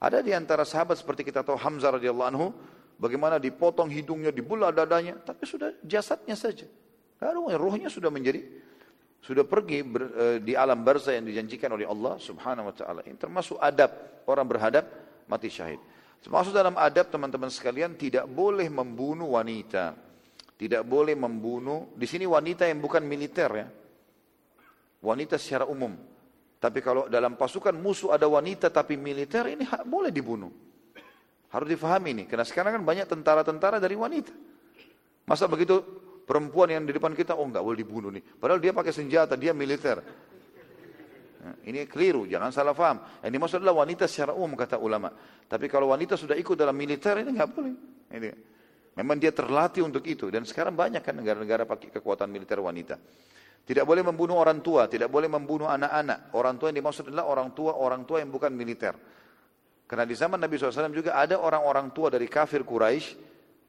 Ada 0.00 0.24
di 0.24 0.32
antara 0.32 0.62
sahabat 0.62 0.96
seperti 1.02 1.26
kita 1.26 1.42
tahu 1.44 1.58
Hamzah 1.58 1.98
radhiyallahu 1.98 2.28
anhu, 2.30 2.54
bagaimana 2.96 3.36
dipotong 3.36 3.90
hidungnya, 3.90 4.30
dibelah 4.30 4.70
dadanya, 4.70 5.18
tapi 5.20 5.44
sudah 5.44 5.74
jasadnya 5.82 6.38
saja. 6.38 6.64
Lalu 7.18 7.58
ruhnya 7.58 7.90
sudah 7.90 8.08
menjadi 8.08 8.46
sudah 9.18 9.44
pergi 9.44 9.82
ber, 9.82 10.02
e, 10.14 10.24
di 10.40 10.54
alam 10.54 10.80
barzah 10.80 11.12
yang 11.12 11.26
dijanjikan 11.26 11.74
oleh 11.74 11.84
Allah 11.84 12.16
Subhanahu 12.16 12.70
wa 12.70 12.74
taala. 12.74 13.00
Ini 13.02 13.18
termasuk 13.18 13.58
adab 13.58 14.22
orang 14.30 14.46
berhadap 14.46 14.84
mati 15.26 15.50
syahid. 15.50 15.82
Termasuk 16.22 16.50
dalam 16.50 16.74
adab 16.74 17.10
teman-teman 17.10 17.50
sekalian 17.50 17.94
tidak 17.94 18.26
boleh 18.26 18.66
membunuh 18.66 19.38
wanita. 19.38 19.94
Tidak 20.58 20.82
boleh 20.82 21.14
membunuh. 21.14 21.94
Di 21.94 22.06
sini 22.10 22.26
wanita 22.26 22.66
yang 22.66 22.82
bukan 22.82 23.06
militer 23.06 23.50
ya. 23.54 23.66
Wanita 24.98 25.38
secara 25.38 25.70
umum. 25.70 25.94
Tapi 26.58 26.82
kalau 26.82 27.06
dalam 27.06 27.38
pasukan 27.38 27.70
musuh 27.78 28.10
ada 28.10 28.26
wanita 28.26 28.66
tapi 28.66 28.98
militer 28.98 29.46
ini 29.46 29.62
boleh 29.86 30.10
dibunuh. 30.10 30.50
Harus 31.54 31.70
difahami 31.70 32.18
ini. 32.18 32.24
Karena 32.26 32.42
sekarang 32.42 32.82
kan 32.82 32.82
banyak 32.82 33.06
tentara-tentara 33.06 33.78
dari 33.78 33.94
wanita. 33.94 34.34
Masa 35.22 35.46
begitu 35.46 36.07
perempuan 36.28 36.68
yang 36.68 36.84
di 36.84 36.92
depan 36.92 37.16
kita, 37.16 37.32
oh 37.32 37.48
enggak 37.48 37.64
boleh 37.64 37.80
dibunuh 37.80 38.12
nih. 38.12 38.20
Padahal 38.20 38.60
dia 38.60 38.76
pakai 38.76 38.92
senjata, 38.92 39.32
dia 39.40 39.56
militer. 39.56 40.04
Nah, 41.38 41.54
ini 41.64 41.88
keliru, 41.88 42.28
jangan 42.28 42.52
salah 42.52 42.76
faham. 42.76 43.00
Yang 43.24 43.32
dimaksud 43.32 43.56
adalah 43.64 43.88
wanita 43.88 44.04
secara 44.04 44.36
umum 44.36 44.52
kata 44.52 44.76
ulama. 44.76 45.08
Tapi 45.48 45.64
kalau 45.72 45.88
wanita 45.88 46.20
sudah 46.20 46.36
ikut 46.36 46.52
dalam 46.52 46.76
militer 46.76 47.16
ini 47.24 47.32
enggak 47.32 47.48
boleh. 47.48 47.72
Ini. 48.12 48.30
Memang 48.98 49.16
dia 49.16 49.30
terlatih 49.30 49.86
untuk 49.86 50.02
itu 50.10 50.26
dan 50.26 50.42
sekarang 50.42 50.74
banyak 50.74 51.00
kan 51.00 51.14
negara-negara 51.14 51.64
pakai 51.64 51.94
kekuatan 51.94 52.28
militer 52.28 52.58
wanita. 52.58 52.98
Tidak 53.62 53.84
boleh 53.86 54.02
membunuh 54.02 54.40
orang 54.40 54.58
tua, 54.58 54.90
tidak 54.90 55.06
boleh 55.06 55.30
membunuh 55.30 55.70
anak-anak. 55.70 56.34
Orang 56.34 56.58
tua 56.58 56.74
yang 56.74 56.82
dimaksud 56.82 57.12
adalah 57.12 57.30
orang 57.30 57.54
tua 57.54 57.78
orang 57.78 58.02
tua 58.02 58.18
yang 58.18 58.34
bukan 58.34 58.50
militer. 58.50 58.98
Karena 59.86 60.02
di 60.02 60.18
zaman 60.18 60.42
Nabi 60.42 60.58
SAW 60.58 60.92
juga 60.92 61.14
ada 61.14 61.38
orang-orang 61.38 61.94
tua 61.94 62.10
dari 62.10 62.26
kafir 62.26 62.66
Quraisy, 62.66 63.06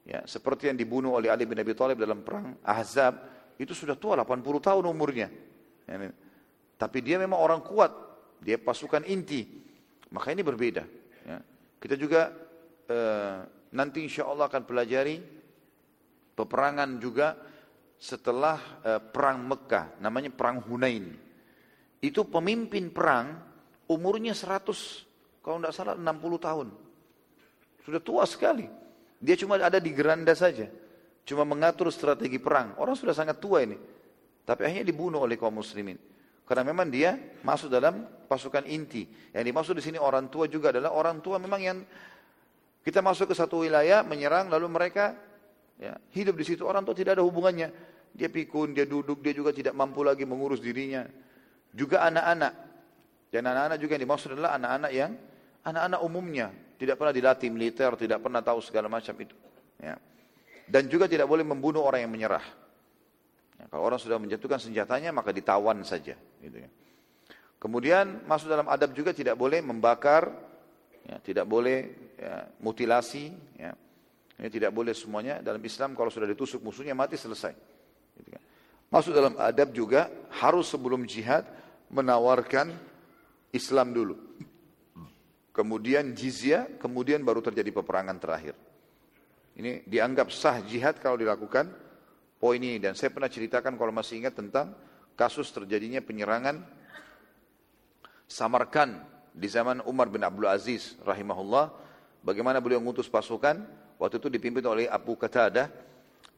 ya, 0.06 0.24
seperti 0.24 0.70
yang 0.72 0.78
dibunuh 0.78 1.16
oleh 1.16 1.28
Ali 1.32 1.44
bin 1.44 1.58
Abi 1.58 1.72
Thalib 1.76 2.00
dalam 2.00 2.20
perang 2.24 2.56
Ahzab, 2.64 3.20
itu 3.56 3.72
sudah 3.72 3.96
tua 3.98 4.16
80 4.20 4.40
tahun 4.60 4.84
umurnya. 4.86 5.28
Ya, 5.84 5.96
tapi 6.78 7.04
dia 7.04 7.20
memang 7.20 7.40
orang 7.40 7.60
kuat, 7.60 7.90
dia 8.40 8.56
pasukan 8.56 9.04
inti. 9.04 9.44
Maka 10.10 10.34
ini 10.34 10.42
berbeda. 10.42 10.82
Ya. 11.26 11.38
Kita 11.78 11.94
juga 11.94 12.34
eh, 12.90 13.38
Nanti 13.70 14.02
insya 14.02 14.26
Allah 14.26 14.50
akan 14.50 14.66
pelajari 14.66 15.22
peperangan 16.34 16.90
juga 16.98 17.38
setelah 18.00 18.58
uh, 18.82 18.98
perang 18.98 19.46
Mekah, 19.46 20.00
namanya 20.02 20.32
perang 20.34 20.58
Hunain. 20.64 21.14
Itu 22.02 22.26
pemimpin 22.26 22.90
perang 22.90 23.38
umurnya 23.86 24.34
100, 24.34 25.44
kalau 25.44 25.62
tidak 25.62 25.74
salah 25.76 25.94
60 25.94 26.02
tahun. 26.40 26.68
Sudah 27.86 28.00
tua 28.02 28.24
sekali. 28.26 28.66
Dia 29.20 29.36
cuma 29.36 29.60
ada 29.60 29.76
di 29.76 29.92
geranda 29.92 30.32
saja. 30.32 30.66
Cuma 31.28 31.44
mengatur 31.44 31.92
strategi 31.92 32.40
perang. 32.40 32.74
Orang 32.80 32.96
sudah 32.96 33.12
sangat 33.12 33.36
tua 33.36 33.60
ini. 33.60 33.76
Tapi 34.48 34.64
akhirnya 34.64 34.88
dibunuh 34.88 35.20
oleh 35.20 35.36
kaum 35.36 35.60
muslimin. 35.60 36.00
Karena 36.48 36.66
memang 36.66 36.90
dia 36.90 37.14
masuk 37.46 37.70
dalam 37.70 38.02
pasukan 38.26 38.66
inti. 38.66 39.06
Yang 39.30 39.44
dimaksud 39.52 39.74
di 39.78 39.84
sini 39.84 39.98
orang 40.00 40.26
tua 40.32 40.50
juga 40.50 40.74
adalah 40.74 40.90
orang 40.90 41.22
tua 41.22 41.38
memang 41.38 41.60
yang 41.62 41.78
kita 42.80 43.04
masuk 43.04 43.30
ke 43.30 43.34
satu 43.36 43.62
wilayah, 43.62 44.02
menyerang, 44.02 44.48
lalu 44.48 44.66
mereka 44.66 45.14
ya, 45.78 45.94
hidup 46.16 46.34
di 46.34 46.42
situ. 46.42 46.66
Orang 46.66 46.82
tua 46.82 46.96
tidak 46.96 47.20
ada 47.20 47.22
hubungannya. 47.22 47.70
Dia 48.10 48.26
pikun, 48.26 48.74
dia 48.74 48.88
duduk, 48.88 49.22
dia 49.22 49.30
juga 49.30 49.54
tidak 49.54 49.76
mampu 49.76 50.02
lagi 50.02 50.26
mengurus 50.26 50.58
dirinya. 50.58 51.06
Juga 51.70 52.02
anak-anak. 52.08 52.52
Dan 53.30 53.46
anak-anak 53.46 53.78
juga 53.78 53.94
yang 53.94 54.02
dimaksud 54.10 54.28
adalah 54.34 54.58
anak-anak 54.58 54.90
yang 54.90 55.14
anak-anak 55.64 56.00
umumnya. 56.00 56.48
Tidak 56.80 56.96
pernah 56.96 57.12
dilatih 57.12 57.48
militer, 57.52 57.92
tidak 57.96 58.24
pernah 58.24 58.40
tahu 58.40 58.64
segala 58.64 58.88
macam 58.88 59.12
itu. 59.20 59.36
Ya. 59.76 60.00
Dan 60.64 60.88
juga 60.88 61.10
tidak 61.10 61.28
boleh 61.28 61.44
membunuh 61.44 61.84
orang 61.84 62.06
yang 62.06 62.12
menyerah. 62.12 62.44
Ya, 63.60 63.64
kalau 63.68 63.84
orang 63.84 64.00
sudah 64.00 64.16
menjatuhkan 64.16 64.56
senjatanya, 64.56 65.12
maka 65.12 65.34
ditawan 65.34 65.84
saja. 65.84 66.16
Gitu 66.40 66.56
ya. 66.56 66.70
Kemudian 67.60 68.24
masuk 68.24 68.48
dalam 68.48 68.72
adab 68.72 68.96
juga 68.96 69.12
tidak 69.12 69.36
boleh 69.36 69.60
membakar 69.60 70.32
ya, 71.04 71.20
tidak 71.20 71.44
boleh 71.44 72.08
ya, 72.16 72.48
mutilasi, 72.64 73.28
ya. 73.60 73.76
ini 74.40 74.48
tidak 74.48 74.72
boleh 74.72 74.96
semuanya. 74.96 75.44
Dalam 75.44 75.60
Islam 75.60 75.92
kalau 75.92 76.08
sudah 76.08 76.24
ditusuk 76.24 76.64
musuhnya 76.64 76.96
mati 76.96 77.20
selesai. 77.20 77.52
Gitu 78.16 78.32
kan. 78.32 78.42
Masuk 78.88 79.12
dalam 79.12 79.36
adab 79.36 79.76
juga 79.76 80.08
harus 80.40 80.72
sebelum 80.72 81.04
jihad 81.04 81.44
menawarkan 81.92 82.72
Islam 83.52 83.92
dulu. 83.92 84.16
Kemudian 85.50 86.14
jizya, 86.14 86.78
kemudian 86.78 87.26
baru 87.26 87.42
terjadi 87.42 87.74
peperangan 87.74 88.16
terakhir. 88.22 88.54
Ini 89.58 89.82
dianggap 89.82 90.30
sah 90.30 90.62
jihad 90.62 91.02
kalau 91.02 91.18
dilakukan 91.18 91.68
poin 92.38 92.62
ini. 92.62 92.78
Dan 92.78 92.94
saya 92.94 93.10
pernah 93.10 93.26
ceritakan 93.26 93.74
kalau 93.74 93.90
masih 93.90 94.22
ingat 94.22 94.38
tentang 94.38 94.72
kasus 95.18 95.50
terjadinya 95.50 95.98
penyerangan 96.00 96.62
Samarkan 98.30 99.02
di 99.34 99.50
zaman 99.50 99.82
Umar 99.90 100.06
bin 100.06 100.22
Abdul 100.22 100.46
Aziz 100.46 100.94
rahimahullah. 101.02 101.74
Bagaimana 102.22 102.62
beliau 102.62 102.78
mengutus 102.78 103.10
pasukan, 103.10 103.58
waktu 103.98 104.22
itu 104.22 104.30
dipimpin 104.30 104.62
oleh 104.70 104.86
Abu 104.86 105.18
Qatadah. 105.18 105.66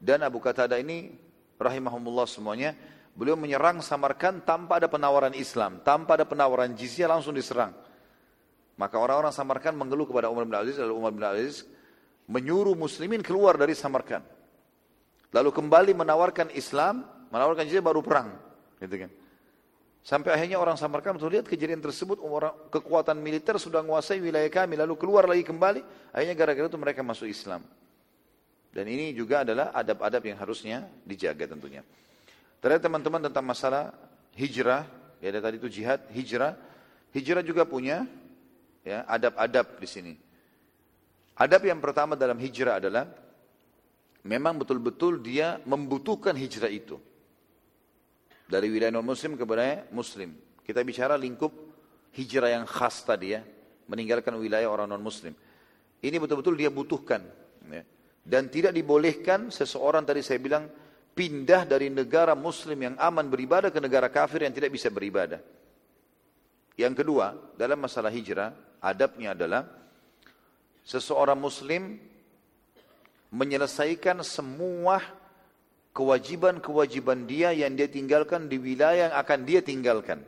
Dan 0.00 0.24
Abu 0.24 0.40
Qatadah 0.40 0.80
ini 0.80 1.12
rahimahumullah 1.60 2.24
semuanya, 2.24 2.72
beliau 3.12 3.36
menyerang 3.36 3.84
Samarkan 3.84 4.40
tanpa 4.40 4.80
ada 4.80 4.88
penawaran 4.88 5.36
Islam, 5.36 5.84
tanpa 5.84 6.16
ada 6.16 6.24
penawaran 6.24 6.72
jizya 6.72 7.12
langsung 7.12 7.36
diserang. 7.36 7.76
Maka 8.80 8.96
orang-orang 8.96 9.34
Samarkan 9.34 9.76
mengeluh 9.76 10.08
kepada 10.08 10.32
Umar 10.32 10.48
bin 10.48 10.56
Aziz, 10.56 10.80
lalu 10.80 10.94
Umar 10.96 11.12
bin 11.12 11.24
Aziz 11.24 11.68
menyuruh 12.30 12.72
muslimin 12.72 13.20
keluar 13.20 13.60
dari 13.60 13.76
Samarkand. 13.76 14.24
Lalu 15.32 15.50
kembali 15.52 15.92
menawarkan 15.96 16.52
Islam, 16.52 17.04
menawarkan 17.32 17.68
jizya 17.68 17.84
baru 17.84 18.00
perang. 18.04 18.36
Gitu 18.80 19.06
kan. 19.06 19.10
Sampai 20.02 20.34
akhirnya 20.34 20.58
orang 20.58 20.74
Samarkand 20.74 21.20
lihat 21.30 21.46
kejadian 21.46 21.78
tersebut, 21.78 22.18
orang 22.18 22.52
kekuatan 22.74 23.22
militer 23.22 23.54
sudah 23.54 23.86
menguasai 23.86 24.18
wilayah 24.18 24.50
kami, 24.50 24.74
lalu 24.74 24.98
keluar 24.98 25.30
lagi 25.30 25.46
kembali, 25.46 26.10
akhirnya 26.10 26.34
gara-gara 26.34 26.66
itu 26.66 26.78
mereka 26.80 27.00
masuk 27.06 27.30
Islam. 27.30 27.62
Dan 28.72 28.88
ini 28.88 29.14
juga 29.14 29.46
adalah 29.46 29.70
adab-adab 29.70 30.22
yang 30.26 30.38
harusnya 30.42 30.88
dijaga 31.06 31.44
tentunya. 31.44 31.86
Ternyata 32.58 32.88
teman-teman 32.88 33.20
tentang 33.30 33.44
masalah 33.46 33.94
hijrah, 34.34 34.88
ya 35.22 35.28
ada 35.30 35.38
tadi 35.44 35.60
itu 35.60 35.68
jihad, 35.70 36.02
hijrah. 36.10 36.58
Hijrah 37.12 37.44
juga 37.44 37.68
punya 37.68 38.08
ya 38.86 39.06
adab-adab 39.06 39.78
di 39.78 39.88
sini. 39.88 40.14
Adab 41.38 41.64
yang 41.64 41.80
pertama 41.80 42.14
dalam 42.14 42.36
hijrah 42.36 42.78
adalah 42.78 43.08
memang 44.22 44.60
betul-betul 44.60 45.22
dia 45.24 45.58
membutuhkan 45.64 46.36
hijrah 46.36 46.70
itu. 46.70 47.00
Dari 48.46 48.68
wilayah 48.68 48.92
non-muslim 48.92 49.40
kepada 49.40 49.88
muslim. 49.90 50.36
Kita 50.60 50.84
bicara 50.84 51.16
lingkup 51.16 51.50
hijrah 52.12 52.52
yang 52.52 52.64
khas 52.68 53.00
tadi 53.00 53.32
ya. 53.32 53.40
Meninggalkan 53.88 54.36
wilayah 54.36 54.68
orang 54.68 54.92
non-muslim. 54.92 55.32
Ini 56.04 56.16
betul-betul 56.20 56.54
dia 56.60 56.68
butuhkan. 56.68 57.24
Ya. 57.72 57.82
Dan 58.22 58.52
tidak 58.52 58.76
dibolehkan 58.76 59.48
seseorang 59.48 60.04
tadi 60.04 60.20
saya 60.20 60.38
bilang 60.38 60.68
pindah 61.16 61.64
dari 61.64 61.88
negara 61.88 62.36
muslim 62.36 62.76
yang 62.92 62.94
aman 63.00 63.26
beribadah 63.28 63.72
ke 63.72 63.80
negara 63.80 64.12
kafir 64.12 64.44
yang 64.44 64.52
tidak 64.52 64.70
bisa 64.70 64.92
beribadah. 64.92 65.40
Yang 66.76 67.04
kedua, 67.04 67.36
dalam 67.56 67.80
masalah 67.80 68.08
hijrah, 68.08 68.56
adabnya 68.80 69.36
adalah 69.36 69.68
seseorang 70.82 71.36
muslim 71.36 72.00
menyelesaikan 73.32 74.20
semua 74.24 75.00
kewajiban-kewajiban 75.92 77.28
dia 77.28 77.52
yang 77.52 77.76
dia 77.76 77.88
tinggalkan 77.88 78.48
di 78.48 78.56
wilayah 78.56 79.12
yang 79.12 79.14
akan 79.16 79.38
dia 79.44 79.60
tinggalkan. 79.60 80.24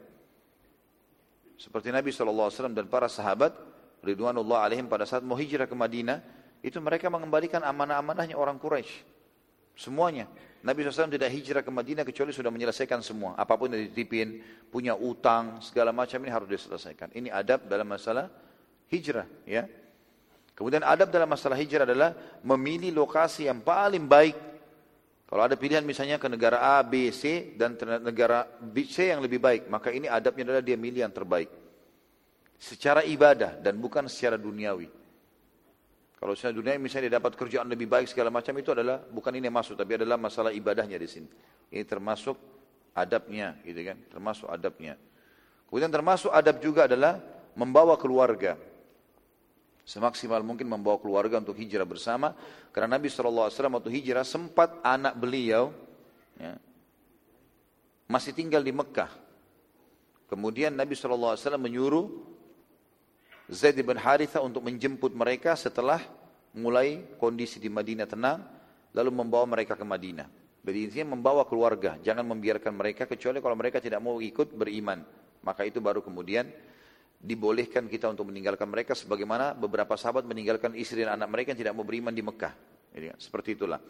Seperti 1.56 1.88
Nabi 1.88 2.12
SAW 2.12 2.52
dan 2.76 2.86
para 2.92 3.08
sahabat, 3.08 3.56
Ridwanullah 4.04 4.68
alaihim 4.68 4.84
pada 4.84 5.08
saat 5.08 5.24
mau 5.24 5.36
hijrah 5.36 5.64
ke 5.64 5.72
Madinah, 5.72 6.20
itu 6.60 6.76
mereka 6.80 7.08
mengembalikan 7.08 7.64
amanah-amanahnya 7.64 8.36
orang 8.36 8.60
Quraisy. 8.60 9.04
Semuanya. 9.76 10.28
Nabi 10.64 10.80
SAW 10.80 11.12
tidak 11.12 11.28
hijrah 11.28 11.60
ke 11.60 11.68
Madinah 11.68 12.08
kecuali 12.08 12.32
sudah 12.32 12.48
menyelesaikan 12.48 13.04
semua. 13.04 13.36
Apa 13.36 13.60
pun 13.60 13.68
yang 13.68 13.84
dititipin, 13.84 14.40
punya 14.72 14.96
utang, 14.96 15.60
segala 15.60 15.92
macam 15.92 16.16
ini 16.24 16.32
harus 16.32 16.48
diselesaikan. 16.48 17.12
Ini 17.12 17.28
adab 17.28 17.68
dalam 17.68 17.84
masalah 17.84 18.32
hijrah. 18.88 19.28
ya. 19.44 19.68
Kemudian 20.56 20.80
adab 20.80 21.12
dalam 21.12 21.28
masalah 21.28 21.60
hijrah 21.60 21.84
adalah 21.84 22.16
memilih 22.40 22.96
lokasi 22.96 23.44
yang 23.44 23.60
paling 23.60 24.08
baik. 24.08 24.36
Kalau 25.28 25.42
ada 25.44 25.52
pilihan 25.52 25.84
misalnya 25.84 26.16
ke 26.16 26.32
negara 26.32 26.80
A, 26.80 26.80
B, 26.80 27.12
C 27.12 27.52
dan 27.60 27.76
negara 28.00 28.48
B, 28.48 28.88
C 28.88 29.12
yang 29.12 29.20
lebih 29.20 29.44
baik, 29.44 29.68
maka 29.68 29.92
ini 29.92 30.08
adabnya 30.08 30.48
adalah 30.48 30.64
dia 30.64 30.80
milih 30.80 31.04
yang 31.04 31.12
terbaik. 31.12 31.52
Secara 32.56 33.04
ibadah 33.04 33.60
dan 33.60 33.76
bukan 33.76 34.08
secara 34.08 34.40
duniawi. 34.40 35.03
Kalau 36.24 36.32
secara 36.32 36.56
dunia 36.56 36.80
misalnya 36.80 37.12
dia 37.12 37.20
dapat 37.20 37.36
kerjaan 37.36 37.68
lebih 37.68 37.84
baik 37.84 38.08
segala 38.08 38.32
macam 38.32 38.56
itu 38.56 38.72
adalah 38.72 38.96
bukan 38.96 39.28
ini 39.36 39.44
yang 39.44 39.60
masuk 39.60 39.76
tapi 39.76 40.00
adalah 40.00 40.16
masalah 40.16 40.56
ibadahnya 40.56 40.96
di 40.96 41.04
sini. 41.04 41.28
Ini 41.68 41.84
termasuk 41.84 42.32
adabnya 42.96 43.60
gitu 43.60 43.84
kan, 43.84 44.00
termasuk 44.08 44.48
adabnya. 44.48 44.96
Kemudian 45.68 45.92
termasuk 45.92 46.32
adab 46.32 46.64
juga 46.64 46.88
adalah 46.88 47.20
membawa 47.52 48.00
keluarga 48.00 48.56
semaksimal 49.84 50.40
mungkin 50.40 50.64
membawa 50.64 50.96
keluarga 50.96 51.44
untuk 51.44 51.60
hijrah 51.60 51.84
bersama 51.84 52.32
karena 52.72 52.96
Nabi 52.96 53.12
SAW 53.12 53.52
waktu 53.52 53.92
hijrah 53.92 54.24
sempat 54.24 54.80
anak 54.80 55.12
beliau 55.20 55.76
ya, 56.40 56.56
masih 58.08 58.32
tinggal 58.32 58.64
di 58.64 58.72
Mekah 58.72 59.12
kemudian 60.32 60.72
Nabi 60.72 60.96
SAW 60.96 61.36
menyuruh 61.60 62.08
Zaid 63.50 63.76
bin 63.80 64.00
Haritha 64.00 64.40
untuk 64.40 64.64
menjemput 64.64 65.12
mereka 65.12 65.52
setelah 65.58 66.00
mulai 66.56 67.02
kondisi 67.20 67.60
di 67.60 67.68
Madinah 67.68 68.08
tenang 68.08 68.40
lalu 68.94 69.10
membawa 69.10 69.44
mereka 69.44 69.76
ke 69.76 69.84
Madinah 69.84 70.28
jadi 70.64 70.78
intinya 70.88 71.18
membawa 71.18 71.44
keluarga 71.44 72.00
jangan 72.00 72.24
membiarkan 72.24 72.72
mereka 72.72 73.04
kecuali 73.04 73.42
kalau 73.44 73.56
mereka 73.58 73.82
tidak 73.82 74.00
mau 74.00 74.22
ikut 74.22 74.54
beriman 74.56 75.04
maka 75.44 75.68
itu 75.68 75.78
baru 75.82 76.00
kemudian 76.00 76.48
dibolehkan 77.24 77.88
kita 77.88 78.12
untuk 78.12 78.28
meninggalkan 78.28 78.68
mereka 78.68 78.92
sebagaimana 78.92 79.56
beberapa 79.56 79.96
sahabat 79.96 80.28
meninggalkan 80.28 80.76
istri 80.76 81.00
dan 81.00 81.16
anak 81.16 81.32
mereka 81.32 81.56
yang 81.56 81.60
tidak 81.64 81.74
mau 81.76 81.84
beriman 81.88 82.12
di 82.12 82.20
Mekah. 82.20 82.52
Jadi, 82.92 83.16
seperti 83.16 83.56
itulah. 83.56 83.80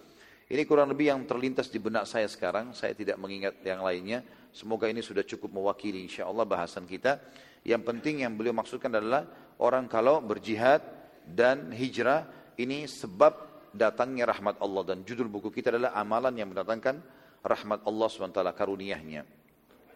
Ini 0.45 0.63
kurang 0.69 0.95
lebih 0.95 1.11
yang 1.11 1.21
terlintas 1.27 1.67
di 1.67 1.83
benak 1.83 2.07
saya 2.07 2.31
sekarang. 2.31 2.71
Saya 2.77 2.95
tidak 2.95 3.19
mengingat 3.19 3.59
yang 3.67 3.83
lainnya. 3.83 4.23
Semoga 4.55 4.87
ini 4.87 5.03
sudah 5.03 5.27
cukup 5.27 5.51
mewakili 5.51 6.07
insya 6.07 6.31
Allah 6.31 6.47
bahasan 6.47 6.87
kita. 6.87 7.19
Yang 7.67 7.83
penting 7.91 8.23
yang 8.23 8.39
beliau 8.39 8.55
maksudkan 8.55 8.93
adalah 8.93 9.27
orang 9.61 9.87
kalau 9.87 10.23
berjihad 10.25 10.83
dan 11.25 11.73
hijrah 11.73 12.27
ini 12.61 12.87
sebab 12.87 13.33
datangnya 13.75 14.31
rahmat 14.31 14.63
Allah 14.63 14.95
dan 14.95 15.03
judul 15.03 15.27
buku 15.27 15.51
kita 15.51 15.75
adalah 15.75 15.95
amalan 15.99 16.35
yang 16.39 16.49
mendatangkan 16.55 17.03
rahmat 17.43 17.83
Allah 17.85 18.09
SWT 18.09 18.41
karuniahnya. 18.55 19.23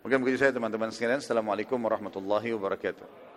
Mungkin 0.03 0.19
begitu 0.23 0.43
saya 0.43 0.55
teman-teman 0.55 0.91
sekalian. 0.91 1.23
Assalamualaikum 1.23 1.79
warahmatullahi 1.79 2.55
wabarakatuh. 2.55 3.28